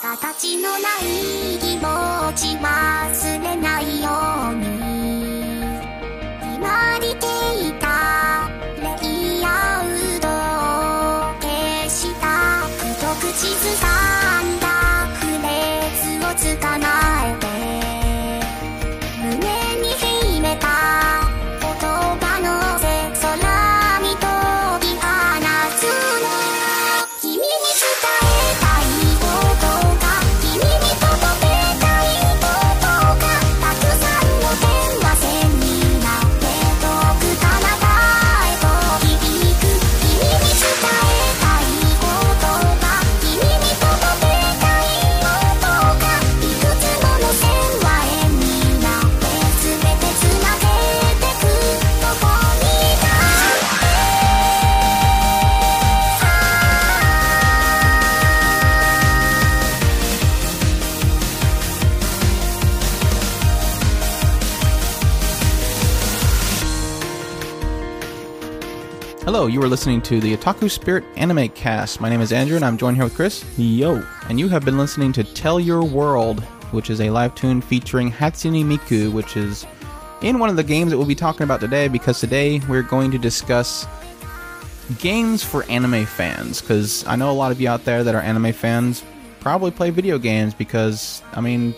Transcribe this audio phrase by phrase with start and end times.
[0.00, 1.82] 形のない気持
[2.34, 2.67] ち忘
[69.68, 72.00] are listening to the Otaku Spirit Anime Cast.
[72.00, 73.44] My name is Andrew, and I'm joined here with Chris.
[73.58, 74.02] Yo.
[74.30, 78.64] And you have been listening to Tell Your World, which is a livetune featuring Hatsune
[78.64, 79.66] Miku, which is
[80.22, 83.10] in one of the games that we'll be talking about today, because today we're going
[83.10, 83.86] to discuss
[85.00, 86.62] games for anime fans.
[86.62, 89.04] Because I know a lot of you out there that are anime fans
[89.40, 91.74] probably play video games, because, I mean,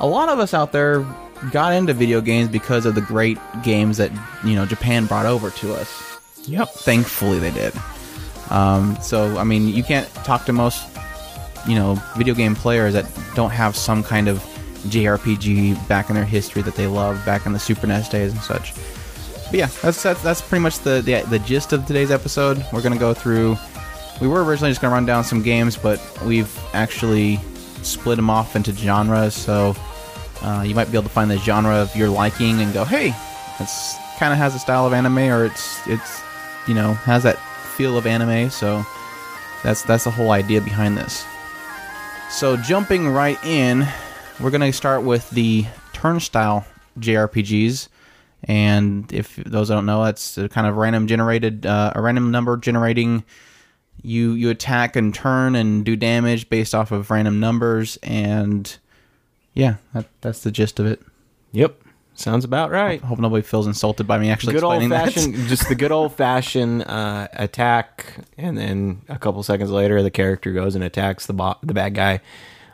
[0.00, 1.06] a lot of us out there
[1.52, 4.10] got into video games because of the great games that,
[4.44, 6.11] you know, Japan brought over to us.
[6.46, 6.68] Yep.
[6.70, 7.72] Thankfully, they did.
[8.50, 10.86] Um, so, I mean, you can't talk to most,
[11.66, 14.38] you know, video game players that don't have some kind of
[14.88, 18.40] JRPG back in their history that they love back in the Super NES days and
[18.42, 18.74] such.
[19.46, 22.64] But yeah, that's that's, that's pretty much the, the the gist of today's episode.
[22.72, 23.56] We're gonna go through.
[24.20, 27.38] We were originally just gonna run down some games, but we've actually
[27.82, 29.34] split them off into genres.
[29.34, 29.76] So
[30.42, 33.14] uh, you might be able to find the genre of your liking and go, hey,
[33.60, 36.22] it's kind of has a style of anime, or it's it's
[36.66, 37.38] you know has that
[37.76, 38.50] feel of anime.
[38.50, 38.84] So
[39.62, 41.24] that's that's the whole idea behind this.
[42.30, 43.86] So jumping right in,
[44.40, 46.64] we're gonna start with the turnstile
[46.98, 47.88] JRPGs.
[48.44, 52.56] And if those don't know, that's a kind of random generated, uh, a random number
[52.56, 53.24] generating.
[54.02, 58.76] You you attack and turn and do damage based off of random numbers, and
[59.54, 61.00] yeah, that, that's the gist of it.
[61.52, 61.81] Yep.
[62.14, 63.02] Sounds about right.
[63.02, 65.46] I hope nobody feels insulted by me actually Good old explaining that.
[65.48, 70.52] just the good old fashioned uh, attack, and then a couple seconds later, the character
[70.52, 72.20] goes and attacks the bo- the bad guy.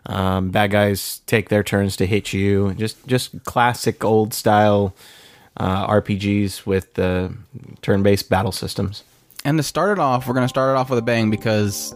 [0.07, 2.75] Um, bad guys take their turns to hit you.
[2.75, 4.95] Just just classic old style
[5.57, 7.33] uh, RPGs with the
[7.83, 9.05] turn based battle systems.
[9.45, 11.95] And to start it off, we're going to start it off with a bang because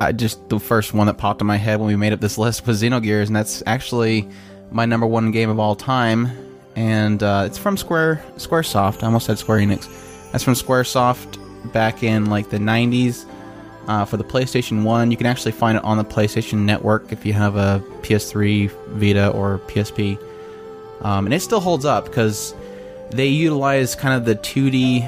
[0.00, 2.36] I just the first one that popped in my head when we made up this
[2.36, 4.28] list was Xenogears, and that's actually
[4.70, 6.30] my number one game of all time.
[6.76, 9.02] And uh, it's from Square SquareSoft.
[9.02, 9.88] I almost said Square Enix.
[10.32, 13.26] That's from SquareSoft back in like the '90s
[13.86, 15.10] uh, for the PlayStation One.
[15.10, 19.30] You can actually find it on the PlayStation Network if you have a PS3, Vita,
[19.30, 20.18] or PSP.
[21.02, 22.54] Um, and it still holds up because
[23.10, 25.02] they utilize kind of the 2D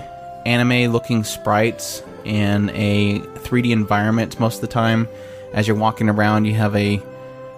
[0.47, 5.09] anime looking sprites in a 3D environment most of the time.
[5.53, 7.00] As you're walking around, you have a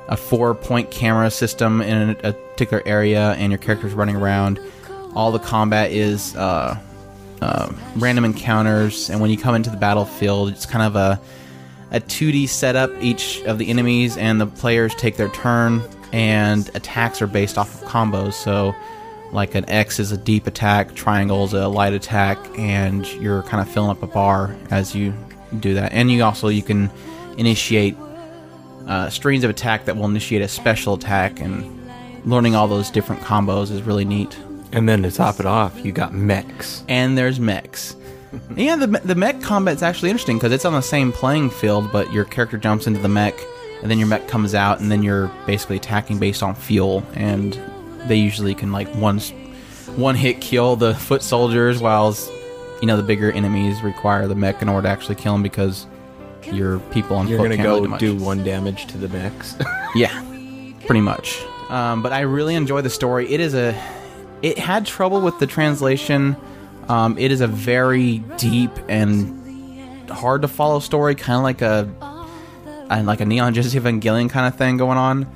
[0.09, 4.59] a four point camera system in a, particular area, and your character's running around.
[5.15, 6.77] All the combat is uh,
[7.41, 11.21] uh, random encounters, and when you come into the battlefield, it's kind of a
[11.91, 12.91] a 2D setup.
[13.01, 15.83] Each of the enemies and the players take their turn,
[16.13, 18.35] and attacks are based off of combos.
[18.35, 18.75] So,
[19.33, 23.61] like an X is a deep attack, triangle is a light attack, and you're kind
[23.61, 25.15] of filling up a bar as you
[25.61, 25.93] do that.
[25.93, 26.91] And you also you can
[27.37, 27.97] initiate
[28.89, 31.79] uh, strings of attack that will initiate a special attack, and
[32.25, 34.37] learning all those different combos is really neat.
[34.73, 36.85] And then to top it off, you got mechs.
[36.89, 37.97] And there's mechs.
[38.57, 42.13] yeah, the the mech combat's actually interesting because it's on the same playing field, but
[42.13, 43.35] your character jumps into the mech,
[43.83, 47.59] and then your mech comes out, and then you're basically attacking based on fuel, and
[48.07, 49.19] they usually can like one
[49.97, 52.31] one hit kill the foot soldiers, whilst
[52.81, 55.87] you know the bigger enemies require the mech in order to actually kill them because
[56.53, 59.57] your people on You're foot gonna go do one damage to the mechs.
[59.95, 60.23] Yeah,
[60.87, 61.43] pretty much.
[61.71, 63.31] Um, but I really enjoy the story.
[63.33, 63.75] It is a
[64.43, 66.37] it had trouble with the translation.
[66.89, 71.89] Um, it is a very deep and hard to follow story, kind of like a
[72.91, 75.27] and like a Neon Genesis Evangelion kind of thing going on.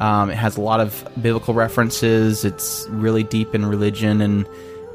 [0.00, 2.44] Um, it has a lot of biblical references.
[2.44, 4.46] It's really deep in religion and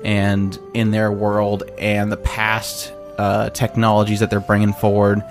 [0.03, 5.21] and in their world and the past uh, technologies that they're bringing forward.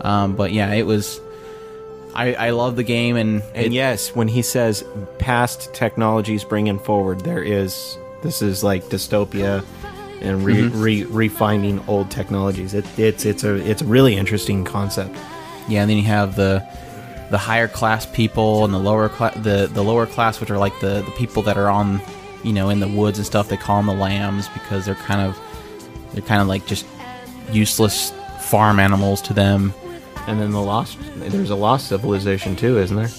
[0.00, 1.20] Um, but yeah, it was.
[2.14, 4.82] I, I love the game and And it- yes, when he says
[5.18, 9.62] past technologies bringing forward, there is this is like dystopia
[10.22, 10.80] and re, Mm-hmm.
[10.80, 12.72] re, refining old technologies.
[12.72, 15.14] It, it's it's a it's a really interesting concept.
[15.68, 16.66] Yeah, and then you have the
[17.30, 20.78] the higher class people and the lower class the the lower class, which are like
[20.80, 22.00] the the people that are on
[22.44, 23.48] you know in the woods and stuff.
[23.50, 25.38] They call them the lambs because they're kind of
[26.14, 26.86] they're kind of like just
[27.52, 28.10] useless
[28.40, 29.74] farm animals to them.
[30.26, 33.10] And then the lost there's a lost civilization too, isn't there?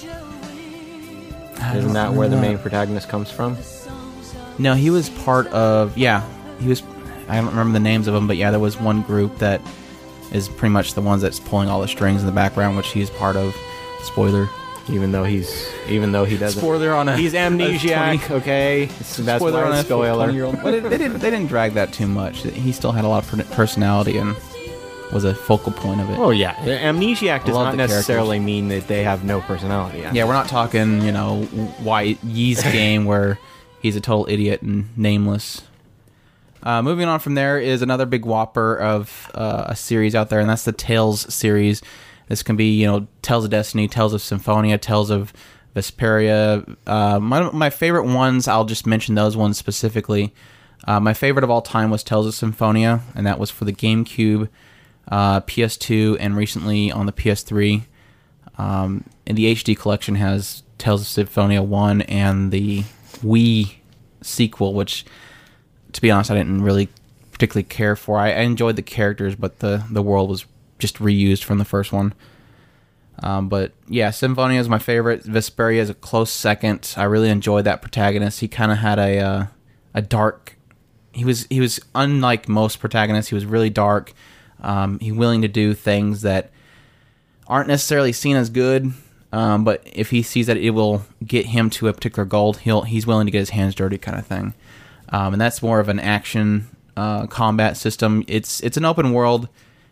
[1.75, 3.57] Isn't that where the main protagonist comes from?
[4.59, 6.23] No, he was part of yeah.
[6.59, 6.83] He was
[7.27, 9.61] I don't remember the names of them, but yeah, there was one group that
[10.31, 13.09] is pretty much the ones that's pulling all the strings in the background, which he's
[13.09, 13.55] part of.
[14.03, 14.47] Spoiler.
[14.89, 18.85] Even though he's even though he doesn't Spoiler on a He's amnesiac, 20 okay?
[18.85, 20.51] That's spoiler why on a spoiler.
[20.63, 21.19] But it, they didn't.
[21.19, 22.43] They didn't drag that too much.
[22.43, 24.35] He still had a lot of personality and
[25.11, 26.17] was a focal point of it.
[26.17, 27.95] Oh yeah, amnesiac does not the characters.
[27.97, 29.99] necessarily mean that they have no personality.
[29.99, 31.01] yeah, we're not talking.
[31.01, 31.43] You know,
[31.79, 33.39] why Yee's game where
[33.81, 35.61] he's a total idiot and nameless.
[36.63, 40.39] Uh, moving on from there is another big whopper of uh, a series out there,
[40.39, 41.81] and that's the Tales series.
[42.27, 45.31] This can be, you know, Tales of Destiny, Tales of Symphonia, Tales of
[45.75, 46.75] Vesperia.
[46.85, 50.33] Uh, my, my favorite ones, I'll just mention those ones specifically.
[50.85, 53.71] Uh, my favorite of all time was Tales of Symphonia, and that was for the
[53.73, 54.49] GameCube,
[55.09, 57.83] uh, PS2, and recently on the PS3.
[58.57, 62.83] Um, and the HD collection has Tales of Symphonia 1 and the
[63.23, 63.75] Wii
[64.21, 65.05] sequel, which,
[65.93, 66.89] to be honest, I didn't really
[67.31, 68.17] particularly care for.
[68.17, 70.45] I, I enjoyed the characters, but the, the world was
[70.79, 72.13] just reused from the first one.
[73.19, 75.23] Um, but yeah, Symphonia is my favorite.
[75.23, 76.93] Vesperia is a close second.
[76.97, 78.41] I really enjoyed that protagonist.
[78.41, 79.45] He kind of had a uh,
[79.93, 80.55] a dark.
[81.13, 83.29] He was he was unlike most protagonists.
[83.29, 84.13] He was really dark.
[84.61, 86.51] Um, he willing to do things that
[87.47, 88.93] aren't necessarily seen as good.
[89.31, 92.83] Um, but if he sees that it will get him to a particular goal, he'll
[92.83, 94.53] he's willing to get his hands dirty, kind of thing.
[95.09, 98.23] Um, and that's more of an action uh, combat system.
[98.27, 99.49] It's it's an open world,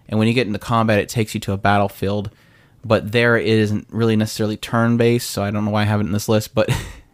[0.07, 2.31] and when you get into combat, it takes you to a battlefield.
[2.83, 6.00] But there it isn't really necessarily turn based, so I don't know why I have
[6.00, 6.53] it in this list.
[6.56, 6.69] But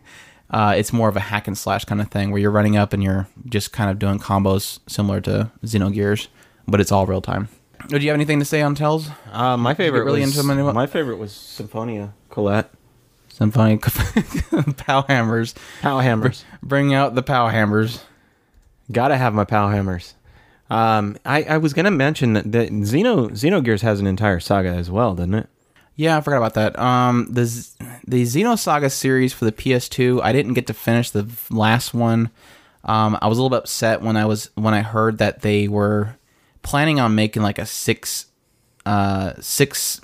[0.51, 2.93] uh, it's more of a hack and slash kind of thing where you're running up
[2.93, 6.27] and you're just kind of doing combos similar to Xenogears,
[6.71, 7.49] but it's all real time.
[7.87, 9.09] Do you have anything to say on Tells?
[9.31, 10.73] Uh, my favorite really was, into them anyway?
[10.73, 12.71] my favorite was Symphonia Colette.
[13.29, 13.79] Symphonia
[14.77, 15.55] pow hammers.
[15.81, 16.45] Pow hammers.
[16.61, 18.03] Bring out the pow hammers.
[18.91, 20.15] Gotta have my pow hammers.
[20.69, 24.91] Um, I, I was gonna mention that, that Xeno Xenogears has an entire saga as
[24.91, 25.49] well, doesn't it?
[25.95, 26.79] Yeah, I forgot about that.
[26.79, 27.77] Um, the Z-
[28.07, 32.29] the Xenosaga series for the PS2, I didn't get to finish the last one.
[32.83, 35.67] Um, I was a little bit upset when I was when I heard that they
[35.67, 36.15] were
[36.61, 38.27] planning on making like a six,
[38.85, 40.01] uh, six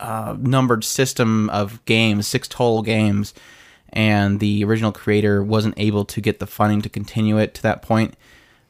[0.00, 3.34] uh, numbered system of games, six total games,
[3.90, 7.82] and the original creator wasn't able to get the funding to continue it to that
[7.82, 8.14] point.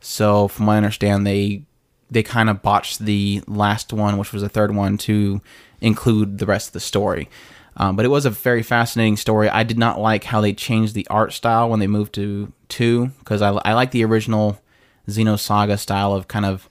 [0.01, 1.63] So, from what I understand, they
[2.11, 5.41] they kind of botched the last one, which was the third one, to
[5.81, 7.29] include the rest of the story.
[7.77, 9.49] Um, but it was a very fascinating story.
[9.49, 13.11] I did not like how they changed the art style when they moved to two,
[13.19, 14.61] because I, I like the original
[15.09, 16.69] Xenosaga style of kind of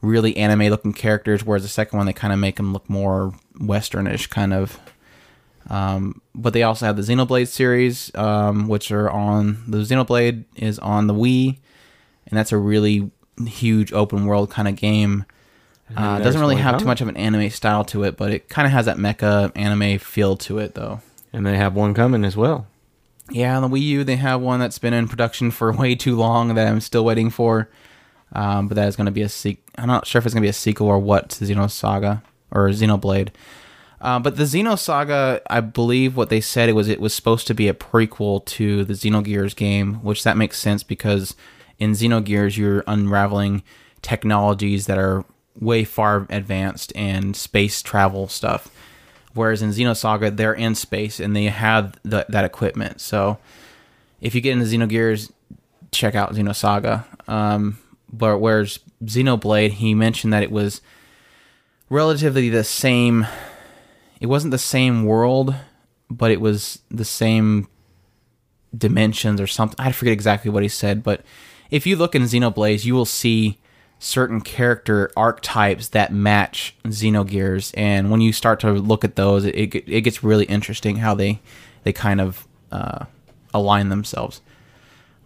[0.00, 3.34] really anime looking characters, whereas the second one they kind of make them look more
[3.58, 4.78] westernish, kind of.
[5.68, 10.78] Um, but they also have the Xenoblade series, um, which are on the Xenoblade is
[10.78, 11.58] on the Wii,
[12.26, 13.10] and that's a really
[13.44, 15.24] huge open world kind of game.
[15.96, 18.66] Uh, doesn't really have too much of an anime style to it, but it kind
[18.66, 21.00] of has that mecha anime feel to it, though.
[21.32, 22.66] And they have one coming as well.
[23.30, 26.16] Yeah, on the Wii U, they have one that's been in production for way too
[26.16, 27.68] long that I'm still waiting for.
[28.32, 29.62] Um, but that is going to be a sequel.
[29.78, 32.68] I'm not sure if it's going to be a sequel or what to Xenosaga or
[32.68, 33.28] Xenoblade.
[34.00, 37.54] Uh, but the Xenosaga, I believe what they said it was it was supposed to
[37.54, 41.34] be a prequel to the Xenogears game, which that makes sense because
[41.78, 43.62] in Xenogears you're unraveling
[44.02, 45.24] technologies that are
[45.58, 48.70] way far advanced and space travel stuff.
[49.36, 53.00] Whereas in Xenosaga, they're in space and they have the, that equipment.
[53.00, 53.38] So
[54.20, 55.30] if you get into Xenogears,
[55.92, 57.04] check out Xenosaga.
[57.28, 57.78] Um,
[58.12, 60.80] but whereas Xenoblade, he mentioned that it was
[61.90, 63.26] relatively the same.
[64.20, 65.54] It wasn't the same world,
[66.10, 67.68] but it was the same
[68.76, 69.76] dimensions or something.
[69.78, 71.22] I forget exactly what he said, but
[71.70, 73.58] if you look in Xenoblade, you will see
[73.98, 79.54] certain character archetypes that match Xenogears, and when you start to look at those, it
[79.54, 81.40] it, gets really interesting how they
[81.84, 83.06] they kind of uh,
[83.54, 84.40] align themselves.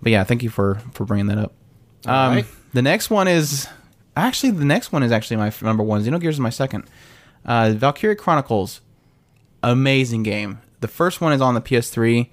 [0.02, 1.52] But yeah, thank you for for bringing that up.
[2.06, 2.46] Um, right.
[2.72, 3.68] The next one is
[4.16, 6.02] actually the next one is actually my number one.
[6.02, 6.84] Xenogears is my second.
[7.44, 8.80] Uh, Valkyria Chronicles,
[9.62, 10.60] amazing game.
[10.80, 12.28] The first one is on the PS3.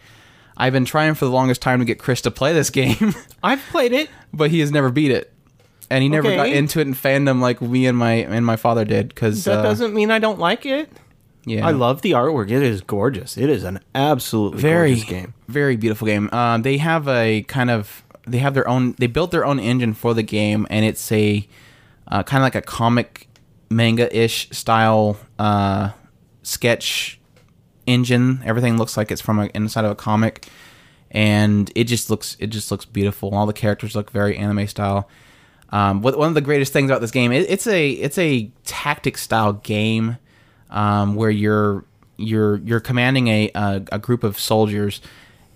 [0.57, 3.13] I've been trying for the longest time to get Chris to play this game,
[3.43, 4.09] I've played it.
[4.33, 5.31] but he has never beat it,
[5.89, 8.85] and he never got into it in fandom like me and my and my father
[8.85, 9.09] did.
[9.09, 10.89] Because That uh, doesn't mean I don't like it.
[11.45, 12.49] yeah, I love the artwork.
[12.49, 13.37] It is gorgeous.
[13.37, 15.33] It is an absolutely very gorgeous game.
[15.47, 16.29] very beautiful game.
[16.33, 19.93] Um, they have a kind of they have their own they built their own engine
[19.93, 21.47] for the game, and it's a
[22.07, 23.27] uh, kind of like a comic
[23.69, 25.91] manga ish style uh,
[26.43, 27.19] sketch
[27.85, 28.41] engine.
[28.45, 30.47] Everything looks like it's from a, inside of a comic,
[31.11, 33.33] and it just looks it just looks beautiful.
[33.33, 35.09] All the characters look very anime style.
[35.69, 38.49] Um, what, one of the greatest things about this game, it, it's a it's a
[38.63, 40.17] tactic style game
[40.69, 41.83] um, where you're
[42.17, 45.01] you're you're commanding a, a a group of soldiers,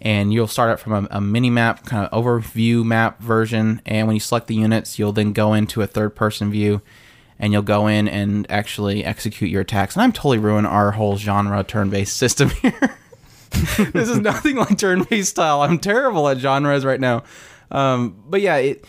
[0.01, 4.07] and you'll start out from a, a mini map kind of overview map version, and
[4.07, 6.81] when you select the units, you'll then go into a third person view,
[7.39, 9.95] and you'll go in and actually execute your attacks.
[9.95, 12.97] And I'm totally ruining our whole genre turn based system here.
[13.77, 15.61] this is nothing like turn-based style.
[15.61, 17.23] I'm terrible at genres right now.
[17.69, 18.85] Um, but yeah, it,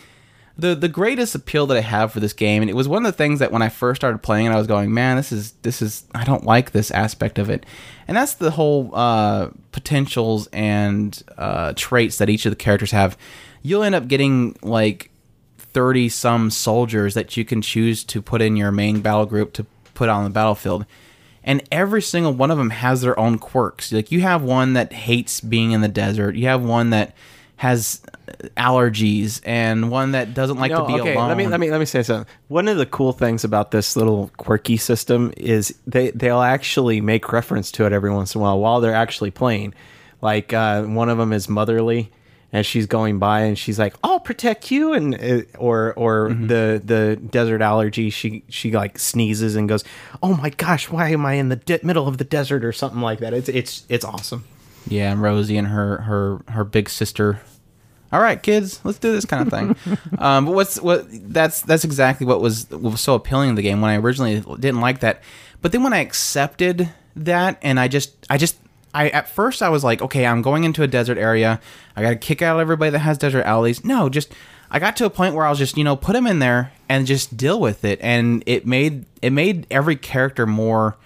[0.57, 3.13] the the greatest appeal that I have for this game, and it was one of
[3.13, 5.53] the things that when I first started playing it, I was going, man, this is
[5.63, 7.65] this is I don't like this aspect of it,
[8.07, 13.17] and that's the whole uh, potentials and uh, traits that each of the characters have.
[13.63, 15.11] You'll end up getting like
[15.59, 19.67] 30 some soldiers that you can choose to put in your main battle group to
[19.95, 20.85] put on the battlefield.
[21.45, 23.93] And every single one of them has their own quirks.
[23.93, 26.37] Like you have one that hates being in the desert.
[26.37, 27.15] You have one that
[27.62, 28.02] has
[28.57, 31.28] allergies and one that doesn't like No, to be okay, alone.
[31.28, 32.26] let me let me let me say something.
[32.49, 37.33] One of the cool things about this little quirky system is they they'll actually make
[37.33, 39.75] reference to it every once in a while while they're actually playing.
[40.21, 42.11] Like uh, one of them is motherly,
[42.52, 46.83] and she's going by and she's like, "I'll protect you," and uh, or or the
[46.85, 49.85] the desert allergy, she she like sneezes and goes,
[50.21, 53.00] "Oh my gosh, why am I in the de- middle of the desert?" or something
[53.00, 53.33] like that.
[53.35, 54.42] It's it's it's awesome.
[54.88, 57.40] Yeah, and Rosie and her her her big sister.
[58.12, 59.99] All right, kids, let's do this kind of thing.
[60.19, 63.62] um, but what's what that's that's exactly what was what was so appealing to the
[63.62, 65.23] game when I originally didn't like that,
[65.61, 68.59] but then when I accepted that and I just I just
[68.95, 71.61] I at first I was like, okay, I'm going into a desert area.
[71.97, 73.85] I got to kick out everybody that has desert alleys.
[73.85, 74.33] No, just
[74.71, 76.73] I got to a point where I was just you know put them in there
[76.88, 80.97] and just deal with it, and it made it made every character more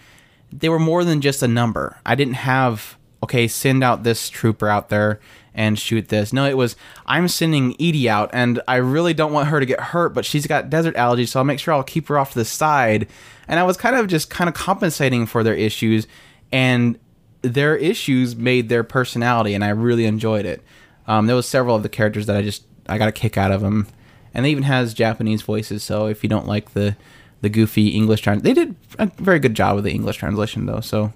[0.53, 1.99] they were more than just a number.
[2.05, 5.21] I didn't have okay, send out this trooper out there
[5.57, 6.33] and shoot this.
[6.33, 9.81] No, it was I'm sending Edie out and I really don't want her to get
[9.81, 12.39] hurt, but she's got desert allergies, so I'll make sure I'll keep her off to
[12.39, 13.09] the side.
[13.49, 16.07] And I was kind of just kind of compensating for their issues
[16.53, 16.99] and
[17.43, 20.63] their issues made their personality and I really enjoyed it.
[21.09, 23.51] Um, there was several of the characters that I just I got a kick out
[23.51, 23.89] of them.
[24.35, 26.95] And they even has Japanese voices, so if you don't like the
[27.41, 30.81] the goofy English trans, they did a very good job with the English translation though.
[30.81, 31.15] So,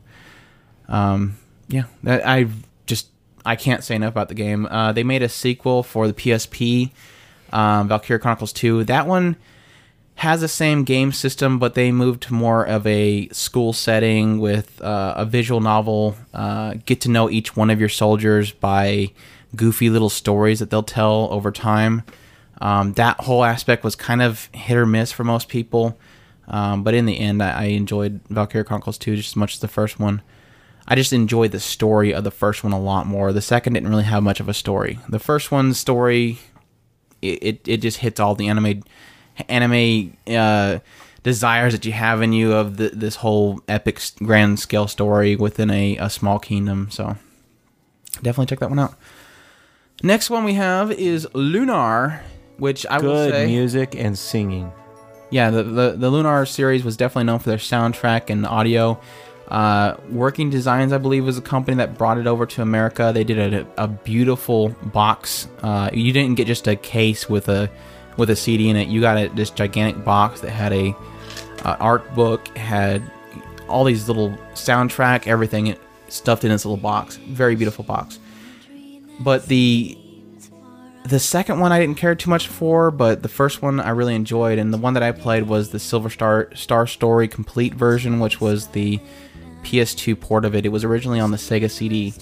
[0.88, 1.36] um,
[1.68, 2.46] yeah, that, I
[3.44, 4.66] I can't say enough about the game.
[4.66, 6.90] Uh, they made a sequel for the PSP,
[7.52, 8.84] um, Valkyria Chronicles Two.
[8.84, 9.36] That one
[10.16, 14.80] has the same game system, but they moved to more of a school setting with
[14.82, 16.14] uh, a visual novel.
[16.34, 19.10] Uh, get to know each one of your soldiers by
[19.56, 22.02] goofy little stories that they'll tell over time.
[22.60, 25.98] Um, that whole aspect was kind of hit or miss for most people,
[26.48, 29.60] um, but in the end, I, I enjoyed Valkyria Chronicles 2 just as much as
[29.60, 30.20] the first one.
[30.90, 33.32] I just enjoyed the story of the first one a lot more.
[33.32, 34.98] The second didn't really have much of a story.
[35.08, 36.40] The first one's story,
[37.22, 38.82] it, it, it just hits all the anime
[39.48, 40.80] anime uh,
[41.22, 45.70] desires that you have in you of the, this whole epic grand scale story within
[45.70, 46.88] a, a small kingdom.
[46.90, 47.16] So
[48.14, 48.94] definitely check that one out.
[50.02, 52.22] Next one we have is Lunar,
[52.58, 54.72] which I will Good say, music and singing.
[55.30, 59.00] yeah, the, the the Lunar series was definitely known for their soundtrack and audio.
[59.50, 63.10] Uh, Working Designs, I believe, was a company that brought it over to America.
[63.12, 65.48] They did a, a beautiful box.
[65.62, 67.70] Uh, you didn't get just a case with a
[68.16, 68.88] with a CD in it.
[68.88, 70.94] You got a, this gigantic box that had a
[71.64, 73.02] uh, art book, had
[73.68, 75.76] all these little soundtrack, everything
[76.08, 77.16] stuffed in this little box.
[77.16, 78.18] Very beautiful box.
[79.20, 79.96] But the
[81.04, 84.14] the second one I didn't care too much for, but the first one I really
[84.14, 88.20] enjoyed, and the one that I played was the Silver Star Star Story Complete version,
[88.20, 89.00] which was the
[89.62, 90.66] PS2 port of it.
[90.66, 92.14] It was originally on the Sega CD,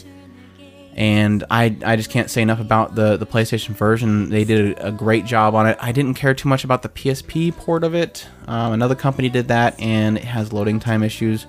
[0.95, 4.31] and I I just can't say enough about the the PlayStation version.
[4.31, 5.77] They did a, a great job on it.
[5.81, 8.27] I didn't care too much about the PSP port of it.
[8.47, 11.47] Um, another company did that, and it has loading time issues.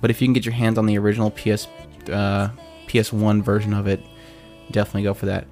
[0.00, 1.66] But if you can get your hands on the original PS
[2.10, 2.50] uh,
[2.86, 4.00] PS1 version of it,
[4.70, 5.46] definitely go for that.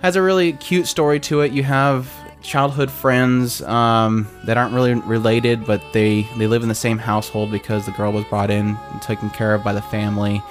[0.00, 1.52] Has a really cute story to it.
[1.52, 6.74] You have childhood friends um, that aren't really related, but they they live in the
[6.74, 10.42] same household because the girl was brought in and taken care of by the family.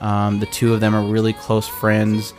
[0.00, 2.34] Um, the two of them are really close friends,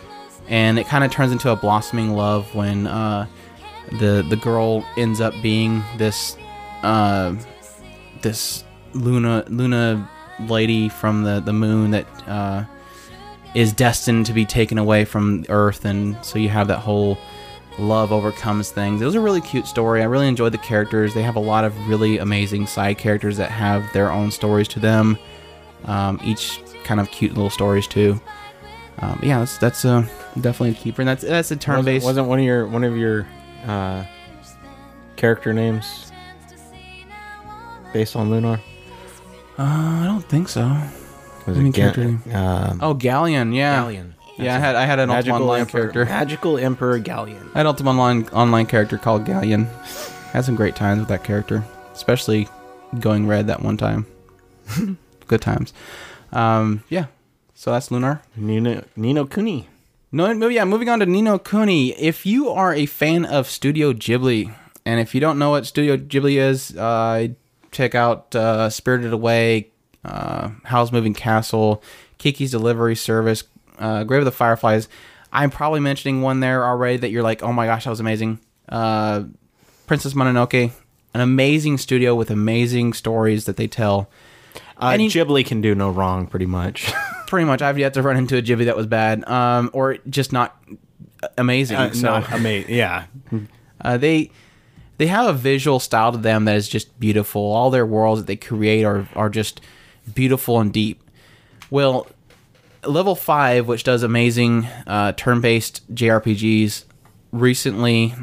[0.47, 3.27] and it kind of turns into a blossoming love when uh,
[3.99, 6.37] the the girl ends up being this
[6.83, 7.35] uh,
[8.21, 10.09] this Luna Luna
[10.41, 12.65] lady from the the moon that uh,
[13.53, 17.17] is destined to be taken away from Earth, and so you have that whole
[17.79, 19.01] love overcomes things.
[19.01, 20.01] It was a really cute story.
[20.01, 21.13] I really enjoyed the characters.
[21.13, 24.79] They have a lot of really amazing side characters that have their own stories to
[24.79, 25.17] them.
[25.85, 28.19] Um, each kind of cute little stories too.
[28.99, 30.01] Um, yeah, that's that's uh,
[30.35, 31.01] definitely a keeper.
[31.01, 32.05] And that's that's a Wasn't, turn-based.
[32.05, 33.27] wasn't one of your one of your
[33.67, 34.05] uh,
[35.17, 36.11] character names
[37.93, 38.59] based on Lunar?
[39.57, 40.67] Uh, I don't think so.
[40.67, 42.21] Was What do you mean Ga- character name?
[42.35, 43.53] um, Oh, Ghaleon.
[43.55, 43.83] Yeah.
[43.83, 44.13] Ghaleon.
[44.37, 46.05] Yeah, I had I had an Ultima Online Emperor, character.
[46.05, 47.51] Magical Emperor Ghaleon.
[47.53, 49.67] I had Ultima Online online character called Ghaleon.
[50.31, 51.63] Had some great times with that character,
[51.93, 52.47] especially
[52.99, 54.05] going red that one time.
[55.27, 55.73] Good times.
[56.31, 57.05] Um, yeah.
[57.53, 58.21] So that's Lunar.
[58.35, 59.69] Nino Ni no Kuni.
[60.11, 60.65] No, no, yeah.
[60.65, 61.91] Moving on to Ni no Kuni.
[61.93, 64.53] If you are a fan of Studio Ghibli,
[64.85, 67.29] and if you don't know what Studio Ghibli is, uh,
[67.71, 69.69] check out uh, Spirited Away,
[70.03, 71.81] uh, Howl's Moving Castle,
[72.17, 73.43] Kiki's Delivery Service,
[73.79, 74.87] uh, Grave of the Fireflies.
[75.31, 78.39] I'm probably mentioning one there already that you're like, oh my gosh, that was amazing.
[78.69, 79.23] Uh,
[79.85, 80.71] Princess Mononoke,
[81.13, 84.09] an amazing studio with amazing stories that they tell.
[84.81, 86.91] Uh, Any- Ghibli can do no wrong, pretty much.
[87.27, 90.31] Pretty much, I've yet to run into a Ghibli that was bad, um, or just
[90.31, 90.61] not
[91.39, 91.75] amazing.
[91.75, 92.01] Uh, so.
[92.03, 92.73] not amazing.
[92.73, 93.05] Yeah.
[93.81, 94.31] Uh, they
[94.97, 97.41] they have a visual style to them that is just beautiful.
[97.41, 99.61] All their worlds that they create are are just
[100.13, 101.03] beautiful and deep.
[101.69, 102.07] Well,
[102.87, 106.85] Level-5, which does amazing uh, turn-based JRPGs,
[107.31, 108.13] recently,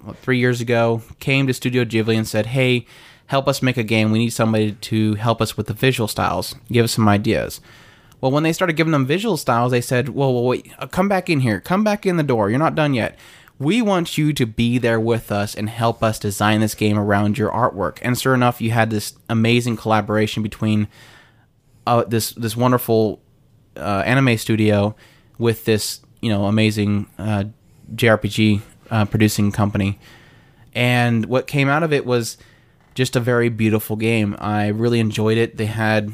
[0.00, 2.86] what, three years ago, came to Studio Ghibli and said, "Hey,
[3.26, 4.10] help us make a game.
[4.10, 6.54] We need somebody to help us with the visual styles.
[6.70, 7.60] Give us some ideas."
[8.20, 11.08] Well, when they started giving them visual styles, they said, "Well, well wait, uh, come
[11.08, 11.60] back in here.
[11.60, 12.50] Come back in the door.
[12.50, 13.18] You're not done yet.
[13.58, 17.38] We want you to be there with us and help us design this game around
[17.38, 20.88] your artwork." And sure enough, you had this amazing collaboration between
[21.86, 23.20] uh, this this wonderful
[23.76, 24.94] uh, anime studio
[25.38, 27.44] with this you know amazing uh,
[27.94, 29.98] JRPG uh, producing company,
[30.74, 32.36] and what came out of it was
[32.94, 34.36] just a very beautiful game.
[34.38, 35.56] I really enjoyed it.
[35.56, 36.12] They had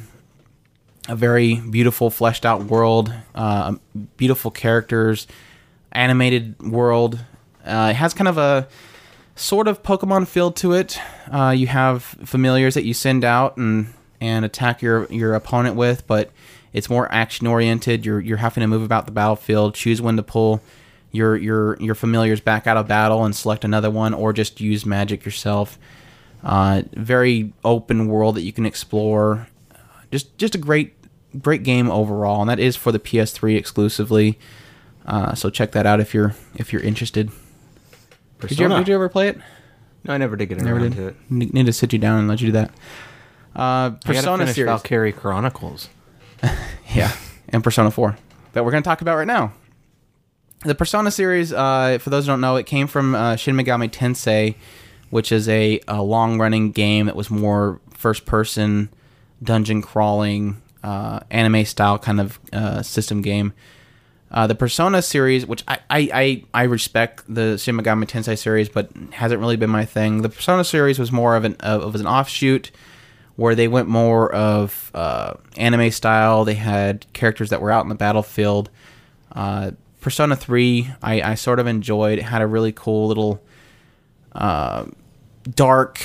[1.08, 3.74] a very beautiful, fleshed out world, uh,
[4.16, 5.26] beautiful characters,
[5.92, 7.24] animated world.
[7.64, 8.68] Uh, it has kind of a
[9.36, 10.98] sort of Pokemon feel to it.
[11.30, 16.06] Uh, you have familiars that you send out and and attack your your opponent with,
[16.06, 16.30] but
[16.72, 18.04] it's more action oriented.
[18.06, 20.60] You're you're having to move about the battlefield, choose when to pull
[21.12, 24.84] your your your familiars back out of battle and select another one, or just use
[24.86, 25.78] magic yourself.
[26.42, 29.48] Uh, very open world that you can explore.
[30.12, 30.94] Just just a great
[31.40, 34.38] great game overall, and that is for the PS3 exclusively.
[35.06, 37.30] Uh, so check that out if you're if you're interested.
[38.40, 39.38] Did you, ever, did you ever play it?
[40.04, 40.96] No, I never did get Never around did.
[40.96, 41.16] to it.
[41.28, 42.70] Ne- Need to sit you down and let you do that.
[43.54, 45.90] Uh, I Persona finish series, Valkyria Chronicles.
[46.94, 47.12] yeah,
[47.48, 48.16] and Persona Four
[48.52, 49.52] that we're going to talk about right now.
[50.64, 53.90] The Persona series, uh, for those who don't know, it came from uh, Shin Megami
[53.90, 54.56] Tensei,
[55.08, 58.90] which is a, a long-running game that was more first-person
[59.42, 63.54] dungeon crawling, uh, anime style kind of uh, system game.
[64.30, 68.90] Uh, the Persona series, which I, I, I, respect the Shin Megami Tensei series, but
[69.12, 70.22] hasn't really been my thing.
[70.22, 72.70] The Persona series was more of an of an offshoot
[73.40, 76.44] where they went more of uh, anime style.
[76.44, 78.68] They had characters that were out in the battlefield.
[79.32, 79.70] Uh,
[80.02, 82.18] Persona 3, I, I sort of enjoyed.
[82.18, 83.42] It had a really cool little
[84.32, 84.84] uh,
[85.54, 86.02] dark,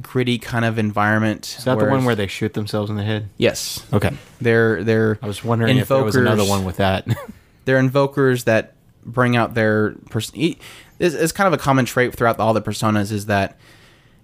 [0.00, 1.54] gritty kind of environment.
[1.56, 3.28] Is that the one where they shoot themselves in the head?
[3.36, 3.86] Yes.
[3.92, 4.10] Okay.
[4.40, 7.06] They're they're I was wondering if there was another one with that.
[7.64, 8.72] they're invokers that
[9.04, 10.34] bring out their person.
[10.98, 13.56] It's, it's kind of a common trait throughout all the personas is that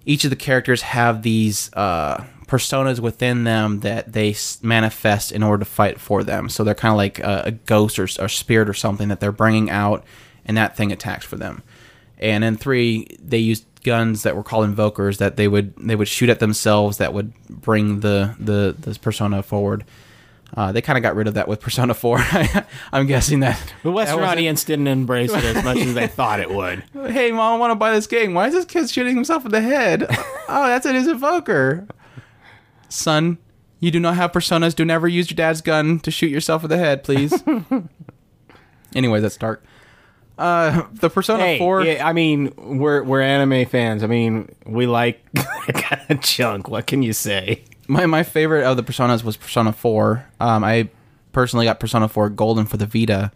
[0.05, 5.63] each of the characters have these uh, personas within them that they manifest in order
[5.63, 6.49] to fight for them.
[6.49, 9.31] So they're kind of like a, a ghost or, a spirit or something that they're
[9.31, 10.03] bringing out,
[10.45, 11.61] and that thing attacks for them.
[12.17, 16.07] And in three, they used guns that were called invokers that they would they would
[16.07, 19.85] shoot at themselves that would bring the the this persona forward.
[20.57, 22.17] Uh, they kind of got rid of that with Persona 4.
[22.91, 23.61] I'm guessing that.
[23.83, 26.83] The Western that audience didn't embrace it as much as they thought it would.
[27.09, 28.33] Hey, mom, I want to buy this game.
[28.33, 30.07] Why is this kid shooting himself in the head?
[30.09, 31.87] oh, that's in his evoker.
[32.89, 33.37] Son,
[33.79, 34.75] you do not have personas.
[34.75, 37.43] Do never use your dad's gun to shoot yourself in the head, please.
[38.95, 39.63] anyway, that's dark.
[40.37, 41.83] Uh, the Persona Hey, 4.
[41.83, 44.03] yeah, I mean, we're we're anime fans.
[44.03, 46.69] I mean, we like that kind of junk.
[46.69, 47.63] What can you say?
[47.87, 50.25] My my favorite of the personas was Persona 4.
[50.39, 50.89] Um, I
[51.33, 53.31] personally got Persona 4 Golden for the Vita.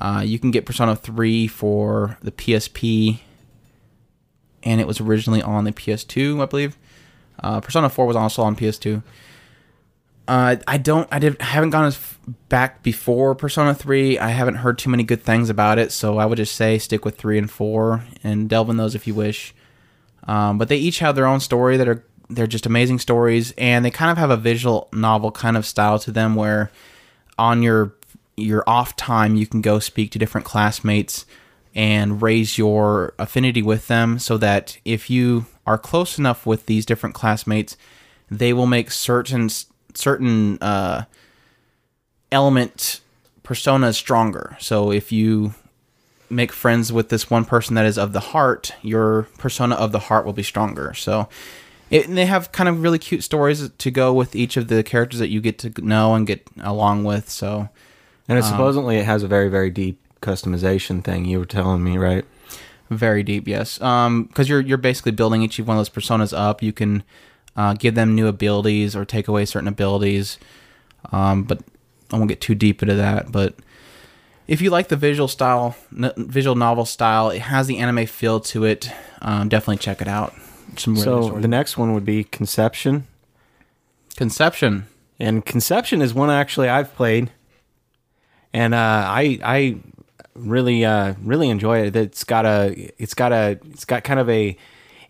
[0.00, 3.20] Uh, you can get Persona 3 for the PSP,
[4.62, 6.78] and it was originally on the PS2, I believe.
[7.42, 9.02] Uh, Persona 4 was also on PS2.
[10.28, 14.18] Uh, I don't, I did, haven't gone as f- back before Persona 3.
[14.18, 17.04] I haven't heard too many good things about it, so I would just say stick
[17.04, 19.54] with 3 and 4 and delve in those if you wish.
[20.28, 23.84] Um, but they each have their own story that are they're just amazing stories, and
[23.84, 26.70] they kind of have a visual novel kind of style to them, where
[27.38, 27.94] on your
[28.36, 31.26] your off time you can go speak to different classmates
[31.74, 36.84] and raise your affinity with them, so that if you are close enough with these
[36.84, 37.76] different classmates,
[38.28, 39.48] they will make certain
[39.94, 41.04] certain uh,
[42.32, 43.00] element
[43.44, 44.56] personas stronger.
[44.58, 45.54] So if you
[46.28, 50.00] make friends with this one person that is of the heart, your persona of the
[50.00, 50.92] heart will be stronger.
[50.94, 51.28] So
[51.88, 54.82] it, and they have kind of really cute stories to go with each of the
[54.82, 57.30] characters that you get to know and get along with.
[57.30, 57.68] So
[58.28, 61.26] And it, supposedly it has a very very deep customization thing.
[61.26, 62.24] You were telling me, right?
[62.90, 63.80] Very deep, yes.
[63.80, 66.62] Um, because you're you're basically building each one of those personas up.
[66.62, 67.02] You can
[67.56, 70.38] uh, give them new abilities or take away certain abilities.
[71.12, 71.60] Um, but
[72.12, 73.32] I won't get too deep into that.
[73.32, 73.54] But
[74.46, 78.40] if you like the visual style, n- visual novel style, it has the anime feel
[78.40, 78.90] to it.
[79.22, 80.34] Um, definitely check it out.
[80.76, 83.06] Some So the next one would be Conception,
[84.16, 84.86] Conception.
[85.18, 87.30] and Conception is one actually I've played,
[88.52, 88.76] and uh,
[89.06, 89.76] I I
[90.34, 91.96] really uh, really enjoy it.
[91.96, 94.56] It's got a it's got a it's got kind of a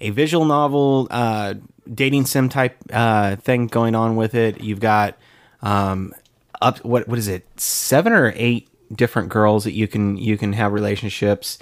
[0.00, 1.54] a visual novel uh,
[1.92, 4.60] dating sim type uh, thing going on with it.
[4.60, 5.16] You've got
[5.62, 6.14] um,
[6.60, 10.52] up what what is it seven or eight different girls that you can you can
[10.52, 11.58] have relationships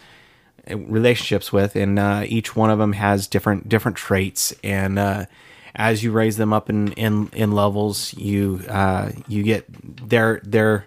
[0.77, 4.55] relationships with, and uh, each one of them has different different traits.
[4.63, 5.27] And uh,
[5.75, 9.67] as you raise them up in in, in levels, you uh, you get
[10.09, 10.87] their their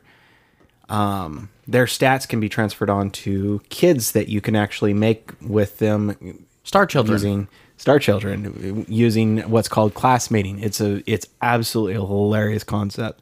[0.91, 5.77] um, their stats can be transferred on to kids that you can actually make with
[5.80, 7.13] them Star Children.
[7.13, 10.60] using Star Children using what's called class classmating.
[10.60, 13.21] It's a it's absolutely a hilarious concept.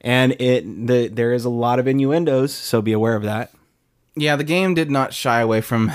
[0.00, 3.52] And it the there is a lot of innuendos, so be aware of that.
[4.16, 5.86] Yeah, the game did not shy away from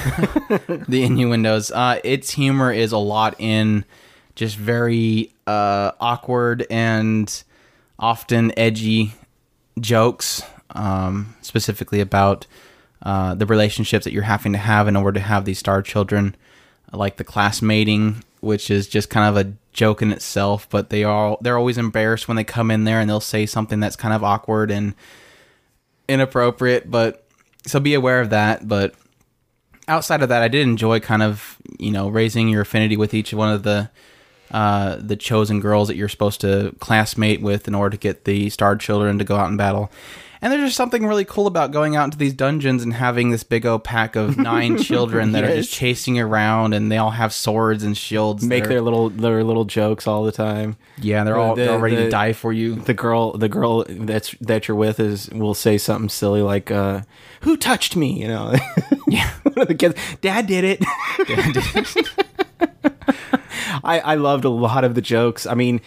[0.87, 1.71] the innuendos.
[1.71, 3.85] Uh, its humor is a lot in
[4.35, 7.43] just very uh, awkward and
[7.97, 9.13] often edgy
[9.79, 10.41] jokes,
[10.71, 12.45] um, specifically about
[13.01, 16.35] uh, the relationships that you're having to have in order to have these star children,
[16.91, 20.67] like the classmating, which is just kind of a joke in itself.
[20.69, 23.79] But they are they're always embarrassed when they come in there and they'll say something
[23.79, 24.95] that's kind of awkward and
[26.07, 26.91] inappropriate.
[26.91, 27.25] But
[27.65, 28.67] so be aware of that.
[28.67, 28.95] But
[29.87, 33.33] outside of that, I did enjoy kind of you know raising your affinity with each
[33.33, 33.89] one of the
[34.51, 38.49] uh, the chosen girls that you're supposed to classmate with in order to get the
[38.49, 39.91] starred children to go out and battle.
[40.41, 43.43] And there's just something really cool about going out into these dungeons and having this
[43.43, 47.33] big old pack of nine children that are just chasing around, and they all have
[47.33, 48.43] swords and shields.
[48.45, 50.77] Make their little their little jokes all the time.
[50.97, 52.75] yeah, they're all the- they're all ready to die for you.
[52.75, 57.01] The girl the girl that's that you're with is will say something silly like uh
[57.41, 58.53] who touched me, you know.
[59.07, 59.27] Yeah.
[59.43, 60.83] One of the kids, Dad did it.
[63.83, 65.45] I I loved a lot of the jokes.
[65.45, 65.81] I mean,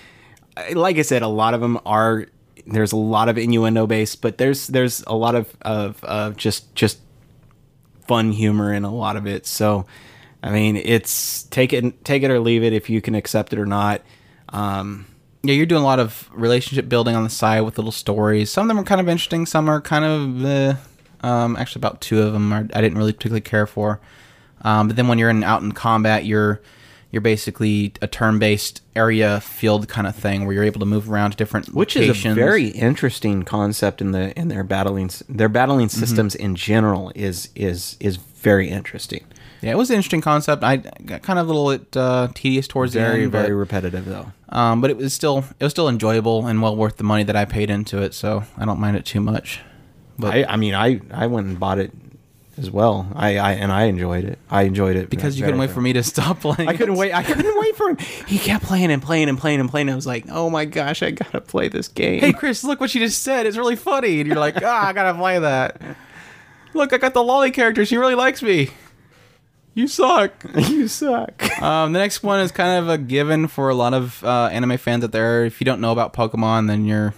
[0.75, 2.27] like I said, a lot of them are
[2.67, 6.75] there's a lot of innuendo based, but there's there's a lot of of, of just
[6.75, 6.99] just
[8.07, 9.47] fun humor in a lot of it.
[9.47, 9.87] So,
[10.43, 13.59] I mean, it's take it take it or leave it if you can accept it
[13.59, 14.03] or not.
[14.51, 15.07] Um,
[15.45, 18.51] Yeah, you're doing a lot of relationship building on the side with little stories.
[18.51, 19.47] Some of them are kind of interesting.
[19.47, 23.13] Some are kind of, uh, um, actually, about two of them are, I didn't really
[23.13, 23.99] particularly care for.
[24.63, 26.61] Um, but then when you're in out in combat, you're
[27.13, 31.31] you're basically a turn-based area field kind of thing where you're able to move around
[31.33, 32.27] to different which locations.
[32.27, 37.13] is a very interesting concept in the in their battling their battling systems in general
[37.15, 39.23] is is is very interesting.
[39.61, 40.65] yeah, it was an interesting concept.
[40.65, 43.55] I got kind of a little bit uh, tedious towards Very the end, but, very
[43.55, 44.33] repetitive though.
[44.49, 47.37] um, but it was still it was still enjoyable and well worth the money that
[47.37, 48.15] I paid into it.
[48.15, 49.61] So I don't mind it too much.
[50.19, 51.93] But I I mean I I went and bought it
[52.59, 53.11] as well.
[53.15, 54.39] I, I and I enjoyed it.
[54.51, 56.69] I enjoyed it because you couldn't wait for me to stop playing.
[56.69, 57.13] I couldn't wait.
[57.13, 57.99] I couldn't wait for him.
[58.27, 59.89] He kept playing and playing and playing and playing.
[59.89, 62.21] I was like, oh my gosh, I gotta play this game.
[62.21, 63.47] Hey, Chris, look what she just said.
[63.47, 64.21] It's really funny.
[64.21, 65.81] And you're like, ah, I gotta play that.
[66.75, 67.85] Look, I got the lolly character.
[67.85, 68.71] She really likes me.
[69.75, 70.33] You suck.
[70.55, 71.61] you suck.
[71.61, 74.79] Um, the next one is kind of a given for a lot of uh, anime
[74.79, 75.45] fans out there.
[75.45, 77.15] If you don't know about Pokemon, then you're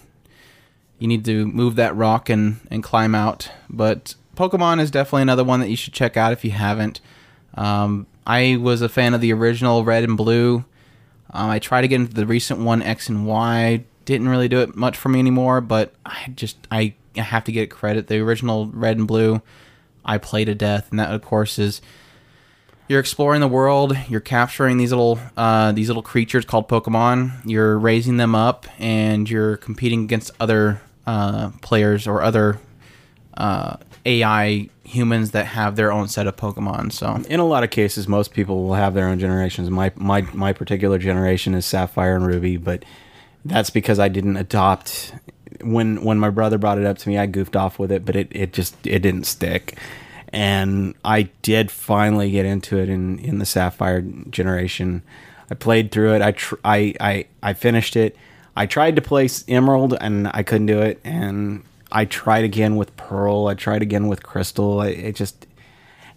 [0.99, 3.49] you need to move that rock and and climb out.
[3.69, 7.01] But Pokemon is definitely another one that you should check out if you haven't.
[7.55, 10.65] Um, I was a fan of the original Red and Blue.
[11.31, 13.83] Um, I tried to get into the recent one X and Y.
[14.05, 17.71] Didn't really do it much for me anymore, but I just I, have to get
[17.71, 18.07] credit.
[18.07, 19.41] The original Red and Blue,
[20.03, 21.81] I play to death, and that of course is
[22.87, 23.97] you're exploring the world.
[24.09, 27.41] You're capturing these little uh, these little creatures called Pokemon.
[27.45, 32.59] You're raising them up, and you're competing against other uh, players or other
[33.37, 36.91] uh, AI humans that have their own set of Pokemon.
[36.91, 39.69] So In a lot of cases, most people will have their own generations.
[39.69, 42.85] My my my particular generation is Sapphire and Ruby, but
[43.43, 45.13] that's because I didn't adopt.
[45.61, 48.15] When when my brother brought it up to me, I goofed off with it, but
[48.15, 49.77] it, it just it didn't stick.
[50.29, 55.01] And I did finally get into it in, in the Sapphire generation.
[55.49, 56.21] I played through it.
[56.21, 58.17] I tr- I, I I finished it.
[58.55, 60.99] I tried to play Emerald and I couldn't do it.
[61.03, 61.63] And
[61.95, 63.47] I tried again with Pearl.
[63.47, 64.81] I tried again with Crystal.
[64.81, 65.47] I, it just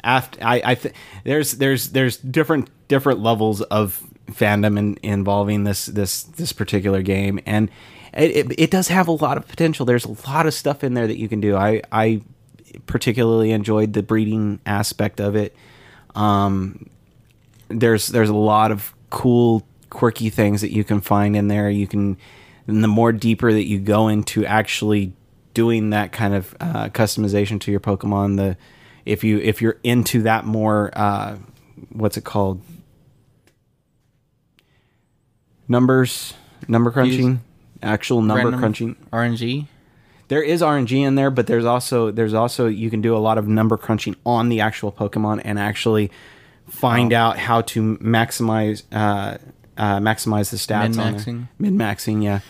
[0.03, 5.87] after I, I th- there's there's there's different different levels of fandom in, involving this
[5.87, 7.71] this this particular game, and
[8.13, 9.87] it, it, it does have a lot of potential.
[9.87, 11.55] There's a lot of stuff in there that you can do.
[11.55, 12.23] I I
[12.87, 15.55] particularly enjoyed the breeding aspect of it.
[16.17, 16.91] Um,
[17.69, 21.71] there's there's a lot of cool quirky things that you can find in there.
[21.71, 22.17] You can,
[22.67, 25.13] and the more deeper that you go into actually
[25.59, 28.57] doing that kind of uh, customization to your Pokemon, the
[29.05, 31.37] if you if you're into that more, uh,
[31.89, 32.63] what's it called?
[35.67, 36.35] Numbers,
[36.69, 37.41] number crunching,
[37.83, 38.95] actual number crunching.
[39.13, 39.67] RNG.
[40.29, 43.37] There is RNG in there, but there's also there's also you can do a lot
[43.37, 46.13] of number crunching on the actual Pokemon and actually
[46.69, 49.39] find out how to maximize uh,
[49.77, 51.49] uh, maximize the stats on Min-maxing?
[51.59, 52.41] Mid maxing, yeah.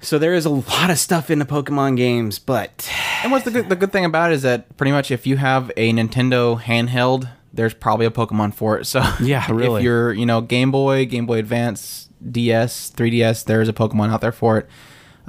[0.00, 2.88] So there is a lot of stuff in the Pokemon games, but
[3.22, 5.36] And what's the good, the good thing about it is that pretty much if you
[5.38, 8.84] have a Nintendo handheld, there's probably a Pokemon for it.
[8.86, 9.80] So Yeah, really.
[9.80, 14.20] if you're you know Game Boy, Game Boy Advance, DS, 3DS, there's a Pokemon out
[14.20, 14.68] there for it.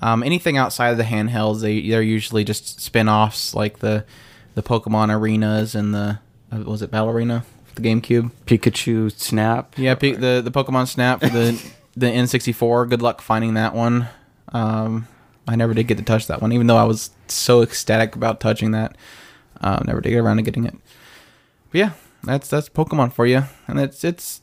[0.01, 4.05] Um, anything outside of the handhelds, they they're usually just spin-offs like the
[4.55, 6.19] the Pokemon arenas and the
[6.51, 7.43] uh, was it Battle Arena,
[7.75, 8.31] the GameCube.
[8.45, 9.73] Pikachu Snap.
[9.77, 11.61] Yeah, the the Pokemon Snap for the
[11.97, 12.89] the N64.
[12.89, 14.07] Good luck finding that one.
[14.51, 15.07] Um,
[15.47, 18.39] I never did get to touch that one, even though I was so ecstatic about
[18.39, 18.95] touching that.
[19.61, 20.75] Uh, never did get around to getting it.
[21.71, 21.91] But yeah,
[22.23, 24.41] that's that's Pokemon for you, and it's it's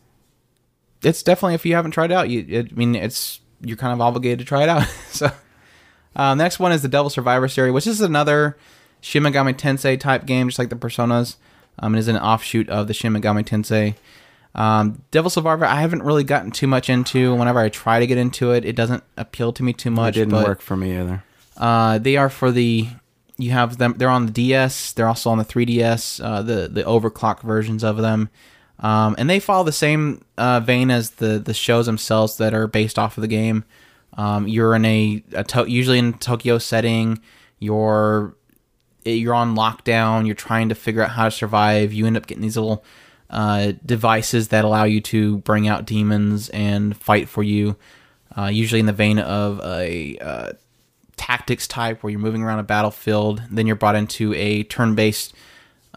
[1.03, 3.93] it's definitely if you haven't tried it out, you it, I mean it's you're kind
[3.93, 4.87] of obligated to try it out.
[5.11, 5.31] so
[6.15, 8.57] uh, next one is the Devil Survivor series, which is another
[9.01, 11.37] Shin Megami Tensei type game, just like the Personas.
[11.79, 13.95] Um, it is an offshoot of the Shin Megami Tensei.
[14.57, 17.35] Um, Devil Survivor, I haven't really gotten too much into.
[17.35, 20.17] Whenever I try to get into it, it doesn't appeal to me too much.
[20.17, 21.23] It didn't but, work for me either.
[21.57, 22.89] Uh, they are for the.
[23.37, 23.95] You have them.
[23.99, 24.95] They're on the DS.
[24.95, 26.25] They're also on the 3DS.
[26.25, 28.31] Uh, the the overclock versions of them,
[28.81, 32.67] um, and they follow the same uh, vein as the the shows themselves that are
[32.67, 33.65] based off of the game.
[34.15, 37.21] Um, you're in a, a to- usually in a Tokyo setting.
[37.59, 38.35] You're
[39.05, 40.25] you're on lockdown.
[40.25, 41.93] You're trying to figure out how to survive.
[41.93, 42.83] You end up getting these little
[43.31, 47.77] uh, devices that allow you to bring out demons and fight for you.
[48.37, 50.53] Uh, usually in the vein of a uh,
[51.17, 53.43] tactics type, where you're moving around a battlefield.
[53.51, 55.35] Then you're brought into a turn-based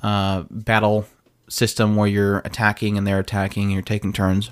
[0.01, 1.05] uh, battle
[1.49, 3.63] system where you're attacking and they're attacking.
[3.63, 4.51] And you're taking turns.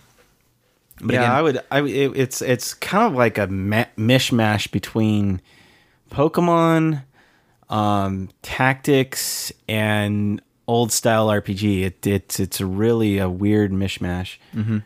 [1.02, 1.64] But yeah, again- I would.
[1.72, 5.42] I it, it's it's kind of like a ma- mishmash between
[6.12, 7.04] Pokemon,
[7.70, 11.84] um, tactics, and old style RPG.
[11.84, 14.38] It, it's it's really a weird mishmash.
[14.56, 14.80] Mm-hmm.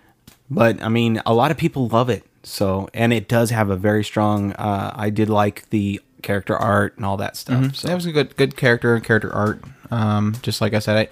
[0.50, 2.24] But I mean, a lot of people love it.
[2.44, 4.54] So, and it does have a very strong.
[4.54, 7.76] Uh, I did like the character art and all that stuff.
[7.76, 9.62] So That was a good good character and character art.
[9.92, 11.10] Um, just like I said,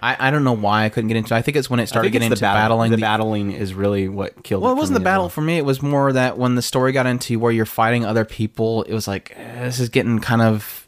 [0.00, 1.34] I, I I don't know why I couldn't get into.
[1.34, 1.38] it.
[1.38, 2.90] I think it's when it started getting into the battle- battling.
[2.90, 4.62] The the- battling is really what killed.
[4.62, 5.28] well, it for wasn't the battle well.
[5.30, 5.56] for me.
[5.56, 8.92] It was more that when the story got into where you're fighting other people, it
[8.94, 10.85] was like eh, this is getting kind of.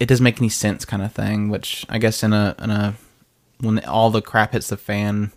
[0.00, 1.48] It doesn't make any sense, kind of thing.
[1.48, 2.94] Which I guess in a in a
[3.60, 5.32] when all the crap hits the fan,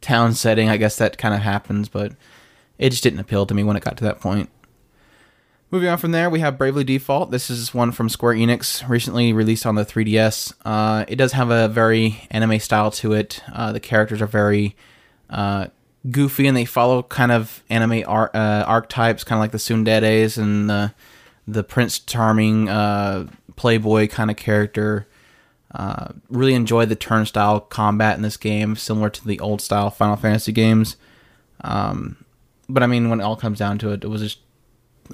[0.00, 1.88] town setting, I guess that kind of happens.
[1.88, 2.12] But
[2.78, 4.50] it just didn't appeal to me when it got to that point.
[5.72, 7.30] Moving on from there, we have Bravely Default.
[7.30, 10.52] This is one from Square Enix, recently released on the 3DS.
[10.66, 13.42] Uh, it does have a very anime style to it.
[13.50, 14.76] Uh, the characters are very
[15.30, 15.68] uh,
[16.10, 20.36] goofy and they follow kind of anime ar- uh, archetypes, kind of like the Tsunderes
[20.36, 20.92] and the
[21.48, 25.06] the Prince Charming uh, playboy kind of character.
[25.74, 30.16] Uh, really enjoyed the turnstile combat in this game, similar to the old style Final
[30.16, 30.96] Fantasy games.
[31.62, 32.24] Um,
[32.68, 34.38] but I mean, when it all comes down to it, it was just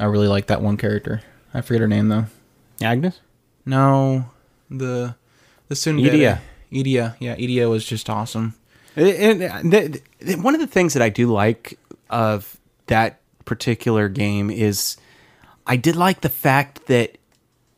[0.00, 1.22] I really like that one character.
[1.54, 2.26] I forget her name though.
[2.82, 3.20] Agnes.
[3.64, 4.30] No,
[4.70, 5.14] the
[5.68, 6.10] the Tsundere.
[6.10, 6.40] Edea.
[6.72, 8.54] Edea, yeah, Edea was just awesome.
[8.96, 11.78] And the, the, one of the things that I do like
[12.10, 14.96] of that particular game is
[15.66, 17.17] I did like the fact that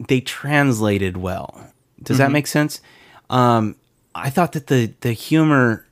[0.09, 1.73] they translated well.
[2.03, 2.81] Does that make sense?
[3.29, 3.77] Um,
[4.15, 5.87] I thought that the the humor,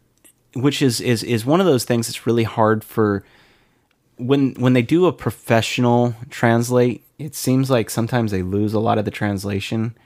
[0.54, 3.24] which is is is one of those things that's really hard for
[4.16, 7.04] when when they do a professional translate.
[7.18, 9.96] It seems like sometimes they lose a lot of the translation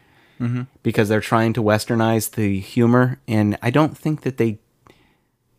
[0.82, 4.58] because they're trying to westernize the humor, and I don't think that they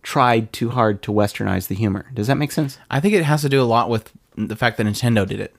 [0.01, 2.11] tried too hard to westernize the humor.
[2.13, 2.77] Does that make sense?
[2.91, 5.55] I think it has to do a lot with the fact that Nintendo did it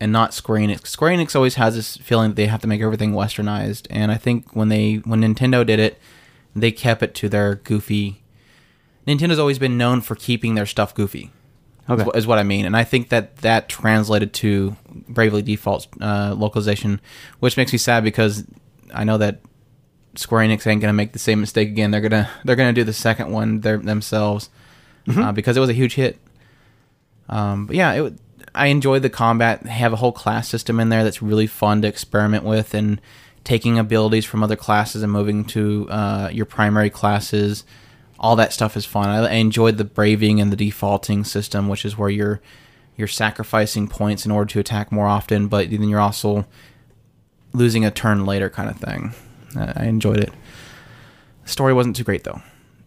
[0.00, 0.86] and not Square Enix.
[0.88, 4.16] Square Enix always has this feeling that they have to make everything westernized, and I
[4.16, 5.98] think when they when Nintendo did it,
[6.54, 8.22] they kept it to their goofy.
[9.06, 11.30] Nintendo's always been known for keeping their stuff goofy.
[11.88, 12.02] Okay.
[12.02, 14.76] is, is what I mean, and I think that that translated to
[15.08, 17.00] Bravely Default's uh, localization,
[17.38, 18.44] which makes me sad because
[18.92, 19.40] I know that
[20.16, 21.92] Square Enix ain't gonna make the same mistake again.
[21.92, 24.50] They're gonna they're gonna do the second one their, themselves
[25.08, 26.18] uh, because it was a huge hit.
[27.28, 28.18] Um, but yeah, it, would-
[28.56, 29.62] I enjoyed the combat.
[29.62, 33.00] They have a whole class system in there that's really fun to experiment with, and
[33.44, 37.64] taking abilities from other classes and moving to uh, your primary classes.
[38.18, 39.08] All that stuff is fun.
[39.08, 42.40] I, I enjoyed the braving and the defaulting system, which is where you're
[42.96, 46.46] you're sacrificing points in order to attack more often, but then you're also
[47.52, 49.12] losing a turn later, kind of thing.
[49.54, 50.32] I I enjoyed it.
[51.44, 52.40] The story wasn't too great though.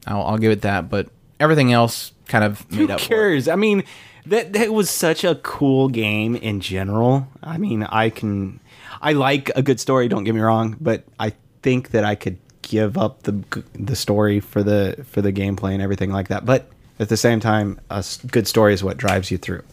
[0.08, 3.08] I'll, I'll give it that, but everything else kind of made Who up it.
[3.08, 3.48] cares?
[3.48, 3.84] I mean,
[4.26, 7.28] that that was such a cool game in general.
[7.42, 8.60] I mean, I can,
[9.02, 10.08] I like a good story.
[10.08, 14.40] Don't get me wrong, but I think that I could give up the the story
[14.40, 16.46] for the for the gameplay and everything like that.
[16.46, 19.64] But at the same time, a good story is what drives you through.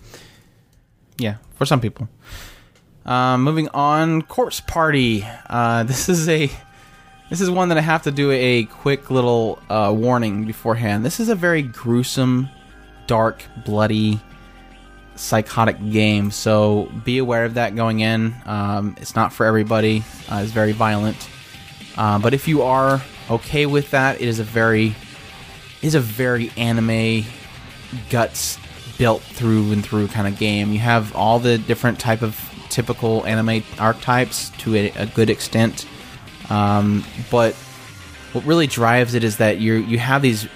[1.19, 2.09] Yeah, for some people.
[3.05, 5.25] Um, moving on, Corpse Party.
[5.49, 6.51] Uh, this is a
[7.31, 11.05] this is one that I have to do a quick little uh, warning beforehand.
[11.05, 12.49] This is a very gruesome,
[13.07, 14.21] dark, bloody,
[15.17, 16.31] psychotic game.
[16.31, 18.35] So be aware of that going in.
[18.45, 20.05] Um, it's not for everybody.
[20.29, 21.29] Uh, it's very violent.
[21.97, 24.95] Uh, but if you are okay with that, it is a very
[25.83, 27.25] is a very anime
[28.11, 28.59] guts
[28.99, 30.73] built through and through kind of game.
[30.73, 32.39] You have all the different type of
[32.71, 35.87] typical anime archetypes to a, a good extent,
[36.51, 37.55] um, but
[38.33, 40.49] what really drives it is that you you have these.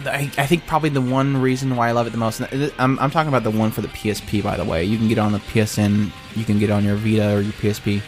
[0.00, 2.40] I, I think probably the one reason why I love it the most.
[2.78, 4.84] I'm, I'm talking about the one for the PSP, by the way.
[4.84, 8.02] You can get on the PSN, you can get on your Vita or your PSP.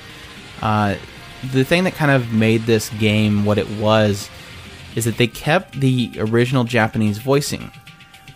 [0.62, 0.96] Uh,
[1.52, 4.30] the thing that kind of made this game what it was
[4.94, 7.70] is that they kept the original Japanese voicing.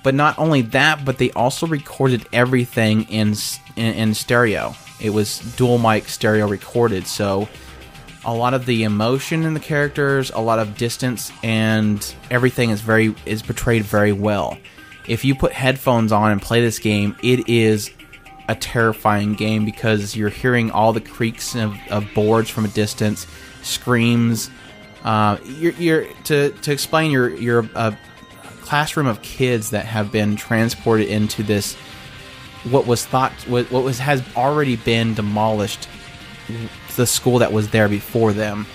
[0.03, 3.35] But not only that, but they also recorded everything in,
[3.77, 4.75] in in stereo.
[5.01, 7.49] It was dual mic stereo recorded, so
[8.25, 12.81] a lot of the emotion in the characters, a lot of distance, and everything is
[12.81, 14.59] very is portrayed very well.
[15.09, 17.91] If you put headphones on and play this game, it is
[18.49, 23.27] a terrifying game because you're hearing all the creaks of, of boards from a distance,
[23.63, 24.51] screams.
[25.05, 27.11] Uh, you're, you're to to explain.
[27.11, 27.97] You're you're a
[28.63, 31.75] classroom of kids that have been transported into this
[32.65, 35.89] what was thought what, what was has already been demolished
[37.01, 38.67] the school that was there before them.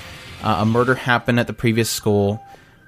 [0.43, 2.43] Uh, a murder happened at the previous school.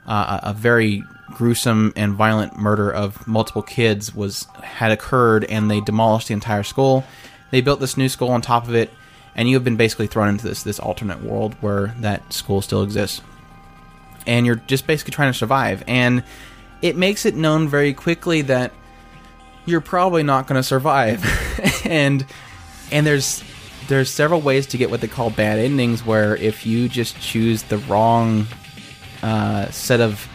[0.08, 5.80] Uh, a, very gruesome and violent murder of multiple kids was had occurred, and they
[5.82, 7.04] demolished the entire school.
[7.52, 8.90] They built this new school on top of it,
[9.36, 12.82] and you have been basically thrown into this this alternate world where that school still
[12.84, 13.22] exists,
[14.26, 15.84] and you're just basically trying to survive.
[15.88, 16.24] And
[16.82, 18.72] it makes it known very quickly that
[19.66, 21.24] you're probably not going to survive,
[21.86, 22.26] and
[22.92, 23.44] and there's
[23.88, 27.64] there's several ways to get what they call bad endings where if you just choose
[27.64, 28.48] the wrong
[29.24, 30.28] uh, set of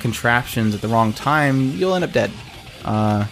[0.00, 2.30] contraptions at the wrong time you'll end up dead.
[2.84, 3.26] Uh,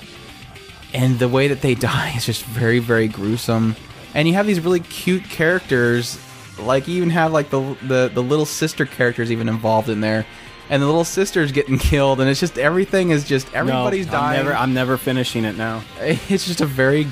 [0.92, 3.76] and the way that they die is just very very gruesome.
[4.14, 6.18] And you have these really cute characters
[6.58, 10.26] like you even have like the the, the little sister characters even involved in there
[10.68, 14.40] and the little sister's getting killed and it's just everything is just everybody's no, dying
[14.40, 15.82] I'm never, I'm never finishing it now.
[16.00, 17.04] it's just a very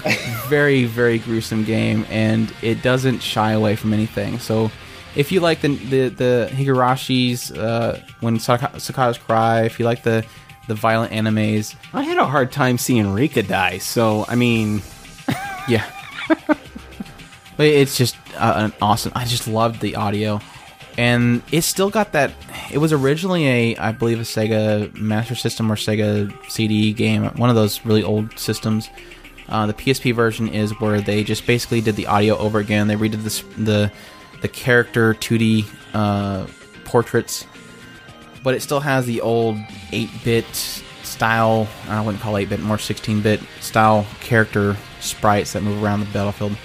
[0.48, 4.70] very very gruesome game and it doesn't shy away from anything so
[5.16, 10.02] if you like the the, the higurashis uh, when Saka- cicadas cry if you like
[10.02, 10.24] the
[10.66, 11.74] the violent animes.
[11.92, 14.82] I had a hard time seeing Rika die, so I mean,
[15.68, 15.84] Yeah.
[17.56, 19.12] but it's just uh, an awesome.
[19.14, 20.40] I just loved the audio,
[20.96, 22.32] and it still got that.
[22.72, 27.50] It was originally a, I believe, a Sega Master System or Sega CD game, one
[27.50, 28.88] of those really old systems.
[29.48, 32.88] Uh, the PSP version is where they just basically did the audio over again.
[32.88, 33.92] They redid this, the
[34.40, 35.64] the character 2D
[35.94, 36.46] uh,
[36.84, 37.46] portraits,
[38.42, 39.56] but it still has the old
[39.90, 40.44] 8-bit
[41.02, 41.66] style.
[41.88, 46.58] I wouldn't call 8-bit, more 16-bit style character sprites that move around the battlefield.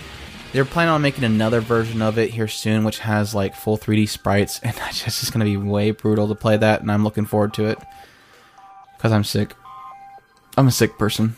[0.52, 4.10] They're planning on making another version of it here soon, which has like full 3D
[4.10, 7.26] sprites, and it's just going to be way brutal to play that, and I'm looking
[7.26, 7.78] forward to it
[8.98, 9.54] because I'm sick.
[10.58, 11.36] I'm a sick person.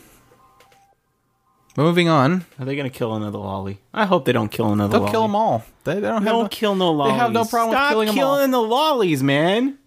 [1.76, 3.80] Moving on, are they gonna kill another lolly?
[3.94, 4.92] I hope they don't kill another.
[4.92, 5.10] they'll lolly.
[5.12, 5.64] kill them all.
[5.84, 7.14] They, they don't have Don't no- kill no lollies.
[7.14, 9.78] They have no problem with Stop killing killing the lollies, man.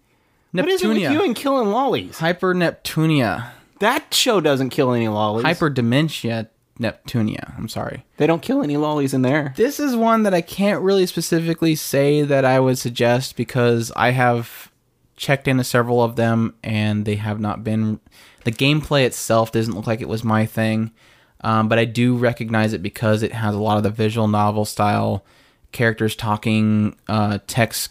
[0.50, 1.12] What is it with Neptunia.
[1.12, 2.18] you and killing lollies?
[2.18, 3.50] Hyper Neptunia.
[3.78, 5.44] That show doesn't kill any lollies.
[5.44, 6.48] Hyperdimension
[6.78, 7.56] Neptunia.
[7.56, 8.04] I'm sorry.
[8.16, 9.54] They don't kill any lollies in there.
[9.56, 14.10] This is one that I can't really specifically say that I would suggest because I
[14.10, 14.70] have
[15.16, 18.00] checked into several of them and they have not been.
[18.44, 20.92] The gameplay itself doesn't look like it was my thing,
[21.40, 24.64] um, but I do recognize it because it has a lot of the visual novel
[24.64, 25.24] style
[25.72, 27.90] characters talking, uh, text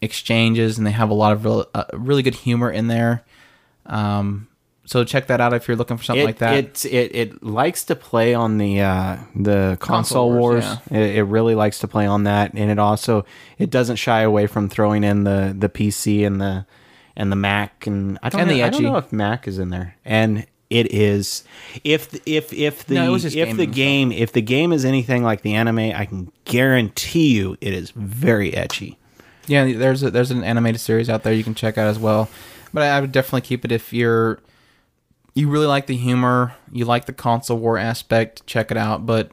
[0.00, 3.22] exchanges, and they have a lot of real, uh, really good humor in there.
[3.86, 4.48] Um,
[4.84, 6.54] so check that out if you're looking for something It, like that.
[6.54, 10.64] It, it it likes to play on the uh, the console, Console wars.
[10.64, 13.24] wars, It, it really likes to play on that, and it also
[13.58, 16.66] it doesn't shy away from throwing in the the PC and the
[17.16, 19.58] and the Mac and I don't And know, the I don't know if Mac is
[19.58, 21.44] in there, and it is
[21.84, 24.84] if if if the No, it was if the gaming game if the game is
[24.84, 28.96] anything like the anime, I can guarantee you it is very ecchi.
[29.46, 32.28] Yeah, there's a, there's an animated series out there you can check out as well.
[32.72, 34.38] But I, I would definitely keep it if you're
[35.34, 39.06] you really like the humor, you like the console war aspect, check it out.
[39.06, 39.30] But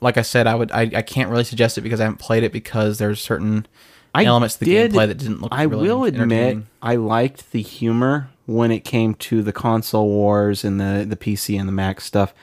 [0.00, 2.42] like I said, I would I, I can't really suggest it because I haven't played
[2.42, 3.66] it because there's certain
[4.14, 5.52] I elements to the did- gameplay that didn't look.
[5.52, 6.58] I really will admit.
[6.82, 11.58] I liked the humor when it came to the console wars and the the PC
[11.58, 12.34] and the Mac stuff.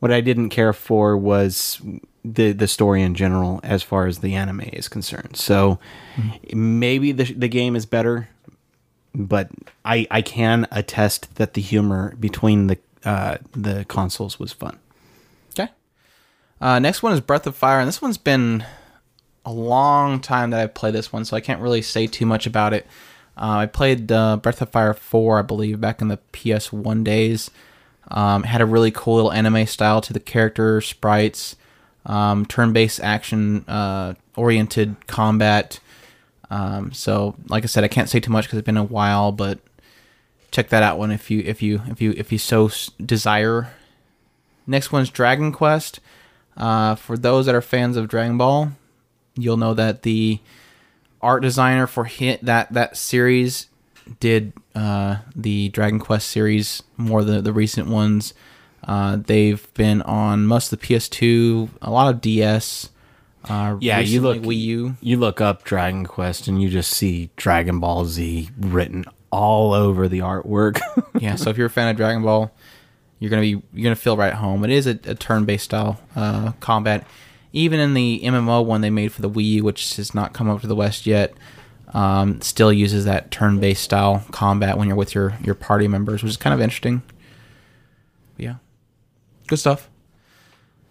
[0.00, 1.80] What I didn't care for was
[2.24, 5.36] the the story in general as far as the anime is concerned.
[5.36, 5.78] So
[6.16, 6.78] mm-hmm.
[6.78, 8.28] maybe the the game is better,
[9.14, 9.50] but
[9.84, 14.78] I I can attest that the humor between the uh, the consoles was fun.
[15.52, 15.70] Okay.
[16.60, 18.64] Uh, next one is Breath of Fire, and this one's been
[19.44, 22.46] a long time that I've played this one, so I can't really say too much
[22.46, 22.86] about it.
[23.36, 27.50] Uh, I played uh, Breath of Fire 4, I believe, back in the PS1 days.
[28.08, 31.56] Um, had a really cool little anime style to the character sprites,
[32.04, 35.80] um, turn-based action uh, oriented combat.
[36.50, 39.32] Um, so, like I said, I can't say too much because it's been a while,
[39.32, 39.60] but
[40.50, 42.70] check that out one if you if you if you if you so
[43.04, 43.72] desire.
[44.66, 46.00] Next one's Dragon Quest.
[46.56, 48.72] Uh, for those that are fans of Dragon Ball,
[49.34, 50.40] you'll know that the
[51.22, 53.68] art designer for hit that that series
[54.18, 58.34] did uh, the Dragon Quest series more the the recent ones.
[58.82, 62.89] Uh, they've been on most of the PS2, a lot of DS.
[63.48, 64.96] Uh, Yeah, you look Wii U.
[65.00, 70.08] You look up Dragon Quest and you just see Dragon Ball Z written all over
[70.08, 70.80] the artwork.
[71.20, 72.50] yeah, so if you're a fan of Dragon Ball,
[73.18, 74.64] you're gonna be you're gonna feel right at home.
[74.64, 77.06] It is a, a turn-based style uh, combat.
[77.52, 80.48] Even in the MMO one they made for the Wii, U, which has not come
[80.48, 81.34] over to the West yet,
[81.94, 86.30] um, still uses that turn-based style combat when you're with your your party members, which
[86.30, 87.02] is kind of interesting.
[88.36, 88.56] yeah,
[89.48, 89.88] good stuff.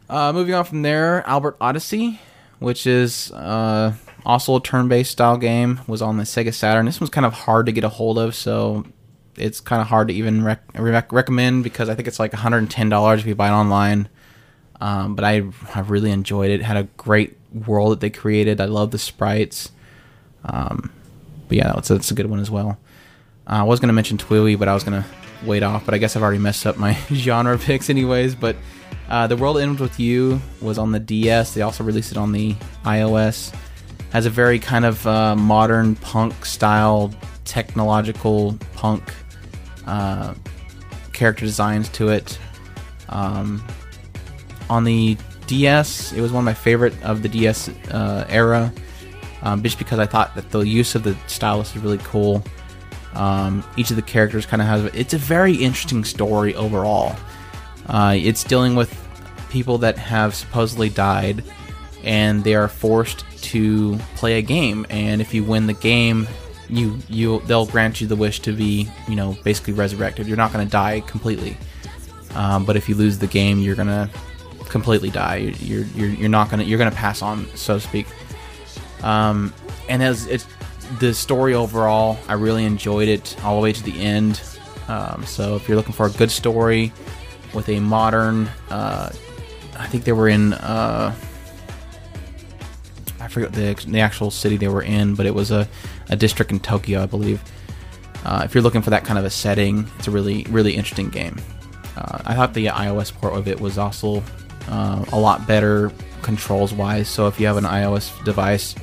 [0.09, 2.19] Uh, moving on from there, Albert Odyssey,
[2.59, 3.93] which is uh,
[4.25, 6.85] also a turn-based style game, was on the Sega Saturn.
[6.85, 8.85] This one's kind of hard to get a hold of, so
[9.35, 13.17] it's kind of hard to even rec- rec- recommend because I think it's like $110
[13.17, 14.09] if you buy it online.
[14.81, 15.43] Um, but I,
[15.75, 16.61] I really enjoyed it.
[16.61, 16.63] it.
[16.63, 18.61] Had a great world that they created.
[18.61, 19.71] I love the sprites.
[20.45, 20.91] Um,
[21.47, 22.77] but yeah, that's, that's a good one as well.
[23.47, 25.09] Uh, I was going to mention TWEWY, but I was going to
[25.45, 25.85] wait off.
[25.85, 28.35] But I guess I've already messed up my genre picks, anyways.
[28.35, 28.55] But
[29.09, 31.53] uh, The World Ends With You was on the DS.
[31.53, 32.55] They also released it on the
[32.85, 33.53] iOS.
[34.11, 37.13] Has a very kind of uh, modern punk style,
[37.45, 39.03] technological punk
[39.85, 40.33] uh,
[41.13, 42.39] character designs to it.
[43.09, 43.63] Um,
[44.69, 48.71] on the DS, it was one of my favorite of the DS uh, era,
[49.41, 52.43] um, just because I thought that the use of the stylus is really cool.
[53.13, 57.15] Um, each of the characters kind of has it's a very interesting story overall.
[57.89, 58.95] Uh, it's dealing with
[59.49, 61.43] people that have supposedly died,
[62.03, 64.85] and they are forced to play a game.
[64.89, 66.27] And if you win the game,
[66.69, 70.27] you you they'll grant you the wish to be you know basically resurrected.
[70.27, 71.57] You're not going to die completely,
[72.35, 74.09] um, but if you lose the game, you're gonna
[74.69, 75.53] completely die.
[75.59, 78.05] You're you're you're not gonna you're gonna pass on, so to speak.
[79.01, 79.51] Um,
[79.87, 80.45] and as it's
[80.99, 84.41] the story overall, I really enjoyed it all the way to the end.
[84.87, 86.91] Um, so if you're looking for a good story
[87.53, 89.11] with a modern, uh,
[89.77, 90.53] I think they were in.
[90.53, 91.15] Uh,
[93.19, 95.67] I forget the the actual city they were in, but it was a,
[96.09, 97.41] a district in Tokyo, I believe.
[98.25, 101.09] Uh, if you're looking for that kind of a setting, it's a really really interesting
[101.09, 101.37] game.
[101.95, 104.23] Uh, I thought the iOS port of it was also
[104.69, 105.91] uh, a lot better
[106.21, 107.07] controls wise.
[107.07, 108.75] So if you have an iOS device,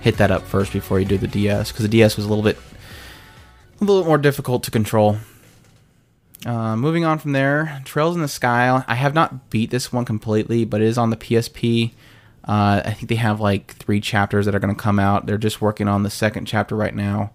[0.00, 2.44] hit that up first before you do the DS because the DS was a little
[2.44, 2.58] bit
[3.80, 5.16] a little bit more difficult to control.
[6.44, 8.84] Uh, moving on from there, Trails in the Sky.
[8.86, 11.92] I have not beat this one completely, but it is on the PSP.
[12.46, 15.24] Uh, I think they have like three chapters that are going to come out.
[15.24, 17.32] They're just working on the second chapter right now.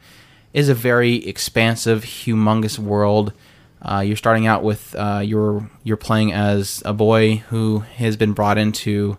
[0.54, 3.34] It is a very expansive, humongous world.
[3.82, 8.34] Uh, you're starting out with uh, you're you're playing as a boy who has been
[8.34, 9.18] brought into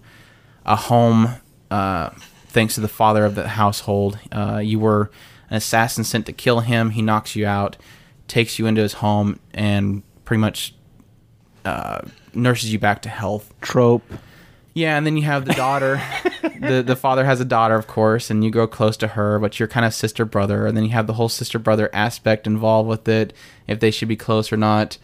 [0.66, 1.36] a home
[1.70, 2.10] uh,
[2.46, 4.18] thanks to the father of the household.
[4.30, 5.10] Uh, you were
[5.48, 6.90] an assassin sent to kill him.
[6.90, 7.76] He knocks you out,
[8.30, 10.74] takes you into his home, and pretty much
[11.64, 12.00] uh,
[12.32, 13.52] nurses you back to health.
[13.60, 14.04] Trope.
[14.72, 16.00] Yeah, and then you have the daughter.
[16.60, 19.58] the The father has a daughter, of course, and you grow close to her, but
[19.58, 20.66] you're kind of sister brother.
[20.66, 23.32] And then you have the whole sister brother aspect involved with it,
[23.66, 24.96] if they should be close or not.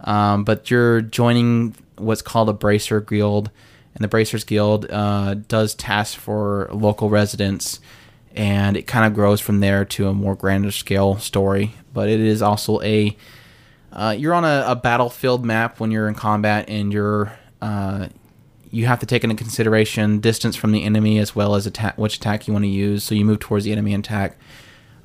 [0.00, 3.50] Um, but you're joining what's called a Bracer Guild,
[3.94, 7.78] and the Bracers Guild uh, does tasks for local residents,
[8.34, 11.74] and it kind of grows from there to a more grander scale story.
[11.92, 13.16] But it is also a
[13.92, 17.32] uh, you're on a, a, battlefield map when you're in combat, and you're
[17.62, 18.08] uh,
[18.70, 22.16] you have to take into consideration distance from the enemy as well as attack which
[22.16, 23.04] attack you want to use.
[23.04, 24.36] So you move towards the enemy and attack.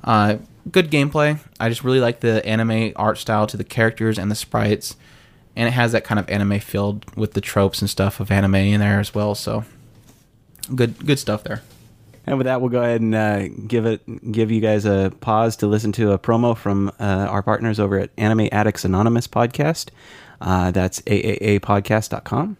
[0.02, 0.38] Uh,
[0.70, 1.38] good gameplay.
[1.60, 4.96] I just really like the anime art style to the characters and the sprites
[5.56, 8.54] and it has that kind of anime filled with the tropes and stuff of anime
[8.54, 9.34] in there as well.
[9.34, 9.64] So
[10.74, 11.62] good, good stuff there.
[12.26, 15.56] And with that, we'll go ahead and uh, give it, give you guys a pause
[15.56, 19.88] to listen to a promo from uh, our partners over at Anime Addicts Anonymous podcast.
[20.40, 22.56] Uh, that's aaapodcast.com.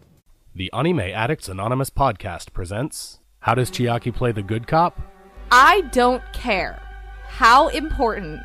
[0.53, 4.99] The Anime Addicts Anonymous podcast presents How Does Chiaki Play the Good Cop?
[5.51, 6.81] I don't care
[7.27, 8.41] how important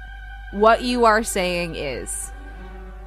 [0.53, 2.31] what you are saying is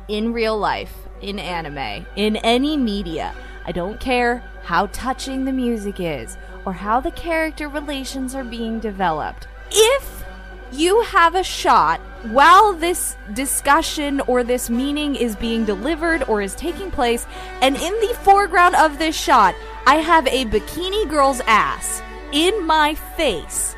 [0.08, 3.34] in real life, in anime, in any media.
[3.66, 8.80] I don't care how touching the music is or how the character relations are being
[8.80, 9.48] developed.
[9.72, 10.24] If
[10.72, 16.56] you have a shot while this discussion or this meaning is being delivered or is
[16.56, 17.26] taking place,
[17.62, 19.56] and in the foreground of this shot,
[19.86, 22.02] I have a bikini girl's ass
[22.32, 23.76] in my face,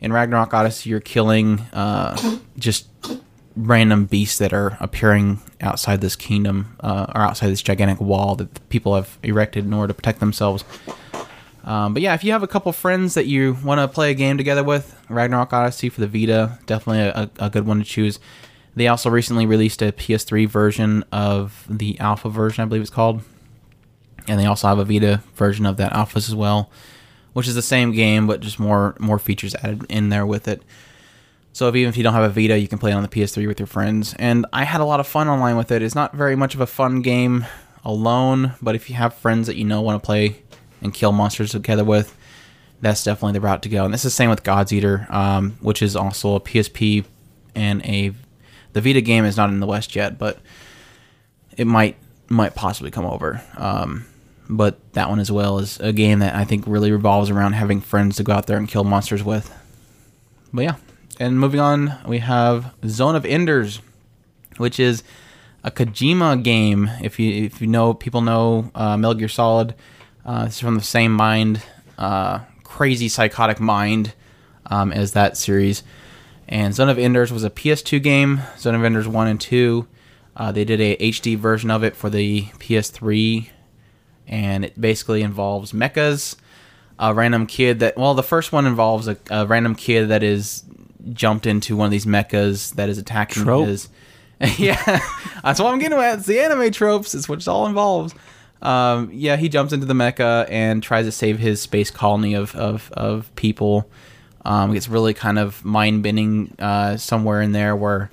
[0.00, 2.16] In Ragnarok Odyssey, you're killing uh,
[2.58, 2.88] just
[3.54, 8.68] random beasts that are appearing outside this kingdom uh, or outside this gigantic wall that
[8.70, 10.64] people have erected in order to protect themselves.
[11.64, 14.14] Um, but yeah, if you have a couple friends that you want to play a
[14.14, 18.18] game together with, Ragnarok Odyssey for the Vita, definitely a, a good one to choose.
[18.74, 23.22] They also recently released a PS3 version of the alpha version, I believe it's called.
[24.26, 26.70] And they also have a Vita version of that alpha as well,
[27.32, 30.62] which is the same game but just more more features added in there with it.
[31.52, 33.08] So if, even if you don't have a Vita, you can play it on the
[33.08, 34.14] PS3 with your friends.
[34.18, 35.82] And I had a lot of fun online with it.
[35.82, 37.44] It's not very much of a fun game
[37.84, 40.42] alone, but if you have friends that you know want to play
[40.80, 42.16] and kill monsters together with,
[42.80, 43.84] that's definitely the route to go.
[43.84, 47.04] And this is the same with God's Eater, um, which is also a PSP
[47.54, 48.12] and a.
[48.72, 50.38] The Vita game is not in the West yet, but
[51.56, 51.96] it might
[52.28, 53.42] might possibly come over.
[53.56, 54.06] Um,
[54.48, 57.80] but that one as well is a game that I think really revolves around having
[57.80, 59.54] friends to go out there and kill monsters with.
[60.52, 60.76] But yeah,
[61.18, 63.80] and moving on, we have Zone of Enders,
[64.56, 65.02] which is
[65.64, 66.90] a Kojima game.
[67.02, 69.74] If you if you know people know uh, Metal Gear Solid,
[70.24, 71.62] uh, it's from the same mind,
[71.98, 74.14] uh, crazy psychotic mind
[74.66, 75.82] um, as that series.
[76.48, 78.42] And Zone of Enders was a PS2 game.
[78.58, 79.86] Zone of Enders one and two.
[80.36, 83.48] Uh, they did a HD version of it for the PS3,
[84.26, 86.36] and it basically involves mechas.
[86.98, 90.64] A random kid that well, the first one involves a, a random kid that is
[91.12, 93.66] jumped into one of these mechas that is attacking Trope.
[93.66, 93.88] his.
[94.58, 95.00] yeah,
[95.42, 96.18] that's what I'm getting at.
[96.18, 97.14] It's the anime tropes.
[97.14, 98.14] It's what it all involves.
[98.60, 102.54] Um, yeah, he jumps into the mecha and tries to save his space colony of
[102.56, 103.88] of, of people.
[104.44, 108.10] Um, it's really kind of mind bending uh, somewhere in there where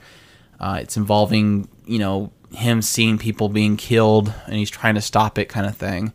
[0.59, 5.37] uh, it's involving you know him seeing people being killed and he's trying to stop
[5.37, 6.13] it kind of thing.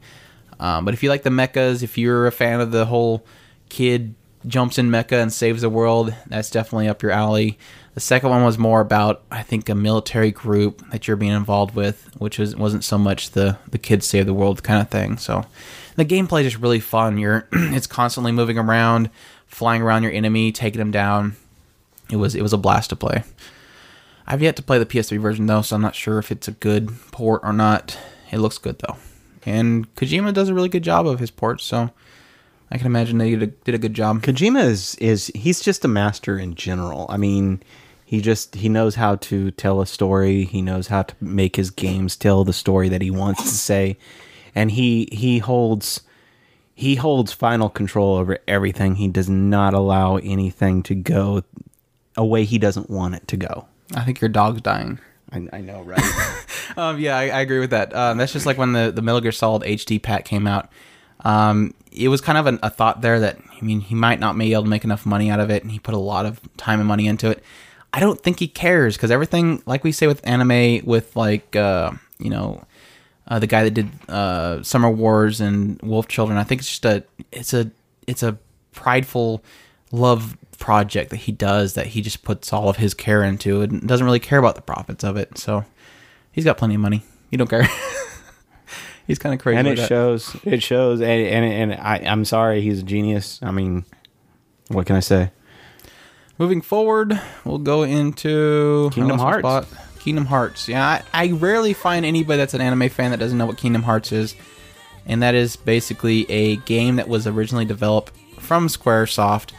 [0.60, 3.24] Um, but if you like the mechas, if you're a fan of the whole
[3.68, 4.14] kid
[4.46, 7.58] jumps in mecha and saves the world, that's definitely up your alley.
[7.94, 11.74] The second one was more about I think a military group that you're being involved
[11.74, 15.16] with, which was wasn't so much the the kids save the world kind of thing.
[15.16, 15.46] So
[15.96, 17.18] the gameplay is just really fun.
[17.18, 19.10] You're it's constantly moving around,
[19.54, 21.36] flying around your enemy, taking them down.
[22.10, 23.22] It was it was a blast to play.
[24.26, 26.52] I've yet to play the PS3 version though, so I'm not sure if it's a
[26.52, 27.96] good port or not.
[28.32, 28.96] It looks good though,
[29.46, 31.90] and Kojima does a really good job of his ports, so
[32.70, 34.22] I can imagine they did a, did a good job.
[34.22, 37.06] Kojima is is he's just a master in general.
[37.08, 37.62] I mean,
[38.04, 40.44] he just he knows how to tell a story.
[40.44, 43.98] He knows how to make his games tell the story that he wants to say,
[44.52, 46.00] and he he holds
[46.74, 48.96] he holds final control over everything.
[48.96, 51.42] He does not allow anything to go
[52.16, 53.66] a way he doesn't want it to go.
[53.94, 54.98] I think your dog's dying.
[55.32, 56.02] I, I know, right?
[56.76, 57.94] Um, yeah, I, I agree with that.
[57.94, 60.70] Um, that's just like when the the Metal Gear Solid HD pack came out.
[61.20, 64.36] Um, it was kind of an, a thought there that I mean he might not
[64.36, 66.40] be able to make enough money out of it, and he put a lot of
[66.56, 67.44] time and money into it.
[67.92, 71.92] I don't think he cares because everything, like we say with anime, with like uh,
[72.18, 72.64] you know
[73.28, 76.38] uh, the guy that did uh, Summer Wars and Wolf Children.
[76.38, 77.70] I think it's just a it's a
[78.06, 78.38] it's a
[78.72, 79.42] prideful
[79.92, 83.86] love project that he does that he just puts all of his care into and
[83.86, 85.38] doesn't really care about the profits of it.
[85.38, 85.64] So
[86.32, 87.02] he's got plenty of money.
[87.30, 87.68] He don't care.
[89.06, 89.58] he's kind of crazy.
[89.58, 89.88] and it that.
[89.88, 90.36] shows.
[90.44, 91.00] It shows.
[91.00, 93.40] And and, and I, I'm sorry, he's a genius.
[93.42, 93.84] I mean,
[94.68, 95.30] what can I say?
[96.36, 99.68] Moving forward, we'll go into Kingdom Hearts.
[100.04, 100.68] Kingdom Hearts.
[100.68, 103.82] Yeah, I, I rarely find anybody that's an anime fan that doesn't know what Kingdom
[103.82, 104.34] Hearts is,
[105.06, 109.52] and that is basically a game that was originally developed from SquareSoft.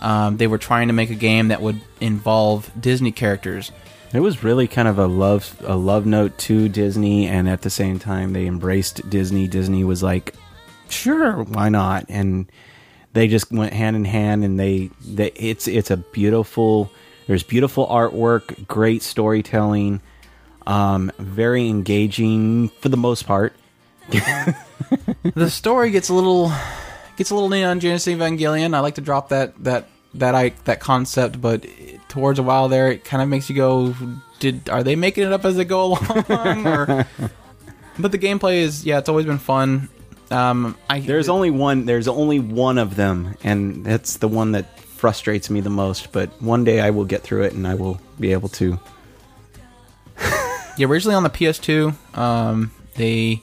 [0.00, 3.72] Um, they were trying to make a game that would involve Disney characters.
[4.12, 7.70] It was really kind of a love a love note to Disney, and at the
[7.70, 9.48] same time, they embraced Disney.
[9.48, 10.34] Disney was like,
[10.90, 12.52] "Sure, why not?" And
[13.14, 16.90] they just went hand in hand, and they, they it's it's a beautiful.
[17.26, 20.00] There's beautiful artwork, great storytelling,
[20.66, 23.54] um, very engaging for the most part.
[24.08, 26.52] the story gets a little
[27.16, 28.74] gets a little Neon Genesis Evangelion.
[28.74, 31.66] I like to drop that that that I that concept, but
[32.08, 33.94] towards a while there, it kind of makes you go,
[34.38, 35.84] "Did are they making it up as they go
[36.28, 37.06] along?" or,
[37.98, 39.88] but the gameplay is yeah, it's always been fun.
[40.30, 41.84] Um, I There's only one.
[41.86, 44.66] There's only one of them, and that's the one that
[44.96, 46.12] frustrates me the most.
[46.12, 48.78] But one day I will get through it, and I will be able to.
[50.78, 53.42] Yeah, originally on the PS2, um, they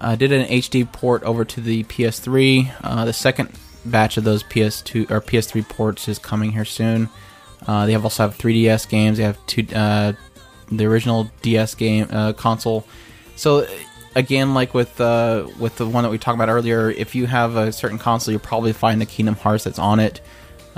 [0.00, 2.72] uh, did an HD port over to the PS3.
[2.82, 3.50] Uh, the second
[3.84, 7.08] batch of those PS2 or PS3 ports is coming here soon.
[7.66, 9.18] Uh, they have also have 3DS games.
[9.18, 10.14] They have two uh,
[10.70, 12.84] the original DS game uh, console.
[13.36, 13.66] So
[14.14, 17.56] again, like with uh, with the one that we talked about earlier, if you have
[17.56, 20.20] a certain console, you'll probably find the Kingdom Hearts that's on it.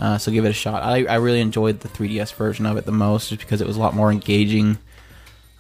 [0.01, 0.83] Uh, so give it a shot.
[0.83, 3.77] I, I really enjoyed the 3DS version of it the most, just because it was
[3.77, 4.79] a lot more engaging.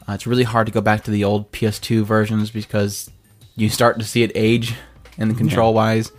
[0.08, 3.10] Uh, it's really hard to go back to the old PS2 versions because
[3.54, 4.74] you start to see it age
[5.18, 6.10] in the control wise.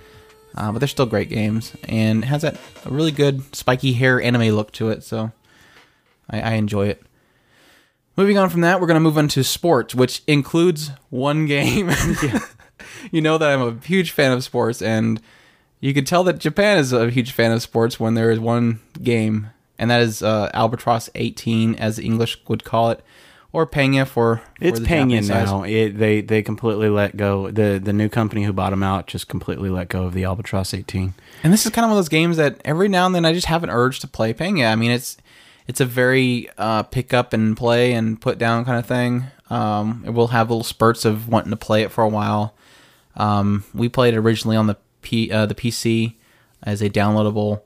[0.55, 4.21] uh, but they're still great games, and it has that a really good spiky hair
[4.21, 5.03] anime look to it.
[5.03, 5.31] So
[6.29, 7.01] I, I enjoy it.
[8.17, 11.89] Moving on from that, we're going to move on to sports, which includes one game.
[13.11, 15.19] you know that I'm a huge fan of sports, and
[15.81, 18.79] you can tell that Japan is a huge fan of sports when there is one
[19.01, 23.03] game, and that is uh, Albatross 18, as the English would call it,
[23.51, 25.63] or Pangya for, for It's the Pangya now.
[25.63, 27.51] It, they they completely let go.
[27.51, 30.73] The the new company who bought them out just completely let go of the Albatross
[30.73, 31.15] 18.
[31.43, 33.33] And this is kind of one of those games that every now and then I
[33.33, 34.71] just have an urge to play Pangya.
[34.71, 35.17] I mean, it's
[35.67, 39.25] it's a very uh, pick up and play and put down kind of thing.
[39.49, 42.55] Um, it will have little spurts of wanting to play it for a while.
[43.17, 46.15] Um, we played it originally on the P, uh, the PC
[46.63, 47.61] as a downloadable.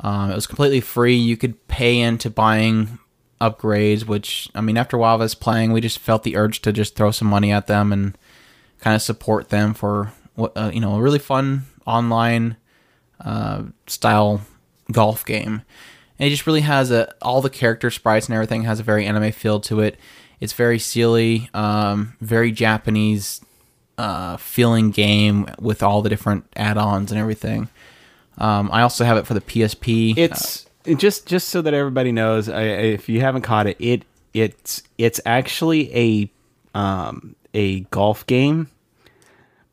[0.00, 1.14] Um, it was completely free.
[1.14, 2.98] You could pay into buying
[3.40, 6.60] upgrades, which I mean, after a while of us playing, we just felt the urge
[6.62, 8.16] to just throw some money at them and
[8.80, 12.56] kind of support them for what uh, you know a really fun online
[13.20, 14.42] uh, style
[14.90, 15.62] golf game.
[16.18, 19.06] And it just really has a all the character sprites and everything has a very
[19.06, 19.98] anime feel to it.
[20.40, 23.40] It's very silly, um, very Japanese
[23.98, 27.68] uh, feeling game with all the different add-ons and everything.
[28.38, 30.16] Um, I also have it for the PSP.
[30.16, 32.48] It's it just just so that everybody knows.
[32.48, 36.30] I, if you haven't caught it, it it's it's actually a
[36.78, 38.68] um, a golf game,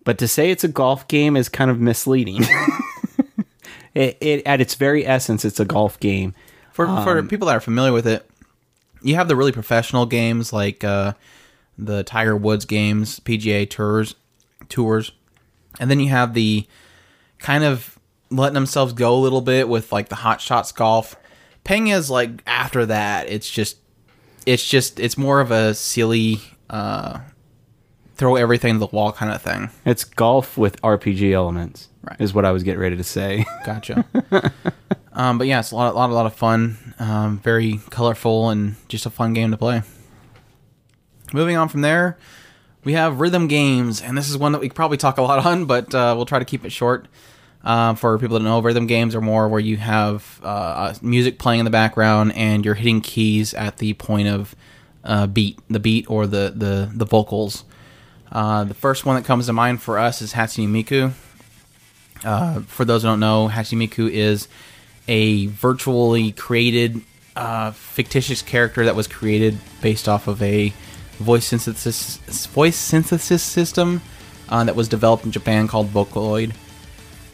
[0.03, 2.43] but to say it's a golf game is kind of misleading.
[3.95, 6.35] it, it at its very essence, it's a golf game.
[6.71, 8.29] For Um, for people that are familiar with it,
[9.01, 11.13] you have the really professional games like uh,
[11.81, 14.15] the Tiger Woods games, PGA tours,
[14.69, 15.11] tours,
[15.79, 16.67] and then you have the
[17.39, 21.15] kind of letting themselves go a little bit with like the hot shots golf.
[21.63, 23.77] Pangya's like after that, it's just
[24.45, 27.19] it's just it's more of a silly uh,
[28.15, 29.69] throw everything to the wall kind of thing.
[29.85, 31.89] It's golf with RPG elements.
[32.03, 32.19] Right.
[32.19, 33.45] Is what I was getting ready to say.
[33.65, 34.05] Gotcha.
[35.13, 36.95] um, but yeah, it's a lot, a lot, a lot of fun.
[36.97, 39.83] Um, very colorful and just a fun game to play.
[41.33, 42.17] Moving on from there,
[42.83, 45.65] we have rhythm games, and this is one that we probably talk a lot on,
[45.65, 47.07] but uh, we'll try to keep it short.
[47.63, 51.37] Uh, for people that know, rhythm games are more where you have uh, uh, music
[51.37, 54.55] playing in the background and you're hitting keys at the point of
[55.03, 57.63] uh, beat, the beat or the the the vocals.
[58.31, 61.11] The first one that comes to mind for us is Hatsune Miku.
[62.65, 64.47] For those who don't know, Hatsune Miku is
[65.07, 67.01] a virtually created
[67.73, 70.73] fictitious character that was created based off of a
[71.21, 72.17] voice synthesis
[72.47, 74.01] voice synthesis system
[74.49, 76.51] uh, that was developed in Japan called Vocaloid.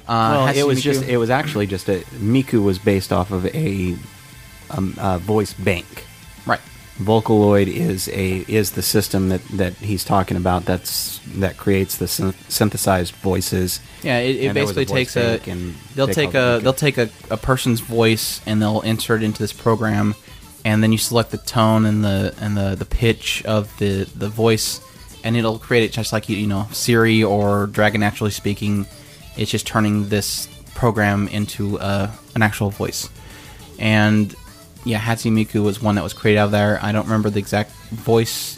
[0.08, 3.32] Uh, Well, it was Miku- just it was actually just a Miku was based off
[3.32, 3.96] of a
[4.70, 6.06] um, uh, voice bank.
[6.46, 6.62] right.
[7.00, 10.66] Vocaloid is a is the system that, that he's talking about.
[10.66, 13.80] That's that creates the syn- synthesized voices.
[14.02, 15.52] Yeah, it, it And there was a basically voice takes a.
[15.52, 19.40] and They'll take a they'll take a, a person's voice and they'll insert it into
[19.44, 20.16] this program,
[20.66, 24.30] and then you select the tone and the and the, the pitch of the the
[24.30, 24.82] voice,
[25.24, 28.86] and it'll create it just like you you know Siri or Dragon Naturally Speaking.
[29.38, 33.10] It's just turning this program into uh, an actual voice,
[33.80, 34.34] and
[34.84, 36.80] yeah, Hatsune Miku was one that was created out of there.
[36.82, 38.58] I don't remember the exact voice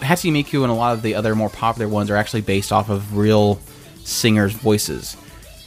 [0.00, 2.88] Hatsune Miku and a lot of the other more popular ones are actually based off
[2.88, 3.60] of real
[4.04, 5.16] singers' voices.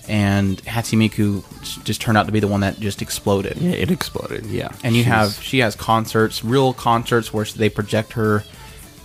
[0.08, 3.58] And Hatsune Miku just turned out to be the one that just exploded.
[3.58, 4.46] Yeah, it exploded.
[4.48, 8.44] Yeah, And you She's- have she has concerts, real concerts where they project her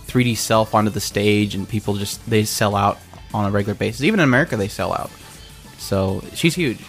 [0.07, 2.97] 3D self onto the stage, and people just they sell out
[3.33, 4.01] on a regular basis.
[4.01, 5.11] Even in America, they sell out.
[5.77, 6.79] So she's huge.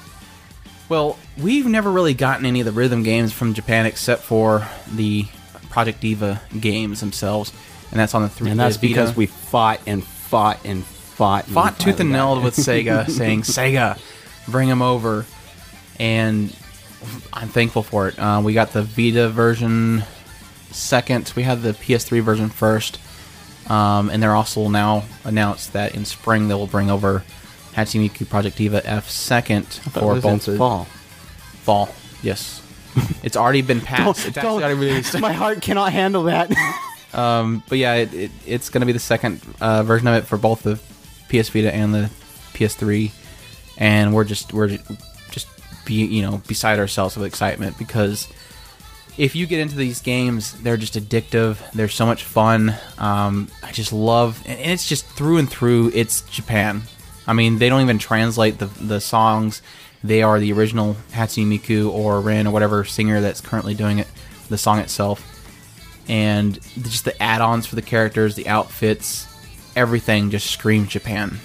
[0.89, 5.27] Well, we've never really gotten any of the rhythm games from Japan except for the
[5.69, 7.53] Project Diva games themselves,
[7.91, 8.51] and that's on the three.
[8.51, 8.89] and that's Vita.
[8.89, 10.83] because we fought and fought and
[11.19, 13.99] fought, fought tooth and nail with Sega, saying Sega,
[14.47, 15.27] bring him over,
[15.99, 16.57] and
[17.33, 18.17] I'm thankful for it.
[18.17, 20.05] Uh, we got the Vita version
[20.71, 21.33] second.
[21.35, 23.01] We had the PS3 version first,
[23.69, 27.25] um, and they're also now announced that in spring they will bring over
[27.75, 30.85] Hatsune Miku Project Diva F second for both fall.
[31.65, 31.89] fall.
[32.23, 32.63] Yes,
[33.25, 34.25] it's already been passed.
[34.25, 35.19] it's actually already released.
[35.19, 36.53] My heart cannot handle that.
[37.13, 40.27] Um, but yeah, it, it, it's going to be the second uh, version of it
[40.27, 40.79] for both the
[41.29, 42.11] PS Vita and the
[42.55, 43.11] PS3,
[43.77, 44.79] and we're just we're
[45.31, 45.49] just
[45.85, 48.29] be you know beside ourselves with excitement because
[49.17, 51.59] if you get into these games, they're just addictive.
[51.73, 52.75] They're so much fun.
[52.99, 55.91] Um, I just love, and it's just through and through.
[55.95, 56.83] It's Japan.
[57.27, 59.63] I mean, they don't even translate the the songs.
[60.05, 64.07] They are the original Hatsune Miku or Rin or whatever singer that's currently doing it,
[64.49, 65.35] the song itself
[66.09, 69.28] and just the add-ons for the characters, the outfits,
[69.79, 71.39] everything just screams Japan.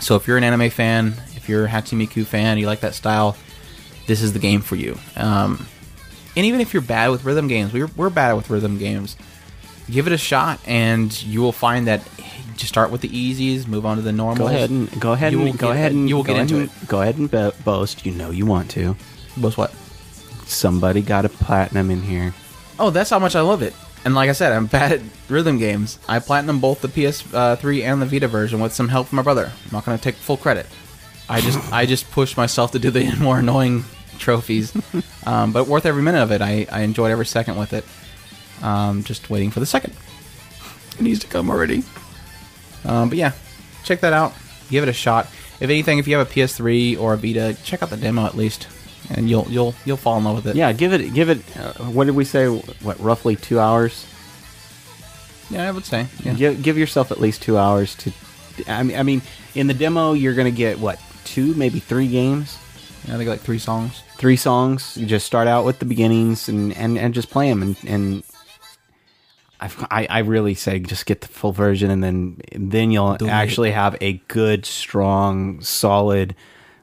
[0.00, 2.94] So if you're an anime fan, if you're a Hatsune Miku fan, you like that
[2.94, 3.36] style,
[4.06, 4.98] this is the game for you.
[5.16, 5.66] Um,
[6.36, 9.16] and even if you're bad with rhythm games, we're, we're bad with rhythm games.
[9.88, 12.02] Give it a shot, and you will find that
[12.56, 14.48] just start with the easies, move on to the normal.
[14.48, 16.36] Go ahead and go ahead You will and go get- ahead and you will get
[16.38, 18.04] into and- Go ahead and bo- boast.
[18.06, 18.96] You know you want to.
[19.36, 19.72] Boast what?
[20.46, 22.34] Somebody got a platinum in here.
[22.78, 23.74] Oh, that's how much I love it.
[24.04, 25.98] And like I said, I'm bad at rhythm games.
[26.08, 29.50] I platinum both the PS3 and the Vita version with some help from my brother.
[29.64, 30.66] I'm not going to take full credit.
[31.28, 33.84] I just I just pushed myself to do the more annoying
[34.18, 34.76] trophies,
[35.26, 36.42] um, but worth every minute of it.
[36.42, 37.84] I, I enjoyed every second with it.
[38.62, 39.94] Um, just waiting for the second.
[40.98, 41.82] It needs to come already.
[42.84, 43.32] Um, but yeah,
[43.84, 44.34] check that out.
[44.70, 45.26] Give it a shot.
[45.60, 48.36] If anything, if you have a PS3 or a Vita, check out the demo at
[48.36, 48.68] least,
[49.10, 50.56] and you'll you'll you'll fall in love with it.
[50.56, 51.38] Yeah, give it give it.
[51.56, 52.46] Uh, what did we say?
[52.46, 54.06] What roughly two hours?
[55.50, 56.06] yeah, I would say.
[56.22, 56.32] Yeah.
[56.34, 58.12] Give, give yourself at least two hours to.
[58.68, 59.20] I mean, I mean,
[59.54, 62.56] in the demo, you're gonna get what two, maybe three games,
[63.06, 64.02] Yeah, I think like three songs.
[64.16, 64.96] three songs.
[64.96, 68.22] You just start out with the beginnings and and, and just play them, and and
[69.60, 73.26] I've, I I really say just get the full version, and then then you'll Do
[73.26, 73.30] it.
[73.30, 76.34] actually have a good, strong, solid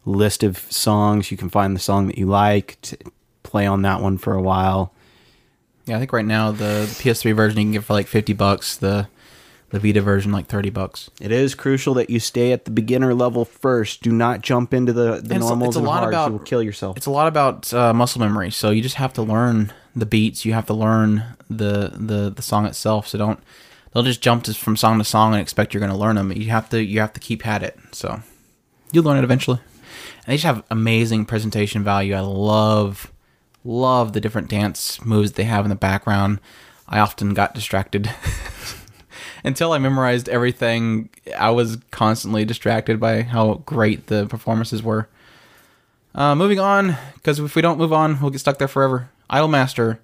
[0.06, 1.32] list of songs.
[1.32, 2.98] You can find the song that you like, to
[3.44, 4.94] play on that one for a while.
[5.86, 8.34] Yeah, I think right now the, the PS3 version you can get for like fifty
[8.34, 8.78] bucks.
[8.78, 9.08] The
[9.70, 11.10] the Vita version like thirty bucks.
[11.20, 14.02] It is crucial that you stay at the beginner level first.
[14.04, 16.14] Do not jump into the, the it's- normals it's a and lot hards.
[16.14, 16.98] about- you will kill yourself.
[16.98, 20.46] It's a lot about uh, muscle memory, so you just have to learn the beats.
[20.46, 23.08] You have to learn the the the song itself.
[23.08, 23.40] So don't
[23.94, 26.32] they'll just jump to, from song to song and expect you're going to learn them.
[26.32, 27.78] You have to you have to keep at it.
[27.92, 28.22] So
[28.92, 29.60] you'll learn it eventually.
[30.26, 32.14] And they just have amazing presentation value.
[32.14, 33.12] I love
[33.64, 36.40] love the different dance moves they have in the background.
[36.88, 38.10] I often got distracted.
[39.44, 45.10] Until I memorized everything, I was constantly distracted by how great the performances were.
[46.14, 49.10] Uh, moving on, because if we don't move on, we'll get stuck there forever.
[49.30, 50.00] Idolmaster.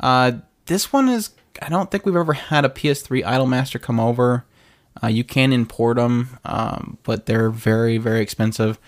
[0.00, 0.32] Uh,
[0.66, 1.30] this one is.
[1.62, 4.44] I don't think we've ever had a PS3 Idolmaster come over.
[5.02, 8.78] Uh, you can import them, um, but they're very, very expensive.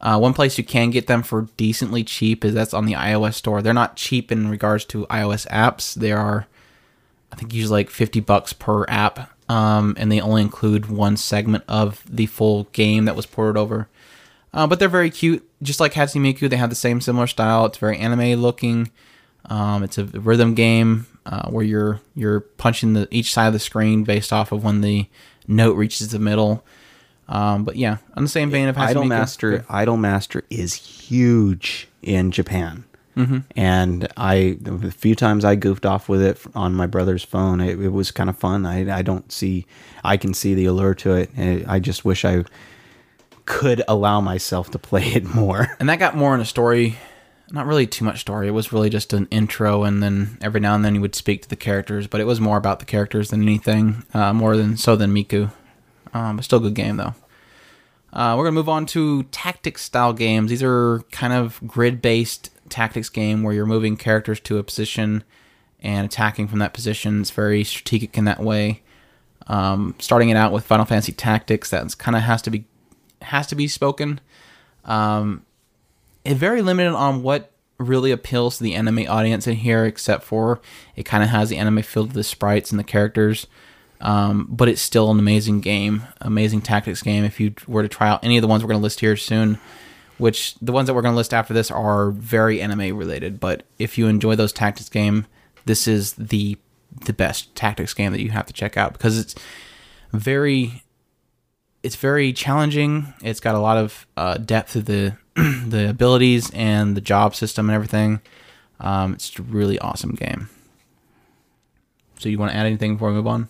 [0.00, 3.34] Uh, one place you can get them for decently cheap is that's on the iOS
[3.34, 3.62] store.
[3.62, 5.94] They're not cheap in regards to iOS apps.
[5.94, 6.46] They are,
[7.32, 11.64] I think, usually like 50 bucks per app, um, and they only include one segment
[11.66, 13.88] of the full game that was ported over.
[14.52, 16.48] Uh, but they're very cute, just like Hatsune Miku.
[16.48, 17.66] They have the same similar style.
[17.66, 18.90] It's very anime looking.
[19.46, 23.58] Um, it's a rhythm game uh, where you're you're punching the each side of the
[23.58, 25.06] screen based off of when the
[25.46, 26.64] note reaches the middle.
[27.28, 29.64] Um, but yeah, on the same vein of Hatsune Miku.
[29.64, 32.84] Idolmaster Idolmaster is huge in Japan.
[33.16, 33.38] Mm-hmm.
[33.56, 37.78] And I, a few times I goofed off with it on my brother's phone, it,
[37.80, 38.64] it was kind of fun.
[38.64, 39.66] I, I don't see,
[40.04, 41.30] I can see the allure to it.
[41.36, 42.44] and I just wish I
[43.44, 45.76] could allow myself to play it more.
[45.80, 46.96] and that got more in a story
[47.50, 50.74] not really too much story it was really just an intro and then every now
[50.74, 53.30] and then you would speak to the characters but it was more about the characters
[53.30, 55.50] than anything uh, more than so than miku
[56.18, 57.14] um, still a good game though.
[58.12, 60.50] Uh, we're gonna move on to tactics style games.
[60.50, 65.24] These are kind of grid based tactics game where you're moving characters to a position
[65.80, 67.20] and attacking from that position.
[67.20, 68.82] It's very strategic in that way.
[69.46, 72.66] Um, starting it out with final fantasy tactics that's kind of has to be
[73.22, 74.20] has to be spoken.
[74.84, 75.44] Um,
[76.26, 80.60] very limited on what really appeals to the anime audience in here, except for
[80.96, 83.46] it kind of has the anime feel to the sprites and the characters.
[84.00, 87.24] Um, but it's still an amazing game, amazing tactics game.
[87.24, 89.16] If you were to try out any of the ones we're going to list here
[89.16, 89.58] soon,
[90.18, 93.40] which the ones that we're going to list after this are very anime related.
[93.40, 95.26] But if you enjoy those tactics game,
[95.64, 96.58] this is the
[97.04, 99.34] the best tactics game that you have to check out because it's
[100.12, 100.82] very
[101.82, 103.12] it's very challenging.
[103.22, 107.68] It's got a lot of uh, depth to the the abilities and the job system
[107.68, 108.20] and everything.
[108.80, 110.48] Um, it's a really awesome game.
[112.18, 113.48] So you want to add anything before we move on?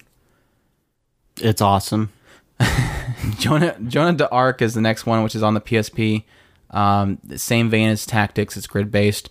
[1.41, 2.11] It's awesome.
[3.39, 6.24] Jeanne Jonah de Arc is the next one, which is on the PSP.
[6.70, 8.57] Um, the same vein as Tactics.
[8.57, 9.30] It's grid based.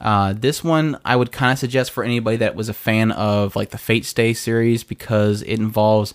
[0.00, 3.56] Uh, this one I would kind of suggest for anybody that was a fan of
[3.56, 6.14] like the Fate Stay series because it involves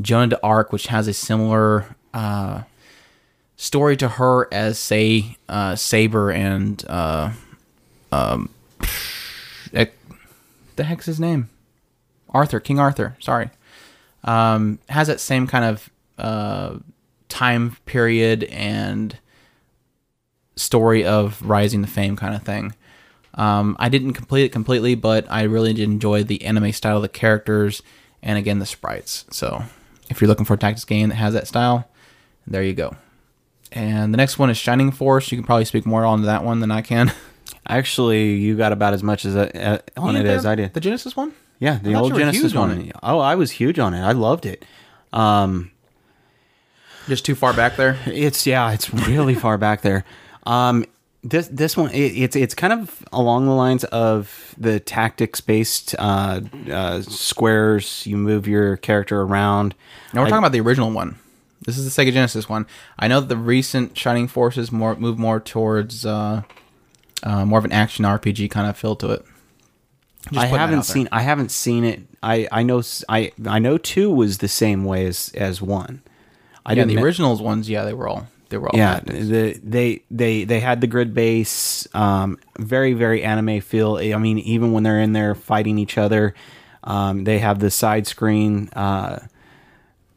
[0.00, 2.62] Jeanne d'Arc, which has a similar uh,
[3.56, 7.32] story to her as say uh, Saber and uh,
[8.12, 8.50] um,
[10.76, 11.48] the heck's his name?
[12.30, 13.16] Arthur, King Arthur.
[13.20, 13.50] Sorry,
[14.24, 16.78] um, has that same kind of uh,
[17.28, 19.18] time period and
[20.56, 22.74] story of rising to fame kind of thing.
[23.34, 27.02] Um, I didn't complete it completely, but I really did enjoy the anime style of
[27.02, 27.82] the characters
[28.22, 29.24] and again the sprites.
[29.30, 29.64] So
[30.08, 31.88] if you're looking for a tactics game that has that style,
[32.46, 32.96] there you go.
[33.72, 35.32] And the next one is Shining Force.
[35.32, 37.12] You can probably speak more on that one than I can.
[37.68, 40.74] Actually, you got about as much as uh, on it as I did.
[40.74, 41.32] The Genesis one?
[41.58, 42.80] Yeah, the old Genesis on one.
[42.80, 42.96] it.
[43.02, 44.02] Oh, I was huge on it.
[44.02, 44.64] I loved it.
[45.12, 45.70] Um,
[47.08, 47.98] Just too far back there.
[48.06, 50.04] it's yeah, it's really far back there.
[50.44, 50.84] Um,
[51.22, 55.94] this this one it, it's it's kind of along the lines of the tactics based
[55.98, 56.40] uh,
[56.70, 58.06] uh, squares.
[58.06, 59.74] You move your character around.
[60.12, 61.18] Now we're talking about the original one.
[61.64, 62.66] This is the Sega Genesis one.
[62.98, 66.42] I know that the recent Shining Forces more move more towards uh,
[67.22, 69.24] uh, more of an action RPG kind of feel to it.
[70.36, 72.02] I haven't seen I haven't seen it.
[72.22, 76.02] I I know I I know two was the same way as as one.
[76.64, 77.68] I Yeah, didn't the originals ones.
[77.68, 78.76] Yeah, they were all they were all.
[78.76, 84.16] yeah the, they they they had the grid base um very very anime feel i
[84.18, 86.34] mean even when they're in there fighting each other
[86.84, 89.18] um they have the side screen uh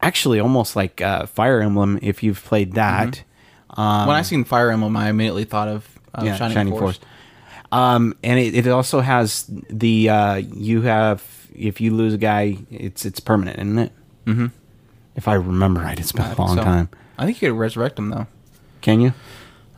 [0.02, 3.24] actually almost like uh fire emblem if you've played that
[3.70, 6.98] um when I seen Fire Emblem, I immediately thought of uh, yeah, Shining, Force.
[7.72, 11.22] Um and it, it also has the uh you have
[11.54, 13.92] if you lose a guy it's it's permanent isn't it
[14.26, 14.46] mm-hmm
[15.16, 16.62] if i remember right it's been I a long so.
[16.62, 16.88] time
[17.18, 18.26] I think you could resurrect him though.
[18.80, 19.12] can you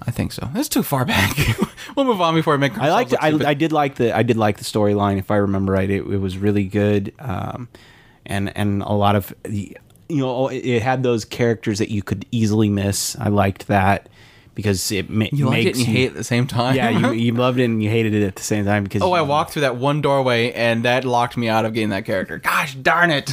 [0.02, 0.48] I think so.
[0.54, 1.36] That's too far back.
[1.96, 2.76] we'll move on before I make.
[2.78, 3.14] I liked.
[3.20, 3.28] I.
[3.46, 4.16] I did like the.
[4.16, 5.18] I did like the storyline.
[5.18, 7.12] If I remember right, it, it was really good.
[7.18, 7.68] Um,
[8.24, 9.76] and and a lot of the,
[10.08, 13.14] you know, it, it had those characters that you could easily miss.
[13.18, 14.08] I liked that
[14.62, 16.76] because it ma- You like it makes and you hate it at the same time.
[16.76, 19.12] Yeah, you, you loved it and you hated it at the same time because Oh,
[19.12, 22.38] I walked through that one doorway and that locked me out of getting that character.
[22.42, 23.30] Gosh darn it.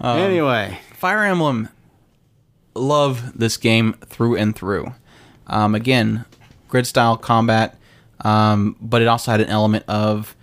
[0.00, 1.68] anyway, Fire Emblem,
[2.74, 4.92] love this game through and through.
[5.46, 6.24] Um, again,
[6.68, 7.76] grid style combat,
[8.20, 10.36] um, but it also had an element of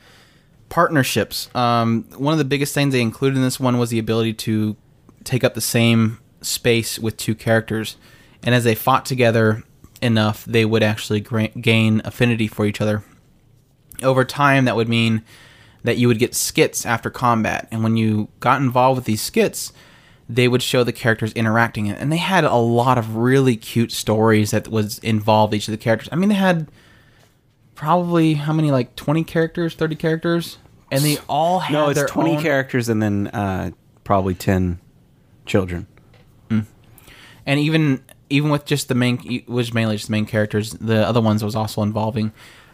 [0.69, 1.53] partnerships.
[1.55, 4.75] Um, one of the biggest things they included in this one was the ability to
[5.23, 7.97] take up the same space with two characters,
[8.43, 9.63] and as they fought together
[10.01, 13.03] enough, they would actually gra- gain affinity for each other.
[14.03, 15.23] Over time, that would mean
[15.83, 19.71] that you would get skits after combat, and when you got involved with these skits,
[20.27, 21.89] they would show the characters interacting.
[21.89, 25.77] And they had a lot of really cute stories that was involved each of the
[25.77, 26.09] characters.
[26.11, 26.67] I mean they had
[27.75, 30.57] probably how many like 20 characters 30 characters?
[30.91, 33.71] And they all had no, it's their twenty own- characters and then uh,
[34.03, 34.79] probably ten
[35.45, 35.87] children.
[36.49, 41.21] and even even with just the main was mainly just the main characters the other
[41.21, 42.31] ones was also involving.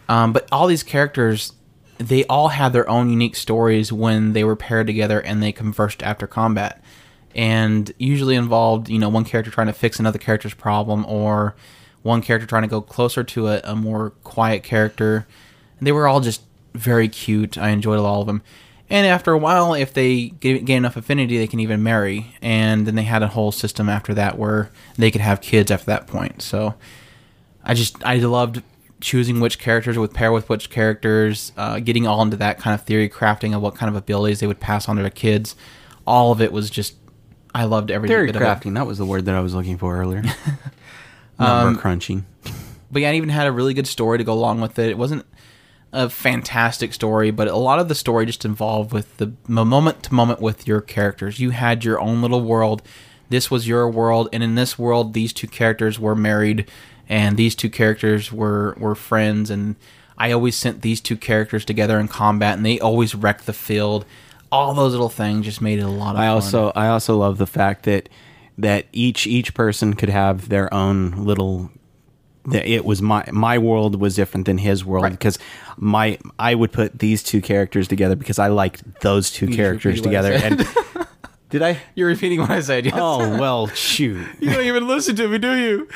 [0.09, 1.53] Um, but all these characters
[1.97, 6.01] they all had their own unique stories when they were paired together and they conversed
[6.01, 6.83] after combat.
[7.35, 11.55] And usually involved you know one character trying to fix another character's problem or
[12.01, 15.27] one character trying to go closer to a, a more quiet character.
[15.77, 16.41] And they were all just
[16.73, 17.57] very cute.
[17.57, 18.41] I enjoyed all of them
[18.91, 22.85] and after a while if they get, gain enough affinity they can even marry and
[22.85, 26.05] then they had a whole system after that where they could have kids after that
[26.05, 26.75] point so
[27.63, 28.63] I just I loved
[29.01, 32.85] choosing which characters would pair with which characters, uh, getting all into that kind of
[32.85, 35.55] theory crafting of what kind of abilities they would pass on to their kids.
[36.05, 36.95] All of it was just
[37.53, 38.45] I loved every Theory bit of it.
[38.45, 38.75] crafting.
[38.75, 40.23] That was the word that I was looking for earlier.
[41.39, 42.25] Number crunching.
[42.89, 44.89] But yeah, it even had a really good story to go along with it.
[44.89, 45.25] It wasn't
[45.93, 50.13] a fantastic story, but a lot of the story just involved with the moment to
[50.13, 51.39] moment with your characters.
[51.39, 52.81] You had your own little world.
[53.29, 56.69] This was your world, and in this world, these two characters were married,
[57.07, 59.49] and these two characters were were friends.
[59.49, 59.75] And
[60.17, 64.05] I always sent these two characters together in combat, and they always wrecked the field.
[64.51, 66.33] All those little things just made it a lot of I fun.
[66.33, 68.09] also I also love the fact that
[68.57, 71.71] that each each person could have their own little
[72.51, 75.11] it was my my world was different than his world Right.
[75.11, 75.37] because
[75.77, 79.99] my I would put these two characters together because I liked those two just characters
[79.99, 80.63] repeated what I together
[80.97, 81.07] and
[81.49, 82.85] did I You're repeating what I said.
[82.85, 82.95] Yes.
[82.97, 85.87] oh well shoot you don't even listen to me, do you?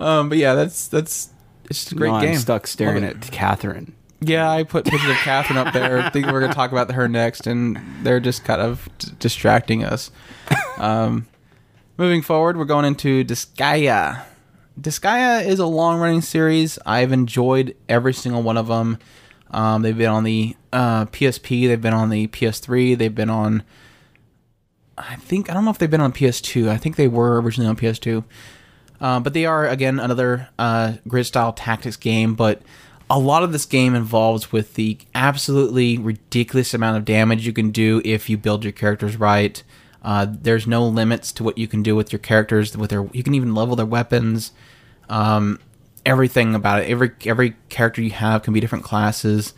[0.00, 1.30] Um, but yeah, that's that's
[1.70, 2.30] it's just a great No, game.
[2.34, 6.40] I'm stuck staring at Catherine Yeah, I put pictures of Catherine up there, thinking we're
[6.40, 10.10] going to talk about her next, and they're just kind of d- distracting us.
[10.78, 11.26] Um,
[11.96, 14.22] moving forward, we're going into Disgaea.
[14.80, 16.78] Disgaea is a long running series.
[16.84, 18.98] I've enjoyed every single one of them.
[19.50, 23.62] Um, they've been on the uh, PSP, they've been on the PS3, they've been on.
[24.98, 26.68] I think I don't know if they've been on PS2.
[26.68, 28.24] I think they were originally on PS2.
[29.00, 32.34] Uh, but they are again another uh, grid style tactics game.
[32.34, 32.62] But
[33.10, 37.70] a lot of this game involves with the absolutely ridiculous amount of damage you can
[37.70, 39.62] do if you build your characters right.
[40.04, 42.76] Uh, there's no limits to what you can do with your characters.
[42.76, 44.52] With their, you can even level their weapons.
[45.08, 45.58] Um,
[46.04, 46.90] everything about it.
[46.90, 49.54] Every every character you have can be different classes.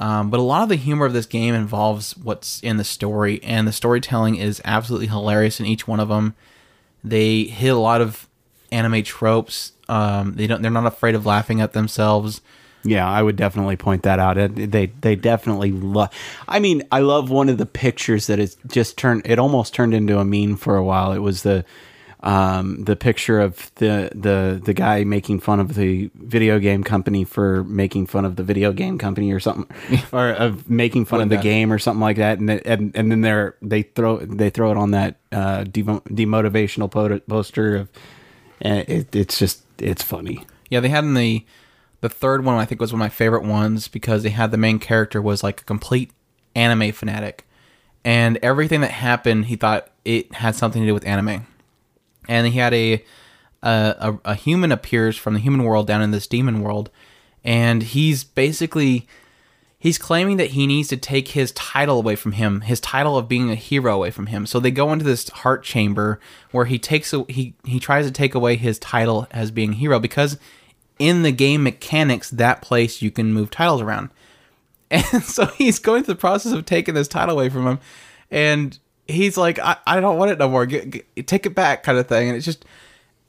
[0.00, 3.40] Um, but a lot of the humor of this game involves what's in the story,
[3.44, 6.34] and the storytelling is absolutely hilarious in each one of them.
[7.04, 8.28] They hit a lot of
[8.72, 9.72] anime tropes.
[9.88, 10.62] Um, they don't.
[10.62, 12.40] They're not afraid of laughing at themselves.
[12.84, 14.36] Yeah, I would definitely point that out.
[14.54, 16.10] They they definitely love.
[16.48, 19.22] I mean, I love one of the pictures that is just turned.
[19.24, 21.12] It almost turned into a meme for a while.
[21.12, 21.64] It was the
[22.20, 27.24] um, the picture of the the the guy making fun of the video game company
[27.24, 29.66] for making fun of the video game company or something,
[30.12, 31.42] or of making fun of the that.
[31.42, 32.38] game or something like that.
[32.38, 36.90] And and and then they're they throw they throw it on that uh, demo, demotivational
[37.28, 37.90] poster of.
[38.64, 40.44] And it, it's just it's funny.
[40.70, 41.44] Yeah, they had in the
[42.02, 42.58] the third one.
[42.58, 45.42] I think was one of my favorite ones because they had the main character was
[45.42, 46.10] like a complete
[46.54, 47.46] anime fanatic,
[48.04, 51.46] and everything that happened, he thought it had something to do with anime.
[52.28, 53.02] And he had a
[53.62, 56.90] a, a, human appears from the human world down in this demon world,
[57.44, 59.06] and he's basically
[59.78, 63.28] he's claiming that he needs to take his title away from him, his title of
[63.28, 64.46] being a hero away from him.
[64.46, 66.18] So they go into this heart chamber
[66.50, 70.00] where he takes a, he he tries to take away his title as being hero
[70.00, 70.38] because
[70.98, 74.10] in the game mechanics that place you can move titles around.
[74.90, 77.78] And so he's going through the process of taking this title away from him
[78.30, 80.66] and he's like I, I don't want it no more.
[80.66, 82.66] Get, get- take it back kind of thing and it's just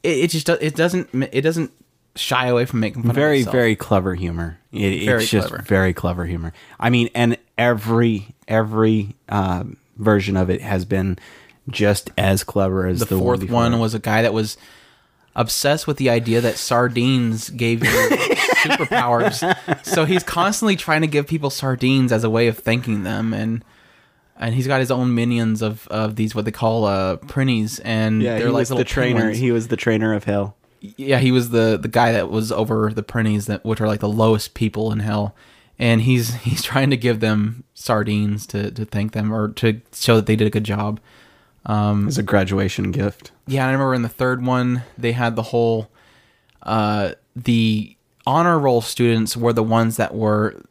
[0.04, 1.72] it, it just it doesn't it doesn't
[2.16, 5.64] shy away from making fun very very clever humor it, Very it's just clever.
[5.64, 9.64] very clever humor i mean and every every uh,
[9.98, 11.18] version of it has been
[11.70, 14.58] just as clever as the, the, fourth one was a guy that was
[15.36, 17.90] obsessed with the idea that sardines gave you
[18.64, 19.86] superpowers.
[19.86, 23.64] So he's constantly trying to give people sardines as a way of thanking them, and
[24.38, 28.22] and he's got his own minions of of these what they call uh prinnies, and
[28.22, 29.40] yeah they're he like was the trainer penguins.
[29.40, 30.56] he was the trainer of hell
[30.98, 34.02] yeah, he was the the guy that was over the prinnies that which are like
[34.02, 35.36] the lowest people in hell.
[35.80, 40.18] And he's he's trying to give them sardines to, to thank them or to show
[40.18, 41.00] that they did a good job.
[41.66, 45.90] As a graduation gift Yeah, I remember in the third one they had the whole
[46.62, 47.96] uh the
[48.26, 50.62] honor roll students were the ones that were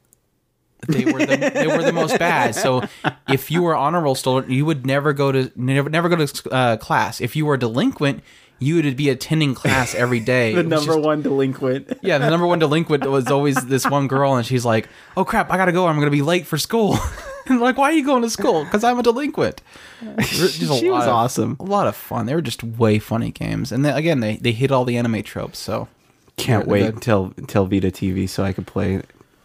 [0.88, 2.54] they were the, they were the most bad.
[2.54, 2.82] So
[3.28, 6.50] if you were honor roll student, you would never go to never never go to
[6.50, 7.20] uh, class.
[7.20, 8.22] If you were delinquent,
[8.58, 10.54] you would be attending class every day.
[10.54, 14.34] the number just- one delinquent yeah, the number one delinquent was always this one girl,
[14.34, 15.86] and she's like, "Oh crap, I gotta go.
[15.86, 16.98] I'm gonna be late for school."
[17.60, 18.64] like, why are you going to school?
[18.64, 19.62] Because I'm a delinquent.
[20.18, 21.56] A She was of- awesome.
[21.60, 22.26] A lot of fun.
[22.26, 25.22] They were just way funny games, and then, again, they they hit all the anime
[25.22, 25.58] tropes.
[25.58, 25.88] So
[26.36, 26.94] can't wait good.
[26.94, 29.00] until until vita tv so i could play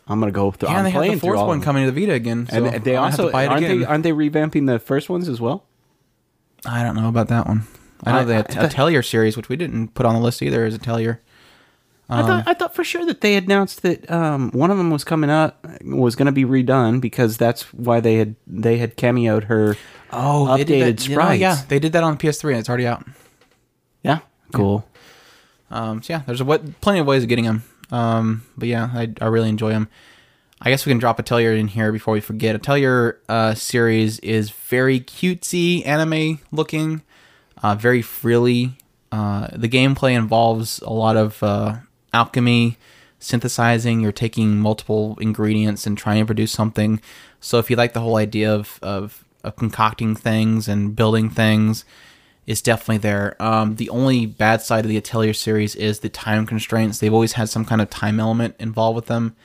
[0.07, 2.13] i'm gonna go through yeah, I'm they have the fourth one coming to the Vita
[2.13, 2.47] again.
[2.49, 3.79] So and they I'm gonna have also to buy it aren't again.
[3.81, 5.65] they aren't they revamping the first ones as well
[6.65, 7.63] I don't know about that one.
[8.03, 10.65] I know I- the I- Atelier series, which we didn't put on the list either,
[10.65, 10.75] is
[12.09, 12.23] Atelier.
[12.23, 15.03] I thought I thought for sure that they announced that um, one of them was
[15.03, 19.45] coming up was going to be redone because that's why they had they had cameoed
[19.45, 19.75] her.
[20.11, 21.41] Oh, updated that- you know, sprites.
[21.41, 23.05] yeah, they did that on PS3, and it's already out.
[24.03, 24.19] Yeah,
[24.53, 24.87] cool.
[25.69, 27.63] Um, so yeah, there's a, what, plenty of ways of getting them.
[27.91, 29.89] Um, but yeah, I, I really enjoy them.
[30.61, 32.55] I guess we can drop a Atelier in here before we forget.
[32.55, 37.01] Atelier uh, series is very cutesy anime looking,
[37.61, 38.77] uh, very frilly.
[39.11, 41.75] Uh, the gameplay involves a lot of uh,
[42.17, 42.77] alchemy,
[43.19, 44.01] synthesizing.
[44.01, 46.99] You're taking multiple ingredients and trying to produce something.
[47.39, 51.85] So if you like the whole idea of, of, of concocting things and building things,
[52.47, 53.35] it's definitely there.
[53.39, 56.97] Um, the only bad side of the Atelier series is the time constraints.
[56.99, 59.35] They've always had some kind of time element involved with them.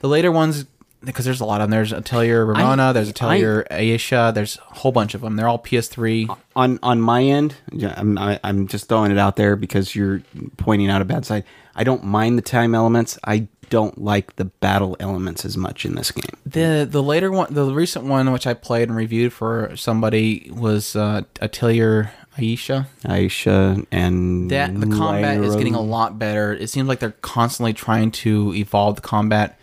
[0.00, 0.66] The later ones,
[1.02, 1.70] because there's a lot of them.
[1.70, 5.36] There's Atelier Rorona, there's Atelier Ayesha, there's a whole bunch of them.
[5.36, 6.36] They're all PS3.
[6.54, 10.20] On on my end, yeah, I'm I, I'm just throwing it out there because you're
[10.58, 11.44] pointing out a bad side.
[11.76, 13.18] I don't mind the time elements.
[13.22, 16.36] I don't like the battle elements as much in this game.
[16.44, 20.96] The the later one, the recent one, which I played and reviewed for somebody, was
[20.96, 22.86] uh, Atelier Ayesha.
[23.04, 26.52] Ayesha and that the combat is getting a lot better.
[26.52, 29.58] It seems like they're constantly trying to evolve the combat.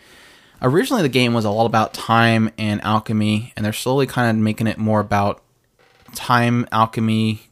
[0.62, 4.66] Originally, the game was all about time and alchemy, and they're slowly kind of making
[4.66, 5.42] it more about
[6.14, 7.48] time, alchemy,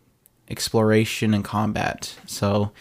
[0.49, 2.17] exploration, and combat.
[2.27, 2.73] So,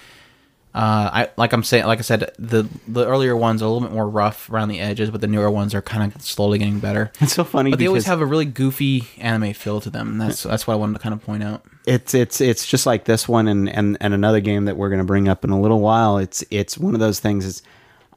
[0.74, 3.88] uh, I like I'm saying, like I said, the the earlier ones are a little
[3.88, 6.80] bit more rough around the edges, but the newer ones are kind of slowly getting
[6.80, 7.12] better.
[7.20, 10.08] It's so funny But they always have a really goofy anime feel to them.
[10.10, 11.66] And that's that's what I wanted to kind of point out.
[11.86, 15.00] it's it's it's just like this one and and and another game that we're going
[15.00, 17.64] to bring up in a little while it's it's one of those things is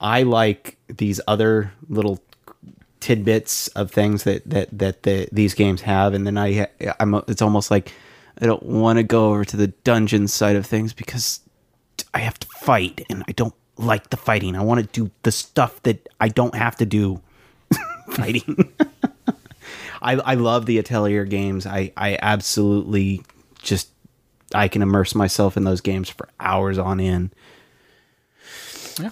[0.02, 2.20] i like these other little
[3.00, 6.66] tidbits of things that that that the, these games have and then i
[7.00, 7.92] i'm it's almost like
[8.40, 11.40] i don't want to go over to the dungeon side of things because
[12.14, 15.32] i have to fight and i don't like the fighting i want to do the
[15.32, 17.20] stuff that i don't have to do
[18.10, 18.72] fighting
[20.04, 21.66] I, I love the Atelier games.
[21.66, 23.22] I, I absolutely
[23.62, 23.88] just
[24.54, 27.34] I can immerse myself in those games for hours on end.
[29.00, 29.10] Yeah.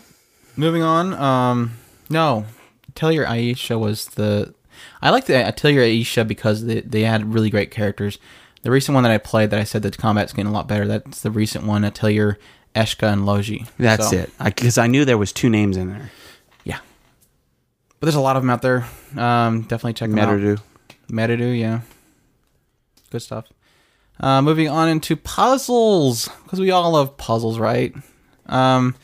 [0.54, 1.14] Moving on.
[1.14, 1.72] Um,
[2.10, 2.44] no,
[2.90, 4.54] Atelier Ayesha was the.
[5.00, 8.18] I like the Atelier Ayesha because they, they had really great characters.
[8.60, 10.68] The recent one that I played that I said that the combat's getting a lot
[10.68, 10.86] better.
[10.86, 12.38] That's the recent one, Atelier
[12.74, 13.66] Escha and Logy.
[13.78, 14.30] That's So, it.
[14.42, 16.10] Because I, knew there was two names in there.
[16.64, 16.78] Yeah.
[18.00, 18.86] But there's a lot of them out there.
[19.16, 20.28] Um, definitely check them out.
[20.28, 20.60] Metaru.
[21.10, 21.80] Metaru, yeah.
[23.10, 23.46] Good stuff.
[24.20, 27.94] Uh, moving on into puzzles, because we all love puzzles, right?
[28.46, 28.94] Um,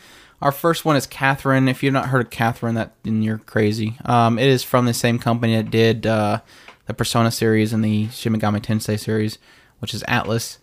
[0.41, 1.69] our first one is Catherine.
[1.69, 3.97] If you've not heard of Catherine, that then you're crazy.
[4.05, 6.41] Um, it is from the same company that did uh,
[6.87, 9.39] the Persona series and the Shin Megami Tensei series,
[9.81, 10.59] which is Atlus.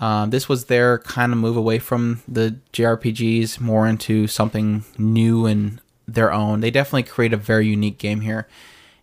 [0.00, 5.46] Um, this was their kind of move away from the JRPGs, more into something new
[5.46, 6.60] and their own.
[6.60, 8.48] They definitely create a very unique game here,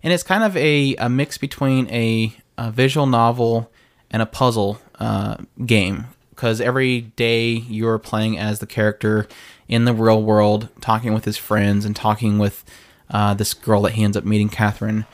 [0.02, 3.72] and it's kind of a, a mix between a, a visual novel
[4.10, 6.08] and a puzzle uh, game.
[6.32, 9.28] Because every day you're playing as the character
[9.68, 12.64] in the real world, talking with his friends and talking with
[13.10, 15.06] uh, this girl that he ends up meeting, Catherine.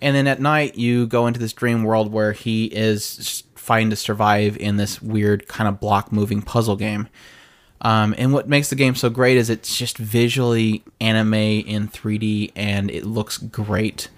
[0.00, 3.96] And then at night, you go into this dream world where he is fighting to
[3.96, 7.08] survive in this weird kind of block moving puzzle game.
[7.82, 12.52] Um, and what makes the game so great is it's just visually anime in 3D
[12.56, 14.08] and it looks great.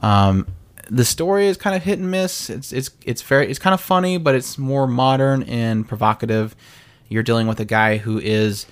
[0.00, 0.46] Um,
[0.90, 2.48] the story is kind of hit and miss.
[2.48, 6.56] It's it's it's very it's kind of funny, but it's more modern and provocative.
[7.08, 8.66] You're dealing with a guy who is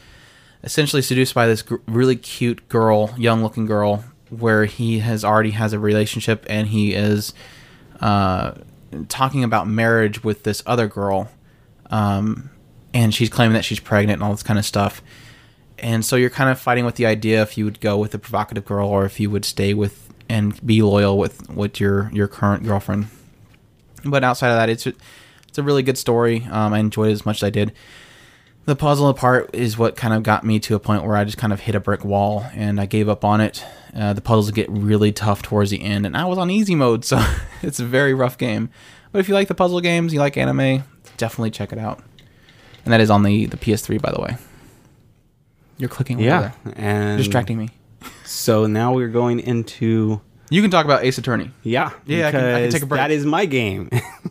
[0.64, 5.50] essentially seduced by this gr- really cute girl, young looking girl, where he has already
[5.50, 7.34] has a relationship and he is
[8.00, 8.52] uh,
[9.04, 11.28] talking about marriage with this other girl,
[11.90, 12.50] um,
[12.94, 15.02] and she's claiming that she's pregnant and all this kind of stuff.
[15.78, 18.18] And so you're kind of fighting with the idea if you would go with the
[18.18, 22.28] provocative girl or if you would stay with and be loyal with with your your
[22.28, 23.08] current girlfriend.
[24.04, 24.94] But outside of that, it's a,
[25.48, 26.46] it's a really good story.
[26.50, 27.72] Um, I enjoyed it as much as I did.
[28.66, 31.38] The puzzle part is what kind of got me to a point where I just
[31.38, 33.64] kind of hit a brick wall and I gave up on it.
[33.94, 37.04] Uh, the puzzles get really tough towards the end, and I was on easy mode,
[37.04, 37.24] so
[37.62, 38.68] it's a very rough game.
[39.12, 40.82] But if you like the puzzle games, you like anime,
[41.16, 42.02] definitely check it out.
[42.84, 44.36] And that is on the, the PS3, by the way.
[45.78, 46.52] You're clicking Yeah.
[46.64, 46.74] there.
[46.76, 47.70] And distracting me.
[48.24, 50.20] So now we're going into
[50.50, 51.50] You can talk about Ace Attorney.
[51.62, 52.98] Yeah, Yeah, I can- I can take a break.
[52.98, 53.90] That is my game.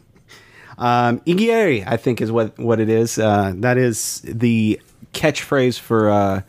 [0.78, 3.18] um, Igiari, I think, is what what it is.
[3.18, 4.80] Uh, that is the
[5.14, 6.42] catchphrase for uh,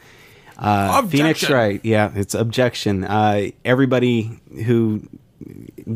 [0.59, 1.49] uh, Phoenix.
[1.49, 1.81] Wright.
[1.85, 3.05] Yeah, it's objection.
[3.05, 5.03] Uh, everybody who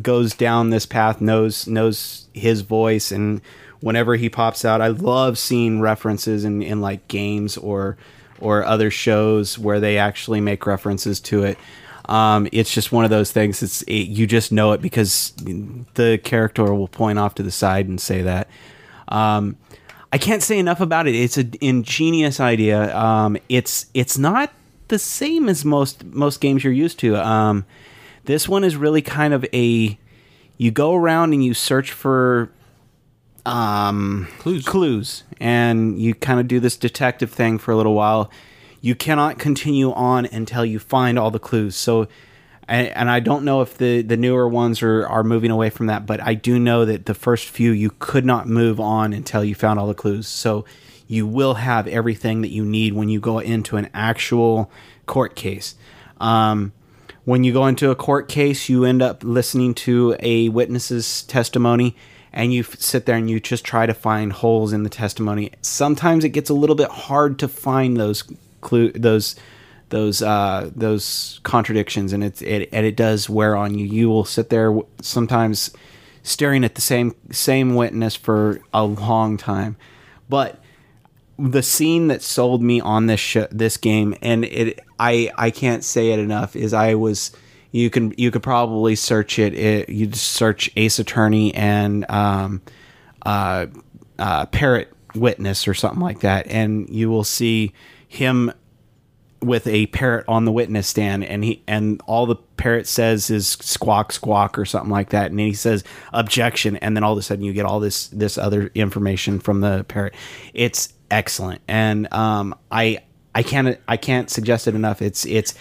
[0.03, 3.41] goes down this path knows knows his voice, and
[3.81, 7.97] whenever he pops out, I love seeing references in, in like games or
[8.39, 11.59] or other shows where they actually make references to it.
[12.11, 13.63] Um, it's just one of those things.
[13.63, 15.33] It's it, you just know it because
[15.95, 18.49] the character will point off to the side and say that.
[19.09, 19.57] Um,
[20.13, 21.15] I can't say enough about it.
[21.15, 22.97] It's an ingenious idea.
[22.97, 24.53] Um, it's it's not
[24.89, 27.17] the same as most most games you're used to.
[27.17, 27.65] Um,
[28.25, 29.97] this one is really kind of a
[30.57, 32.51] you go around and you search for
[33.47, 34.65] um, Clues.
[34.65, 38.31] clues, and you kind of do this detective thing for a little while.
[38.81, 41.77] You cannot continue on until you find all the clues.
[41.77, 42.09] So,
[42.67, 45.87] and, and I don't know if the the newer ones are are moving away from
[45.87, 49.45] that, but I do know that the first few you could not move on until
[49.45, 50.29] you found all the clues.
[50.29, 50.65] So,
[51.11, 54.71] you will have everything that you need when you go into an actual
[55.07, 55.75] court case.
[56.21, 56.73] Um,
[57.25, 61.97] when you go into a court case, you end up listening to a witness's testimony
[62.33, 65.51] and you sit there and you just try to find holes in the testimony.
[65.63, 68.23] Sometimes it gets a little bit hard to find those
[68.61, 69.37] clue those
[69.91, 73.85] those uh, those contradictions and it's it and it does wear on you.
[73.85, 75.73] You will sit there sometimes
[76.23, 79.77] staring at the same same witness for a long time.
[80.29, 80.63] But
[81.39, 85.83] the scene that sold me on this sh- this game and it I I can't
[85.83, 87.33] say it enough is I was
[87.73, 92.63] you can you could probably search it, it you just search Ace Attorney and um
[93.25, 93.67] uh,
[94.19, 97.73] uh Parrot Witness or something like that and you will see
[98.11, 98.53] him
[99.41, 103.47] with a parrot on the witness stand and he and all the parrot says is
[103.49, 107.23] squawk squawk or something like that and he says objection and then all of a
[107.23, 110.15] sudden you get all this this other information from the parrot.
[110.53, 112.99] It's excellent and um i
[113.35, 115.01] i can't i can't suggest it enough.
[115.01, 115.55] It's it's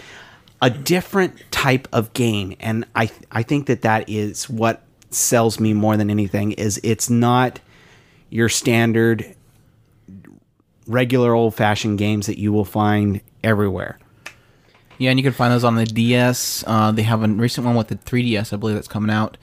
[0.60, 5.72] a different type of game and i i think that that is what sells me
[5.72, 7.60] more than anything is it's not
[8.28, 9.36] your standard
[10.90, 13.98] regular old fashioned games that you will find everywhere.
[14.98, 16.62] Yeah, and you can find those on the DS.
[16.66, 19.38] Uh, they have a recent one with the 3DS, I believe, that's coming out.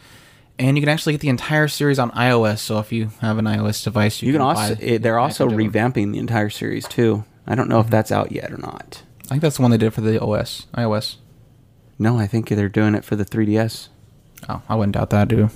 [0.59, 2.59] and you can actually get the entire series on iOS.
[2.59, 5.45] So if you have an iOS device, you, You can buy also it, they're also
[5.47, 5.91] package of them.
[5.93, 7.23] revamping the entire series too.
[7.47, 9.03] I don't know if that's out yet or not.
[9.25, 11.15] I think that's the one they did for the OS, iOS.
[11.99, 13.87] No, I think they're doing it for the 3DS.
[14.47, 15.49] Oh, I wouldn't doubt that, dude.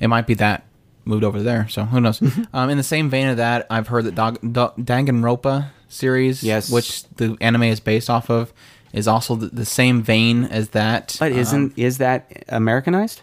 [0.00, 0.64] It might be that
[1.10, 2.20] moved over there, so who knows?
[2.20, 2.56] Mm-hmm.
[2.56, 6.70] um, in the same vein of that, I've heard that Dog, Dog, Danganronpa series, Yes.
[6.70, 8.52] which the anime is based off of,
[8.92, 11.16] is also the, the same vein as that.
[11.20, 13.22] But Um, isn't is that Americanized?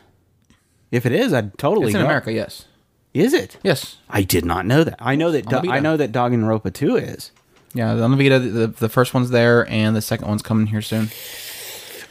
[0.91, 2.05] If it is, I'd totally it's in go.
[2.05, 2.31] America?
[2.31, 2.65] Yes,
[3.13, 3.57] Is it?
[3.63, 3.97] yes.
[4.09, 4.95] I did not know that.
[4.99, 7.31] I know that Do- I know that Danganronpa 2 is.
[7.73, 11.09] Yeah, the the, the first one's there, and the second one's coming here soon.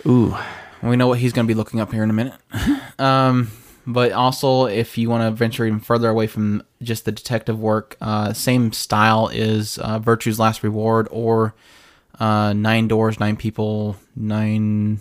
[0.06, 0.36] Ooh.
[0.82, 2.34] We know what he's going to be looking up here in a minute.
[2.98, 3.50] um,
[3.86, 7.96] but also, if you want to venture even further away from just the detective work,
[8.00, 11.54] uh, same style is uh, Virtue's Last Reward or
[12.18, 15.00] uh, Nine Doors, Nine People, Nine.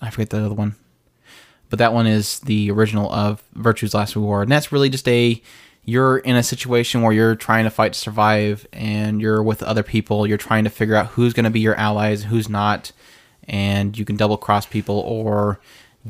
[0.00, 0.74] I forget the other one.
[1.70, 4.42] But that one is the original of Virtue's Last Reward.
[4.42, 5.40] And that's really just a.
[5.84, 9.82] You're in a situation where you're trying to fight to survive and you're with other
[9.82, 10.28] people.
[10.28, 12.92] You're trying to figure out who's going to be your allies, who's not
[13.48, 15.60] and you can double cross people or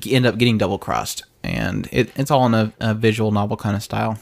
[0.06, 1.24] end up getting double crossed.
[1.42, 4.18] And it, it's all in a, a visual novel kind of style.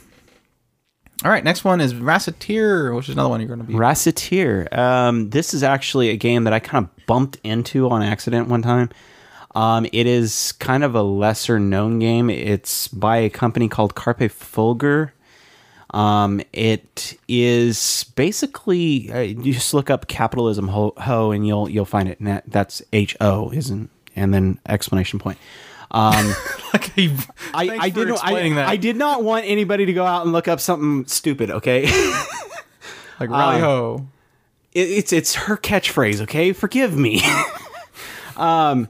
[1.23, 3.75] All right, next one is Recettear, which is another one you're going to be.
[3.75, 4.75] Recettear.
[4.77, 8.63] Um, this is actually a game that I kind of bumped into on accident one
[8.63, 8.89] time.
[9.55, 12.31] Um, it is kind of a lesser known game.
[12.31, 15.11] It's by a company called Carpe Fulgur.
[15.91, 21.85] Um, it is basically uh, you just look up capitalism ho, ho and you'll you'll
[21.85, 22.19] find it.
[22.21, 25.39] And that, that's H O isn't and then explanation point.
[25.91, 26.35] Um,
[26.73, 27.11] like, I,
[27.55, 28.25] I, I didn't.
[28.25, 28.71] I.
[28.71, 31.51] I did not want anybody to go out and look up something stupid.
[31.51, 31.85] Okay.
[33.21, 34.07] like Rally um, Ho.
[34.73, 36.21] it, it's it's her catchphrase.
[36.23, 37.23] Okay, forgive me.
[38.37, 38.89] um.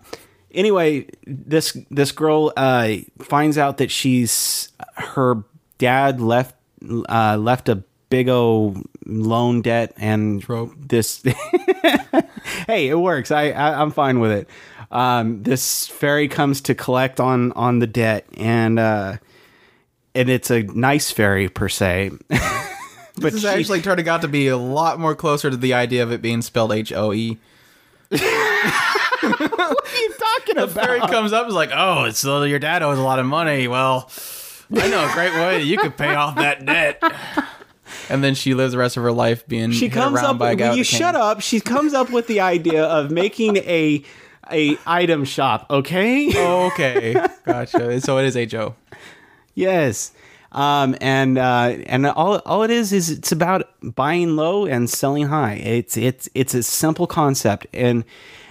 [0.53, 5.45] Anyway, this this girl uh, finds out that she's her
[5.79, 6.57] dad left
[7.09, 10.75] uh, left a big old loan debt and Trope.
[10.77, 11.23] this.
[12.67, 13.31] hey, it works.
[13.31, 14.49] I, I I'm fine with it.
[14.91, 19.17] Um, this fairy comes to collect on on the debt and uh,
[20.15, 22.11] and it's a nice fairy per se.
[22.29, 22.39] but
[23.17, 26.03] This is she- actually turning out to be a lot more closer to the idea
[26.03, 27.39] of it being spelled H O E.
[28.11, 30.69] what are you talking about?
[30.69, 33.19] The fairy comes up and is like, "Oh, it's so your dad owes a lot
[33.21, 33.69] of money.
[33.69, 34.11] Well,
[34.77, 37.03] I know a great way you could pay off that debt."
[38.09, 40.53] And then she lives the rest of her life being she comes around up by
[40.53, 40.85] a guy you a cane.
[40.85, 44.05] shut up she comes up with the idea of making a
[44.53, 46.31] a item shop okay
[46.71, 47.15] Okay,
[47.45, 48.01] gotcha.
[48.01, 48.75] So it is H O.
[49.55, 50.13] yes
[50.53, 55.27] um and uh and all all it is is it's about buying low and selling
[55.29, 58.05] high it's it's it's a simple concept and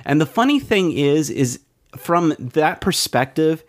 [0.06, 1.60] and the funny thing is is
[1.98, 3.64] from that perspective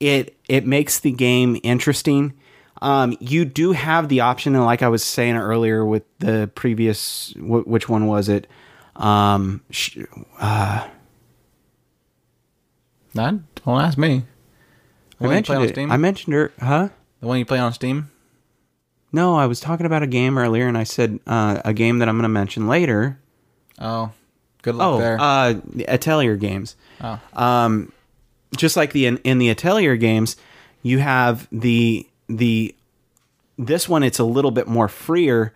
[0.00, 2.32] it it makes the game interesting
[2.82, 7.32] um, you do have the option, and like I was saying earlier with the previous,
[7.38, 8.46] wh- which one was it?
[8.96, 9.98] Um, sh-
[13.14, 13.32] Nah,
[13.64, 14.24] don't ask me.
[15.20, 15.92] I one you play mentioned on it.
[15.92, 16.88] I mentioned her, huh?
[17.20, 18.10] the one you play on Steam.
[19.12, 22.08] No, I was talking about a game earlier, and I said uh, a game that
[22.08, 23.18] I'm going to mention later.
[23.78, 24.10] Oh,
[24.62, 25.20] good luck Oh, there.
[25.20, 26.74] uh, the Atelier games.
[27.00, 27.92] oh, um,
[28.56, 30.36] just like the in, in the Atelier games,
[30.82, 32.74] you have the the
[33.56, 34.02] this one.
[34.02, 35.54] It's a little bit more freer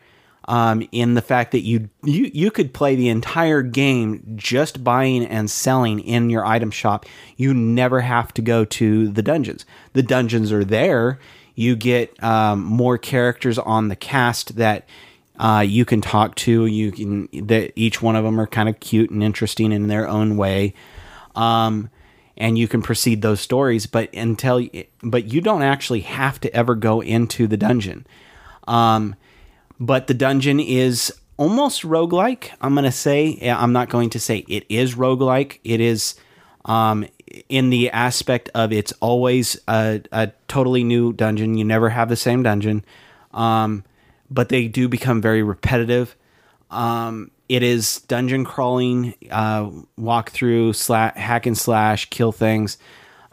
[0.49, 5.25] um, in the fact that you you you could play the entire game just buying
[5.27, 7.05] and selling in your item shop.
[7.37, 9.67] You never have to go to the dungeons.
[9.93, 11.19] The dungeons are there.
[11.55, 14.89] You get um, more characters on the cast that
[15.39, 16.65] uh, you can talk to.
[16.65, 20.09] You can that each one of them are kind of cute and interesting in their
[20.09, 20.73] own way.
[21.37, 21.91] Um,
[22.39, 24.67] and you can proceed those stories, but until
[25.03, 28.07] but you don't actually have to ever go into the dungeon.
[28.67, 29.15] Um,
[29.81, 32.51] but the dungeon is almost roguelike.
[32.61, 35.59] I'm going to say, I'm not going to say it is roguelike.
[35.65, 36.15] It is
[36.65, 37.07] um,
[37.49, 41.57] in the aspect of it's always a, a totally new dungeon.
[41.57, 42.85] You never have the same dungeon.
[43.33, 43.85] Um,
[44.31, 46.17] but they do become very repetitive.
[46.71, 52.77] Um, it is dungeon crawling, uh, walk through, sla- hack and slash, kill things.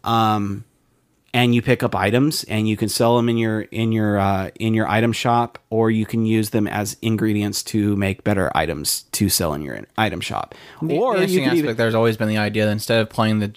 [0.06, 0.64] Um,
[1.36, 4.50] and you pick up items and you can sell them in your in your uh,
[4.58, 9.04] in your item shop or you can use them as ingredients to make better items
[9.12, 10.56] to sell in your item shop.
[10.82, 13.40] The, or the interesting aspect even, there's always been the idea that instead of playing
[13.40, 13.54] the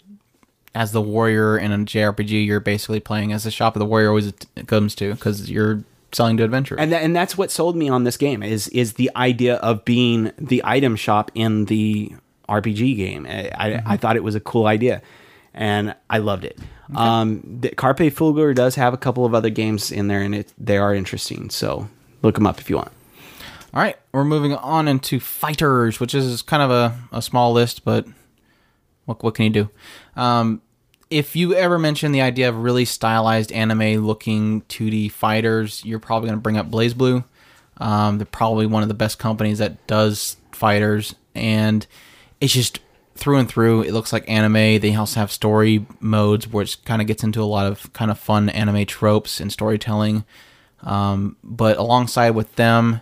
[0.74, 4.09] as the warrior in a JRPG, you're basically playing as the shop of the warrior
[4.09, 4.32] always
[4.66, 6.74] comes to because you're selling to adventure.
[6.80, 9.84] and that, and that's what sold me on this game is is the idea of
[9.84, 12.12] being the item shop in the
[12.48, 13.24] RPG game.
[13.24, 15.00] I, I, I thought it was a cool idea
[15.55, 16.59] and I loved it
[16.97, 20.52] Um, the Carpe Fulgur does have a couple of other games in there, and it
[20.59, 21.51] they are interesting.
[21.51, 21.89] So
[22.23, 22.93] look them up if you want.
[23.74, 27.85] All right, we're moving on into fighters, which is kind of a, a small list,
[27.85, 28.06] but
[29.05, 29.70] what what can you do?
[30.16, 30.62] Um,
[31.10, 36.28] if you ever mention the idea of really stylized anime looking 2D fighters, you're probably
[36.28, 37.24] going to bring up BlazBlue.
[37.78, 41.86] Um, they're probably one of the best companies that does fighters, and
[42.40, 42.81] it's just
[43.19, 43.82] through and through.
[43.82, 44.81] It looks like anime.
[44.81, 48.19] They also have story modes, which kind of gets into a lot of kind of
[48.19, 50.24] fun anime tropes and storytelling.
[50.82, 53.01] Um, but alongside with them,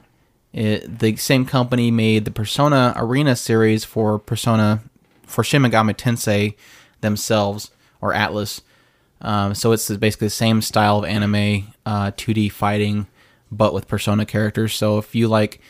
[0.52, 4.82] it, the same company made the Persona Arena series for Persona
[5.26, 6.55] for Shin Megami Tensei
[7.01, 7.70] themselves
[8.01, 8.62] or Atlus.
[9.20, 13.06] Um, so it's basically the same style of anime, uh, 2D fighting,
[13.51, 14.74] but with Persona characters.
[14.74, 15.60] So if you like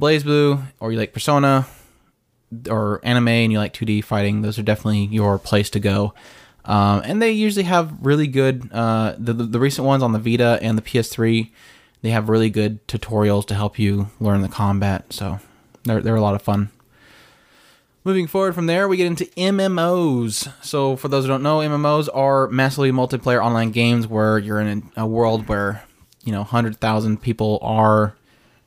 [0.00, 1.66] BlazBlue or you like Persona
[2.68, 6.14] or anime and you like 2D fighting, those are definitely your place to go.
[6.64, 10.58] Um, and they usually have really good uh, the, the recent ones on the Vita
[10.62, 11.50] and the PS3.
[12.02, 15.12] They have really good tutorials to help you learn the combat.
[15.12, 15.40] So
[15.84, 16.70] they're they're a lot of fun.
[18.02, 20.50] Moving forward from there, we get into MMOs.
[20.64, 24.90] So, for those who don't know, MMOs are massively multiplayer online games where you're in
[24.96, 25.84] a world where,
[26.24, 28.14] you know, 100,000 people are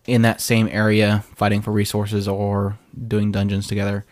[0.06, 2.78] in that same area fighting for resources or
[3.08, 4.06] doing dungeons together.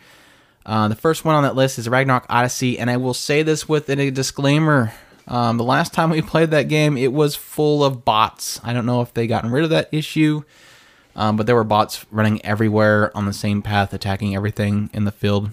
[0.66, 3.68] Uh, the first one on that list is Ragnarok Odyssey, and I will say this
[3.68, 4.94] with a disclaimer.
[5.28, 8.60] Um, the last time we played that game, it was full of bots.
[8.64, 10.44] I don't know if they gotten rid of that issue.
[11.14, 15.12] Um, but there were bots running everywhere on the same path, attacking everything in the
[15.12, 15.50] field.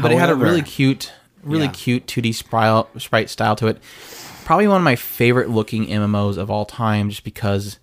[0.00, 1.10] But it had a really cute,
[1.42, 1.70] really Yeah.
[1.72, 3.78] cute 2D sprite, sprite style to it.
[4.44, 7.78] Probably one of my favorite looking MMOs of all time, just because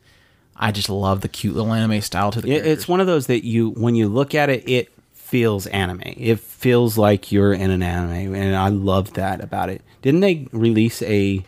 [0.59, 2.51] I just love the cute little anime style to the.
[2.51, 6.01] It, it's one of those that you, when you look at it, it feels anime.
[6.05, 9.81] It feels like you're in an anime, and I love that about it.
[10.01, 11.43] Didn't they release a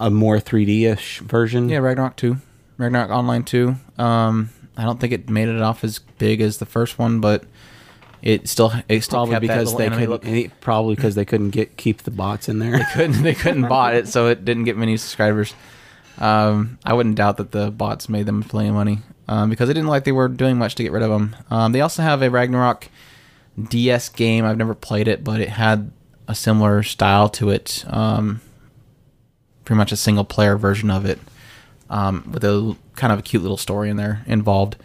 [0.00, 1.68] a more 3D ish version?
[1.68, 2.38] Yeah, Ragnarok two,
[2.76, 3.76] Ragnarok Online two.
[3.98, 7.44] Um, I don't think it made it off as big as the first one, but
[8.22, 10.46] it still it still probably kept because little they couldn't.
[10.46, 12.78] eh, Probably because they couldn't get keep the bots in there.
[12.78, 15.54] They couldn't they couldn't bot it, so it didn't get many subscribers.
[16.18, 19.74] Um, I wouldn't doubt that the bots made them plenty of money um, because it
[19.74, 21.36] didn't like they were doing much to get rid of them.
[21.50, 22.88] Um, they also have a Ragnarok
[23.68, 24.44] DS game.
[24.44, 25.90] I've never played it, but it had
[26.28, 27.84] a similar style to it.
[27.88, 28.40] Um,
[29.64, 31.18] pretty much a single player version of it
[31.90, 34.76] um, with a kind of a cute little story in there involved.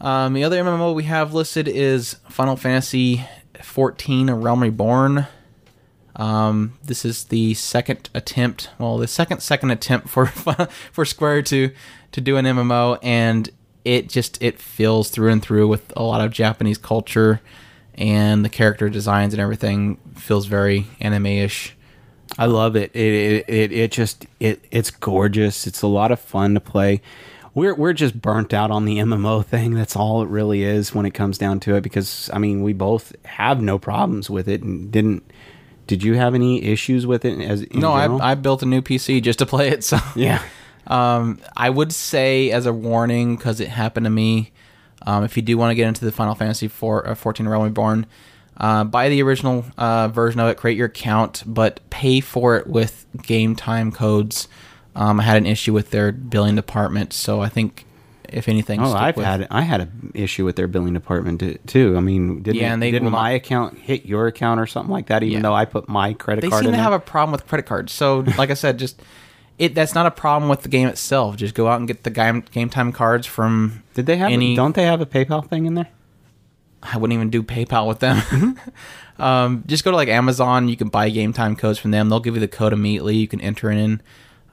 [0.00, 3.24] Um, the other MMO we have listed is Final Fantasy
[3.62, 5.26] 14 A Realm Reborn.
[6.16, 10.26] Um, this is the second attempt, well, the second second attempt for
[10.92, 11.70] for Square to
[12.12, 13.50] to do an MMO, and
[13.84, 17.40] it just it fills through and through with a lot of Japanese culture,
[17.94, 21.76] and the character designs and everything feels very anime-ish.
[22.38, 22.90] I love it.
[22.94, 25.66] It it it, it just it it's gorgeous.
[25.66, 27.00] It's a lot of fun to play.
[27.54, 29.74] We're we're just burnt out on the MMO thing.
[29.74, 31.82] That's all it really is when it comes down to it.
[31.82, 35.24] Because I mean, we both have no problems with it, and didn't.
[35.86, 37.40] Did you have any issues with it?
[37.40, 37.92] As No.
[37.92, 40.42] I, I built a new PC just to play it, so yeah.
[40.86, 44.52] Um, I would say as a warning because it happened to me.
[45.06, 47.64] Um, if you do want to get into the Final Fantasy 4, uh, 14 Realm
[47.64, 48.06] Reborn,
[48.56, 52.66] uh, buy the original uh, version of it, create your account, but pay for it
[52.66, 54.48] with game time codes.
[54.94, 57.83] Um, I had an issue with their billing department, so I think
[58.34, 61.96] if anything, Oh, I've with- had I had an issue with their billing department too.
[61.96, 64.66] I mean, didn't, Yeah, and they didn't will not- my account hit your account or
[64.66, 65.22] something like that?
[65.22, 65.42] Even Yeah.
[65.42, 66.82] though I put my credit They card seem in to there?
[66.84, 67.92] have a problem with credit cards.
[67.92, 69.00] So, like I said, just
[69.58, 71.36] it that's not a problem with the game itself.
[71.36, 73.82] Just go out and get the game game time cards from.
[73.94, 74.30] Did they have?
[74.32, 74.56] any?
[74.56, 75.88] Don't they have a PayPal thing in there?
[76.82, 78.58] I wouldn't even do PayPal with them.
[79.18, 80.68] um, just go to like Amazon.
[80.68, 82.08] You can buy game time codes from them.
[82.08, 83.16] They'll give you the code immediately.
[83.16, 84.02] You can enter it in.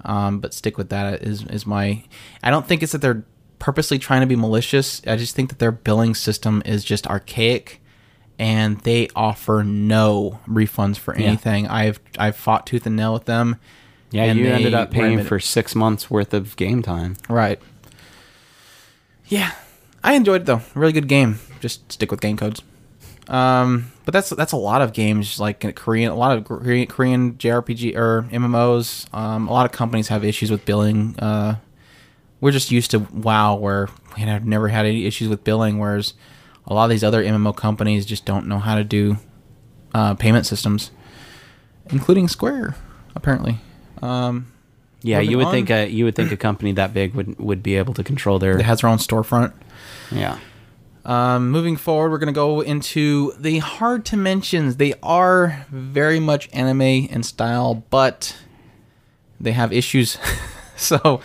[0.04, 2.04] Um, but stick with that is is my.
[2.42, 3.24] I don't think it's that they're
[3.62, 5.02] purposely trying to be malicious.
[5.06, 7.80] I just think that their billing system is just archaic,
[8.40, 11.68] and they offer no refunds for anything.
[11.68, 13.58] I've I've fought tooth and nail with them.
[14.10, 17.16] Yeah, and you ended up paying for six months worth of game time.
[17.30, 17.62] Right.
[19.28, 19.54] Yeah,
[20.04, 20.62] I enjoyed it though.
[20.74, 21.40] Really good game.
[21.62, 22.64] Just stick with game codes.
[23.28, 27.34] Um, but that's that's a lot of games like Korean, a lot of Korean, Korean
[27.36, 29.14] JRPG or MMOs.
[29.14, 31.16] Um, a lot of companies have issues with billing.
[31.20, 31.58] Uh,
[32.42, 33.88] we're just used to WoW, where
[34.18, 36.14] we have never had any issues with billing, whereas
[36.68, 39.18] a lot of these other MMO companies just don't know how to do
[39.94, 40.92] uh, payment systems,
[41.90, 42.76] including Square,
[43.16, 43.60] apparently.
[44.02, 44.52] Um,
[45.02, 45.52] Yeah, you would on.
[45.54, 48.40] think a you would think a company that big would would be able to control
[48.40, 49.54] their it has their own storefront.
[50.12, 50.38] yeah.
[51.04, 54.76] Um, moving forward, we're going to go into the hard to mentions.
[54.76, 58.36] They are very much anime in style, but
[59.40, 60.20] they have issues.
[60.78, 61.20] so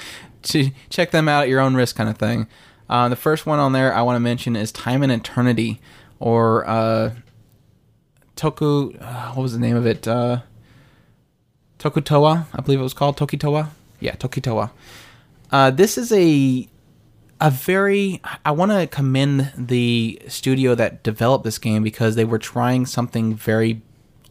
[0.46, 2.46] to check them out at your own risk, kind of thing.
[2.88, 5.80] Uh, the first one on there I want to mention is Time and Eternity,
[6.18, 7.14] or uh,
[8.36, 8.96] Toku.
[9.00, 10.06] Uh, what was the name of it?
[10.06, 10.40] Uh,
[11.84, 11.88] I
[12.62, 13.68] believe it was called Tokitoa.
[14.00, 14.70] Yeah, Tokitoa.
[15.50, 16.68] Uh, this is a
[17.40, 22.38] a very I want to commend the studio that developed this game because they were
[22.38, 23.82] trying something very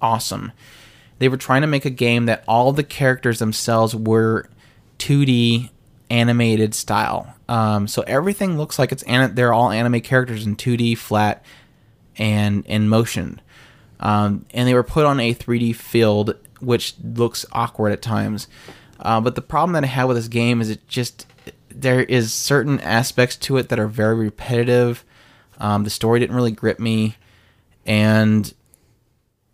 [0.01, 0.51] awesome.
[1.19, 4.49] They were trying to make a game that all the characters themselves were
[4.99, 5.69] 2D
[6.09, 7.33] animated style.
[7.47, 11.43] Um, so everything looks like it's an- they're all anime characters in 2D flat
[12.17, 13.41] and in motion.
[13.99, 18.47] Um, and they were put on a 3D field, which looks awkward at times.
[18.99, 21.25] Uh, but the problem that I had with this game is it just
[21.69, 25.03] there is certain aspects to it that are very repetitive.
[25.59, 27.15] Um, the story didn't really grip me,
[27.85, 28.53] and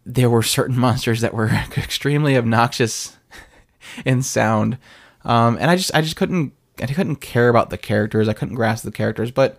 [0.05, 1.47] there were certain monsters that were
[1.77, 3.17] extremely obnoxious
[4.05, 4.77] in sound,
[5.25, 8.27] um, and I just I just couldn't I couldn't care about the characters.
[8.27, 9.57] I couldn't grasp the characters, but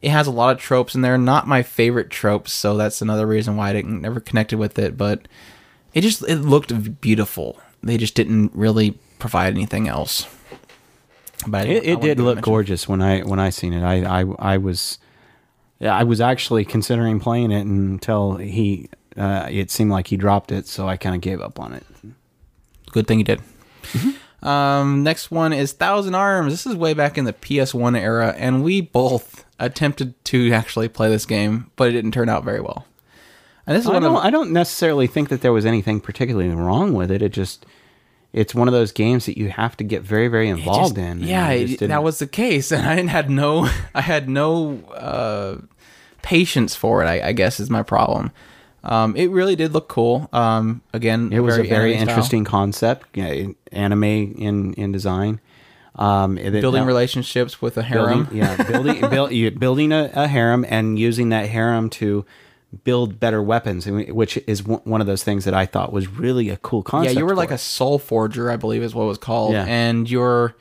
[0.00, 1.16] it has a lot of tropes in there.
[1.18, 4.96] Not my favorite tropes, so that's another reason why I didn't never connected with it.
[4.96, 5.28] But
[5.94, 7.60] it just it looked beautiful.
[7.82, 10.26] They just didn't really provide anything else.
[11.46, 13.82] But It, it did look gorgeous when I when I seen it.
[13.82, 14.98] I I, I was
[15.80, 20.52] yeah, I was actually considering playing it until he uh, it seemed like he dropped
[20.52, 21.84] it, so I kind of gave up on it.
[22.92, 23.40] Good thing he did.
[24.42, 26.52] Um, next one is Thousand Arms.
[26.52, 31.08] This is way back in the PS1 era, and we both attempted to actually play
[31.08, 32.86] this game, but it didn't turn out very well.
[33.66, 36.00] And this is I one don't, of I don't necessarily think that there was anything
[36.00, 37.22] particularly wrong with it.
[37.22, 37.64] It just
[38.32, 41.20] it's one of those games that you have to get very very involved just- in.
[41.20, 45.58] Yeah, it- that was the case, and I didn't had no, I had no uh,
[46.22, 47.06] patience for it.
[47.06, 48.32] I, I guess is my problem.
[48.84, 50.28] Um, it really did look cool.
[50.32, 52.16] Um, again, It was a very anime style.
[52.16, 55.40] interesting concept, yeah, anime in in design.
[55.94, 58.24] Um, it- building relationships with a harem.
[58.24, 62.24] building, yeah, building build, building a, a harem and using that harem to
[62.84, 66.56] build better weapons, which is one of those things that I thought was really a
[66.56, 67.14] cool concept.
[67.14, 67.54] Yeah, you were like it.
[67.54, 69.52] a soul forger, I believe is what it was called.
[69.52, 69.66] Yeah.
[69.66, 70.54] And your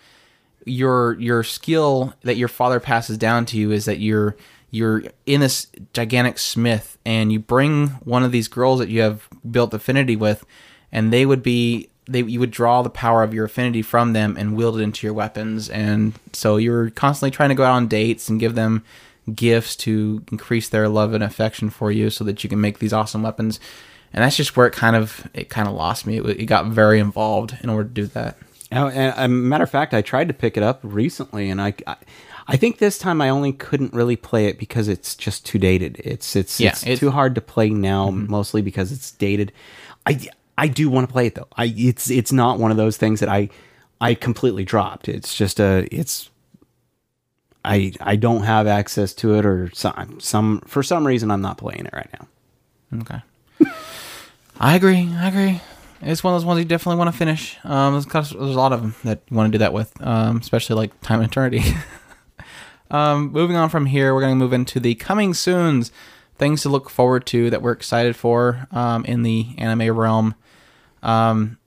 [0.65, 4.35] your your skill that your father passes down to you is that you're
[4.72, 9.27] you're in this gigantic smith and you bring one of these girls that you have
[9.49, 10.45] built affinity with
[10.91, 14.35] and they would be they you would draw the power of your affinity from them
[14.38, 15.69] and wield it into your weapons.
[15.69, 18.84] And so you're constantly trying to go out on dates and give them
[19.34, 22.93] gifts to increase their love and affection for you so that you can make these
[22.93, 23.60] awesome weapons.
[24.14, 26.18] And that's just where it kind of it kind of lost me.
[26.18, 28.38] It, it got very involved in order to do that.
[28.73, 31.73] Oh, and a matter of fact, I tried to pick it up recently, and I,
[31.85, 31.98] I,
[32.53, 36.02] I think this time I only couldn't really play it because it's just too dated.
[36.03, 39.52] It's it's Yeah, it's it- too hard to play now, mostly because it's dated.
[40.06, 40.19] I
[40.57, 41.48] I do want to play it though.
[41.56, 43.49] I it's it's not one of those things that I
[44.02, 45.07] I completely dropped.
[45.07, 46.30] It's just a it's.
[47.64, 51.57] I I don't have access to it, or some some for some reason I'm not
[51.57, 53.02] playing it right now.
[53.02, 53.22] Okay.
[54.60, 55.07] I agree.
[55.14, 55.61] I agree.
[56.02, 57.57] It's one of those ones you definitely want to finish.
[57.64, 60.38] Um, there's, there's a lot of them that you want to do that with, um,
[60.38, 61.61] especially like Time and Eternity.
[62.92, 65.92] um, moving on from here, we're going to move into the coming soon's
[66.38, 70.36] things to look forward to that we're excited for um, in the anime realm.
[71.02, 71.58] Um,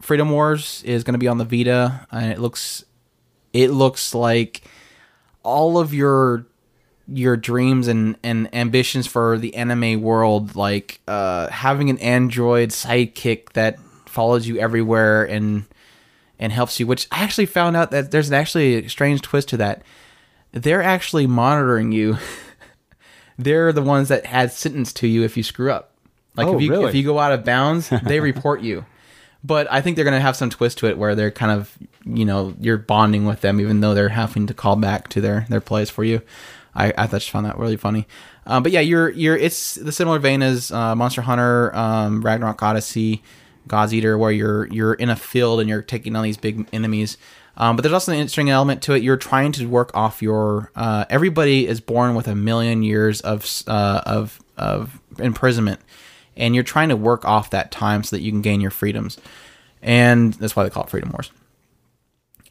[0.00, 2.84] Freedom Wars is going to be on the Vita, and it looks
[3.52, 4.62] it looks like
[5.42, 6.46] all of your
[7.08, 13.52] your dreams and, and ambitions for the anime world, like uh, having an android sidekick
[13.52, 15.64] that follows you everywhere and
[16.38, 16.86] and helps you.
[16.86, 19.82] Which I actually found out that there's actually a strange twist to that.
[20.56, 22.16] They're actually monitoring you.
[23.38, 25.92] They're the ones that add sentence to you if you screw up.
[26.34, 26.88] Like Oh, if you really?
[26.88, 28.86] if you go out of bounds, they report you.
[29.44, 32.24] But I think they're gonna have some twist to it where they're kind of you
[32.24, 35.60] know you're bonding with them even though they're having to call back to their their
[35.60, 36.22] plays for you.
[36.74, 38.06] I I just found that really funny.
[38.46, 42.62] Um, but yeah, you're you're it's the similar vein as uh, Monster Hunter, um, Ragnarok
[42.62, 43.22] Odyssey,
[43.68, 47.18] God's Eater, where you're you're in a field and you're taking on these big enemies.
[47.56, 49.02] Um, but there's also an interesting element to it.
[49.02, 50.70] You're trying to work off your.
[50.76, 55.80] Uh, everybody is born with a million years of uh, of of imprisonment,
[56.36, 59.18] and you're trying to work off that time so that you can gain your freedoms,
[59.82, 61.30] and that's why they call it Freedom Wars.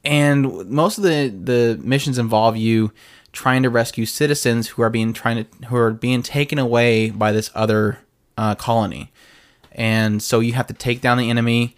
[0.03, 2.91] And most of the the missions involve you
[3.31, 7.31] trying to rescue citizens who are being trying to who are being taken away by
[7.31, 7.99] this other
[8.37, 9.11] uh, colony,
[9.71, 11.75] and so you have to take down the enemy,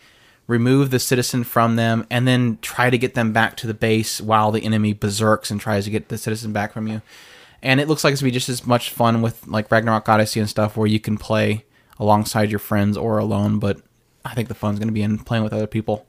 [0.48, 4.22] remove the citizen from them, and then try to get them back to the base
[4.22, 7.02] while the enemy berserks and tries to get the citizen back from you.
[7.64, 10.40] and it looks like it's gonna be just as much fun with like Ragnarok Odyssey
[10.40, 11.66] and stuff, where you can play
[12.00, 13.58] alongside your friends or alone.
[13.60, 13.82] But
[14.24, 16.06] I think the fun's gonna be in playing with other people.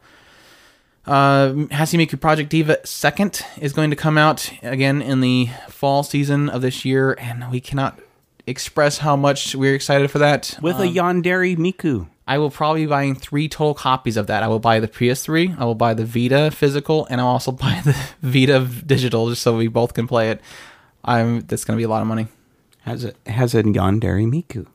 [1.06, 6.02] Uh, Hatsune Miku Project Diva second is going to come out again in the fall
[6.02, 7.98] season of this year, and we cannot
[8.46, 10.58] express how much we're excited for that.
[10.60, 12.08] with a Yandere Miku.
[12.28, 14.42] I will probably be buying three total copies of that.
[14.42, 17.80] I will buy the PS3, I will buy the Vita physical, and I'll also buy
[17.84, 20.40] the Vita digital just so we both can play it.
[21.04, 22.26] I'm that's gonna be a lot of money.
[22.82, 24.66] Has it has a Yandere Miku.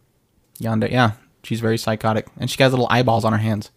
[0.59, 1.11] Yonder, yeah,
[1.43, 3.69] she's very psychotic, and she has little eyeballs on her hands.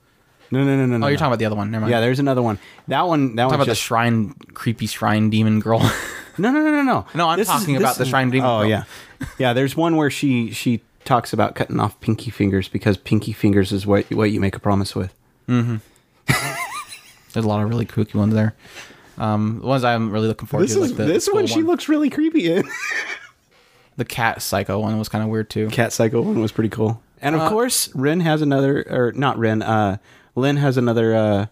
[0.50, 1.04] No, no, no, no.
[1.04, 1.70] Oh, you're talking about the other one.
[1.72, 1.90] Never mind.
[1.90, 2.58] Yeah, there's another one.
[2.88, 3.34] That one.
[3.34, 3.54] That talking one.
[3.62, 5.80] about the shrine, creepy shrine demon girl.
[6.38, 7.06] no, no, no, no, no.
[7.14, 8.68] No, I'm This is- talking about this- the Shrine Demon Oh Girl.
[8.68, 8.84] yeah,
[9.38, 9.52] yeah.
[9.54, 13.86] There's one where she she talks about cutting off pinky fingers because pinky fingers is
[13.86, 15.14] what what you make a promise with.
[15.46, 15.80] There's
[17.44, 18.54] a lot of really kooky ones there.
[19.18, 21.46] Um, the ones I'm really looking forward to, like the full one.
[21.46, 22.68] She looks really creepy in.
[23.96, 25.68] the cat psycho one was kind of weird too.
[25.68, 27.02] Cat Psycho one was pretty cool.
[27.22, 29.62] And Uh, of course, Ren has another, or not Ren.
[29.62, 29.96] Uh,
[30.34, 31.46] Len has another uh,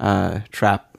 [0.00, 0.96] uh, trap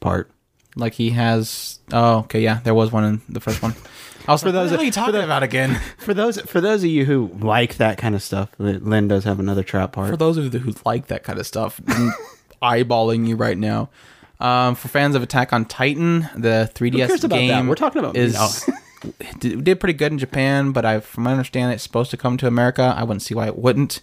[0.00, 0.30] part.
[0.74, 1.78] Like he has.
[1.92, 3.74] Oh, okay, yeah, there was one in the first one.
[4.28, 5.80] I was For like, those- what are you for talking the- about again?
[5.98, 9.40] For those for those of you who like that kind of stuff, Len does have
[9.40, 10.10] another trap part.
[10.10, 11.80] For those of you who like that kind of stuff,
[12.62, 13.90] eyeballing you right now.
[14.40, 17.46] Um, for fans of Attack on Titan, the 3DS cares about that?
[17.46, 18.36] game We're talking about- is
[19.38, 22.36] did, did pretty good in Japan, but I, from my understanding, it's supposed to come
[22.38, 22.94] to America.
[22.96, 24.00] I wouldn't see why it wouldn't.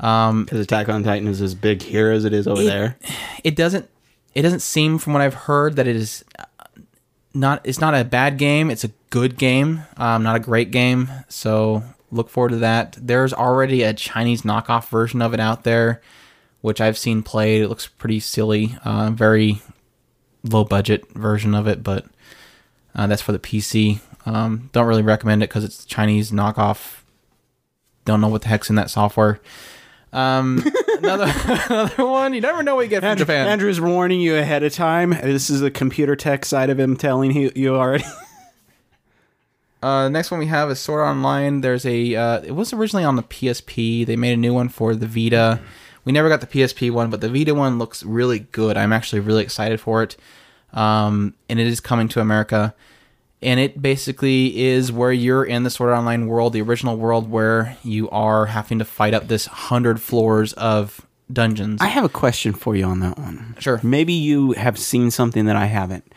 [0.00, 2.96] Um, Because Attack on Titan is as big here as it is over It- there.
[3.44, 3.88] it doesn't
[4.34, 6.24] it doesn't seem from what I've heard that it is
[7.34, 8.70] not it's not a bad game.
[8.70, 11.08] It's a good game, um, not a great game.
[11.28, 12.96] So look forward to that.
[13.00, 16.00] There's already a Chinese knockoff version of it out there,
[16.60, 17.62] which I've seen played.
[17.62, 19.62] It looks pretty silly, uh, very
[20.42, 22.06] low budget version of it, but
[22.94, 24.00] uh, that's for the PC.
[24.26, 27.00] Um, don't really recommend it because it's Chinese knockoff.
[28.04, 29.40] Don't know what the heck's in that software.
[30.12, 30.64] Um,
[30.98, 31.32] another
[31.68, 32.34] another one.
[32.34, 33.46] You never know what you get from Andrew, Japan.
[33.46, 35.10] Andrew's warning you ahead of time.
[35.10, 38.04] This is the computer tech side of him telling you, you already.
[39.82, 41.62] Uh, the next one we have is Sword Art Online.
[41.62, 42.14] There's a.
[42.14, 44.04] Uh, it was originally on the PSP.
[44.04, 45.58] They made a new one for the Vita.
[46.04, 48.76] We never got the PSP one, but the Vita one looks really good.
[48.76, 50.16] I'm actually really excited for it.
[50.72, 52.74] Um, and it is coming to America.
[53.42, 57.30] And it basically is where you're in the Sword Art Online world, the original world
[57.30, 61.80] where you are having to fight up this hundred floors of dungeons.
[61.80, 63.56] I have a question for you on that one.
[63.58, 63.80] Sure.
[63.82, 66.12] Maybe you have seen something that I haven't,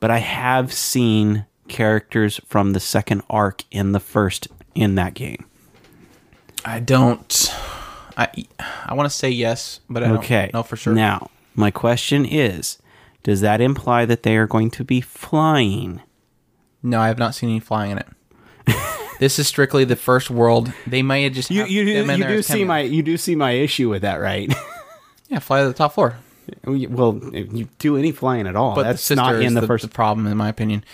[0.00, 5.44] but I have seen characters from the second arc in the first in that game.
[6.64, 7.54] I don't.
[8.16, 8.28] I
[8.86, 10.42] I want to say yes, but I Okay.
[10.44, 10.94] don't know for sure.
[10.94, 12.78] Now, my question is
[13.24, 16.00] does that imply that they are going to be flying?
[16.82, 18.06] No, I have not seen any flying in it.
[19.20, 20.72] this is strictly the first world.
[20.86, 23.52] They may have just You you, in you do see my you do see my
[23.52, 24.52] issue with that, right?
[25.28, 26.16] yeah fly to the top floor.
[26.64, 28.74] well, if you do any flying at all.
[28.74, 30.84] But That's the not in the, the, first the problem, in my opinion.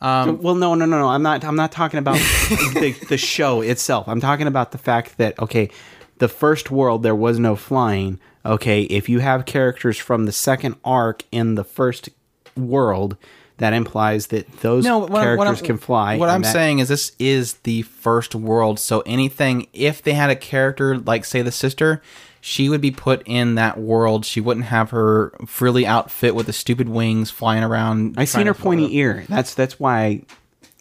[0.00, 1.08] Um, well, no, no, no, no.
[1.08, 1.44] I'm not.
[1.44, 2.16] I'm not talking about
[2.74, 4.06] the, the show itself.
[4.08, 5.70] I'm talking about the fact that okay,
[6.18, 8.20] the first world there was no flying.
[8.44, 12.10] Okay, if you have characters from the second arc in the first
[12.56, 13.16] world,
[13.58, 16.16] that implies that those No, characters can fly.
[16.18, 18.78] What I'm that- saying is this is the first world.
[18.80, 22.02] So anything, if they had a character like say the sister,
[22.40, 24.26] she would be put in that world.
[24.26, 28.16] She wouldn't have her frilly outfit with the stupid wings flying around.
[28.18, 28.90] I seen her pointy up.
[28.92, 29.24] ear.
[29.28, 30.22] That's that's why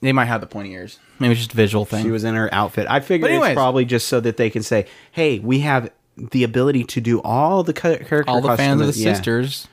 [0.02, 1.00] They might have the pointy ears.
[1.20, 2.04] Maybe it's just a visual thing.
[2.04, 2.88] she was in her outfit.
[2.90, 3.52] I figured anyways.
[3.52, 7.22] it's probably just so that they can say, "Hey, we have the ability to do
[7.22, 9.14] all the character all the fans of the yeah.
[9.14, 9.68] sisters.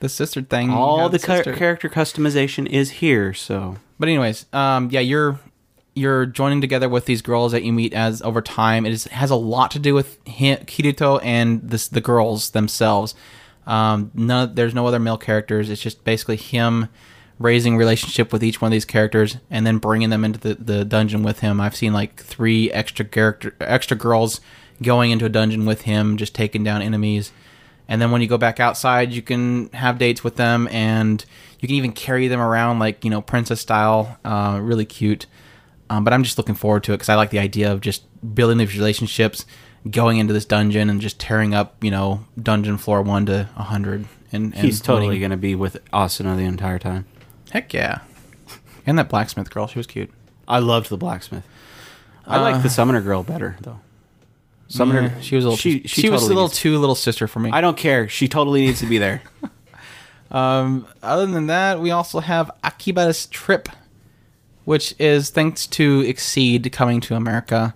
[0.00, 0.70] The sister thing.
[0.70, 1.54] All have the sister.
[1.54, 5.38] character customization is here." So But anyways, um, yeah, you're
[5.94, 8.86] you're joining together with these girls that you meet as over time.
[8.86, 13.14] It is, has a lot to do with him, Kirito and this the girls themselves.
[13.66, 15.68] Um, no, there's no other male characters.
[15.70, 16.88] It's just basically him
[17.38, 20.84] raising relationship with each one of these characters and then bringing them into the, the
[20.84, 21.60] dungeon with him.
[21.60, 24.40] I've seen like three extra character extra girls
[24.82, 27.32] going into a dungeon with him, just taking down enemies.
[27.90, 31.22] And then when you go back outside, you can have dates with them, and
[31.58, 34.16] you can even carry them around like you know princess style.
[34.24, 35.26] Uh, really cute.
[35.90, 38.04] Um, but I'm just looking forward to it because I like the idea of just
[38.34, 39.44] building these relationships,
[39.90, 44.06] going into this dungeon and just tearing up you know dungeon floor one to hundred.
[44.32, 47.06] And, and he's totally going to be with Asuna the entire time.
[47.50, 48.02] heck yeah.
[48.86, 50.10] And that blacksmith girl, she was cute.
[50.46, 51.44] I loved the blacksmith.
[52.24, 53.80] I like the summoner girl better though.
[54.70, 55.56] Summoner, Yeah, she was a little.
[55.58, 57.50] She, She, she, she was a little needs- too little sister for me.
[57.52, 58.08] I don't care.
[58.08, 59.22] She totally needs to be there.
[60.32, 63.68] Um, other than that, we also have Akiba's Trip
[64.70, 67.74] which is thanks to XSEED coming to America,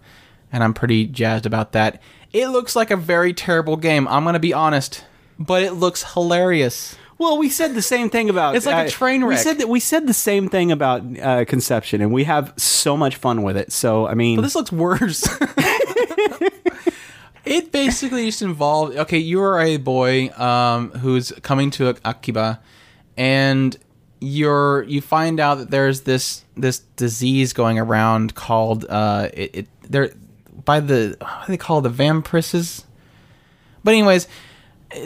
[0.53, 2.01] and I'm pretty jazzed about that.
[2.33, 4.07] It looks like a very terrible game.
[4.07, 5.05] I'm gonna be honest,
[5.37, 6.97] but it looks hilarious.
[7.19, 8.55] Well, we said the same thing about.
[8.55, 11.45] It's like a uh, train We said that we said the same thing about uh,
[11.47, 13.73] Conception, and we have so much fun with it.
[13.73, 15.29] So I mean, But this looks worse.
[17.45, 22.61] it basically just involved okay, you are a boy um, who's coming to Akiba,
[23.16, 23.77] and
[24.20, 29.69] you're you find out that there's this this disease going around called uh, it, it
[29.82, 30.11] they're
[30.65, 32.85] by the what do they call it, the vampirisses.
[33.82, 34.27] But anyways,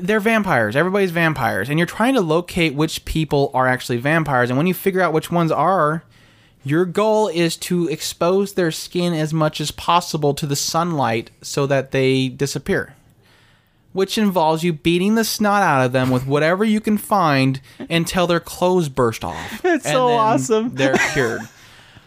[0.01, 0.76] they're vampires.
[0.76, 4.51] Everybody's vampires, and you're trying to locate which people are actually vampires.
[4.51, 6.05] And when you figure out which ones are,
[6.64, 11.66] your goal is to expose their skin as much as possible to the sunlight so
[11.66, 12.94] that they disappear.
[13.93, 18.26] Which involves you beating the snot out of them with whatever you can find until
[18.26, 19.60] their clothes burst off.
[19.64, 20.70] It's so awesome.
[20.74, 21.43] They're cured.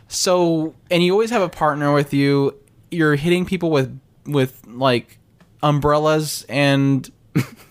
[0.07, 2.55] So, and you always have a partner with you.
[2.91, 5.17] You're hitting people with with like
[5.63, 7.09] umbrellas and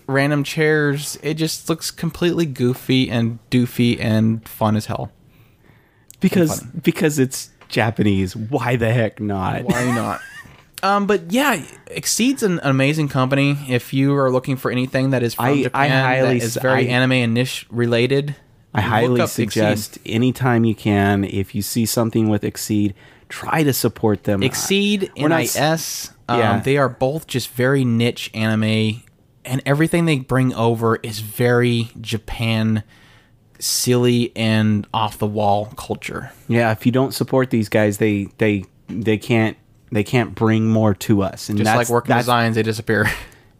[0.07, 1.17] random chairs.
[1.23, 5.11] It just looks completely goofy and doofy and fun as hell.
[6.21, 8.35] Because because it's Japanese.
[8.35, 9.63] Why the heck not?
[9.63, 10.21] Why not?
[10.83, 11.61] Um, but yeah,
[11.91, 13.57] XSEED's an amazing company.
[13.69, 16.55] If you are looking for anything that is from I- I Japan highly that is
[16.57, 18.35] very I- anime and niche related,
[18.73, 22.93] I highly suggest anytime you can, if you see something with XSEED,
[23.29, 24.41] try to support them.
[24.41, 26.11] XSEED not NIS.
[26.27, 26.59] Um, Yeah.
[26.61, 29.03] They are both just very niche anime,
[29.45, 32.83] and everything they bring over is very Japan,
[33.61, 36.31] silly and off the wall culture.
[36.47, 39.55] Yeah, if you don't support these guys, they they they can't
[39.91, 41.49] they can't bring more to us.
[41.49, 43.09] And Just that's, like working that's- designs, they disappear.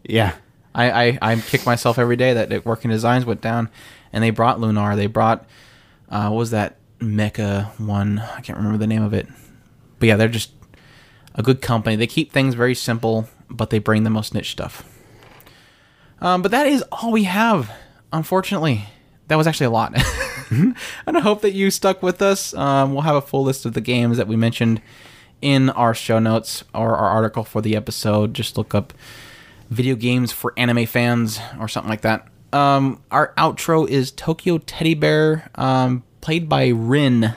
[0.04, 0.34] Yeah,
[0.74, 3.68] I, I, I kick myself every day that working designs went down,
[4.12, 4.96] and they brought Lunar.
[4.96, 5.46] They brought
[6.08, 8.18] uh, what was that Mecha one?
[8.18, 9.28] I can't remember the name of it,
[10.00, 10.50] but yeah, they're just
[11.36, 11.94] a good company.
[11.94, 14.82] They keep things very simple, but they bring the most niche stuff.
[16.20, 17.70] Um, but that is all we have.
[18.12, 18.84] Unfortunately,
[19.32, 19.94] that was actually a lot.
[20.50, 20.76] and
[21.06, 22.52] I hope that you stuck with us.
[22.52, 24.82] Um, we'll have a full list of the games that we mentioned
[25.40, 28.34] in our show notes or our article for the episode.
[28.34, 28.92] Just look up
[29.70, 32.28] video games for anime fans or something like that.
[32.52, 37.34] Um, our outro is Tokyo Teddy Bear, um, played by Rin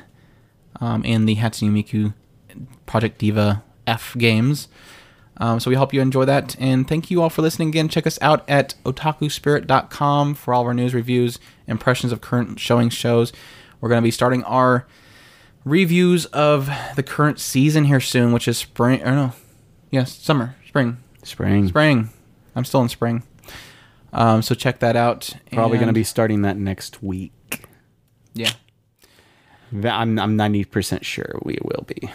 [0.81, 2.13] um, in the Hatsune Miku
[2.85, 4.67] Project Diva F games.
[5.37, 7.87] Um, so we hope you enjoy that, and thank you all for listening again.
[7.87, 12.89] Check us out at otakuspirit.com for all of our news, reviews, impressions of current showing
[12.89, 13.31] shows.
[13.81, 14.87] We're going to be starting our
[15.63, 19.01] reviews of the current season here soon, which is spring.
[19.03, 19.33] Or no,
[19.91, 21.67] yes, summer, spring, spring.
[21.67, 22.09] spring.
[22.55, 23.23] I'm still in spring.
[24.13, 25.35] Um, so check that out.
[25.51, 27.65] Probably going to be starting that next week.
[28.33, 28.51] yeah.
[29.73, 32.09] I'm I'm ninety percent sure we will be.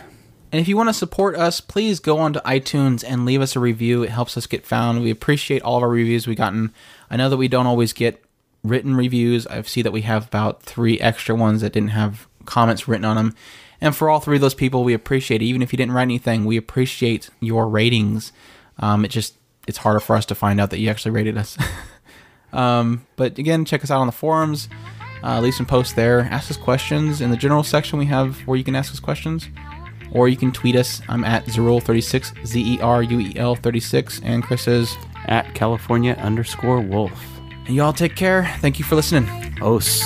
[0.53, 3.61] And if you want to support us, please go onto iTunes and leave us a
[3.61, 4.03] review.
[4.03, 5.03] It helps us get found.
[5.03, 6.73] We appreciate all of our reviews we've gotten.
[7.11, 8.25] I know that we don't always get
[8.63, 9.47] written reviews.
[9.47, 13.17] I see that we have about three extra ones that didn't have comments written on
[13.17, 13.35] them.
[13.81, 15.47] And for all three of those people, we appreciate it.
[15.47, 18.33] Even if you didn't write anything, we appreciate your ratings.
[18.79, 19.35] Um, it just
[19.67, 21.57] it's harder for us to find out that you actually rated us.
[22.53, 24.69] um, but again, check us out on the forums.
[25.23, 26.21] Uh, leave some posts there.
[26.31, 27.99] Ask us questions in the general section.
[27.99, 29.49] We have where you can ask us questions
[30.13, 31.01] or you can tweet us.
[31.09, 34.97] I'm at Zeruel36, Z E R U E L 36, and Chris is.
[35.27, 37.40] At California underscore Wolf.
[37.71, 38.53] And y'all take care.
[38.59, 39.29] Thank you for listening.
[39.63, 40.03] Os.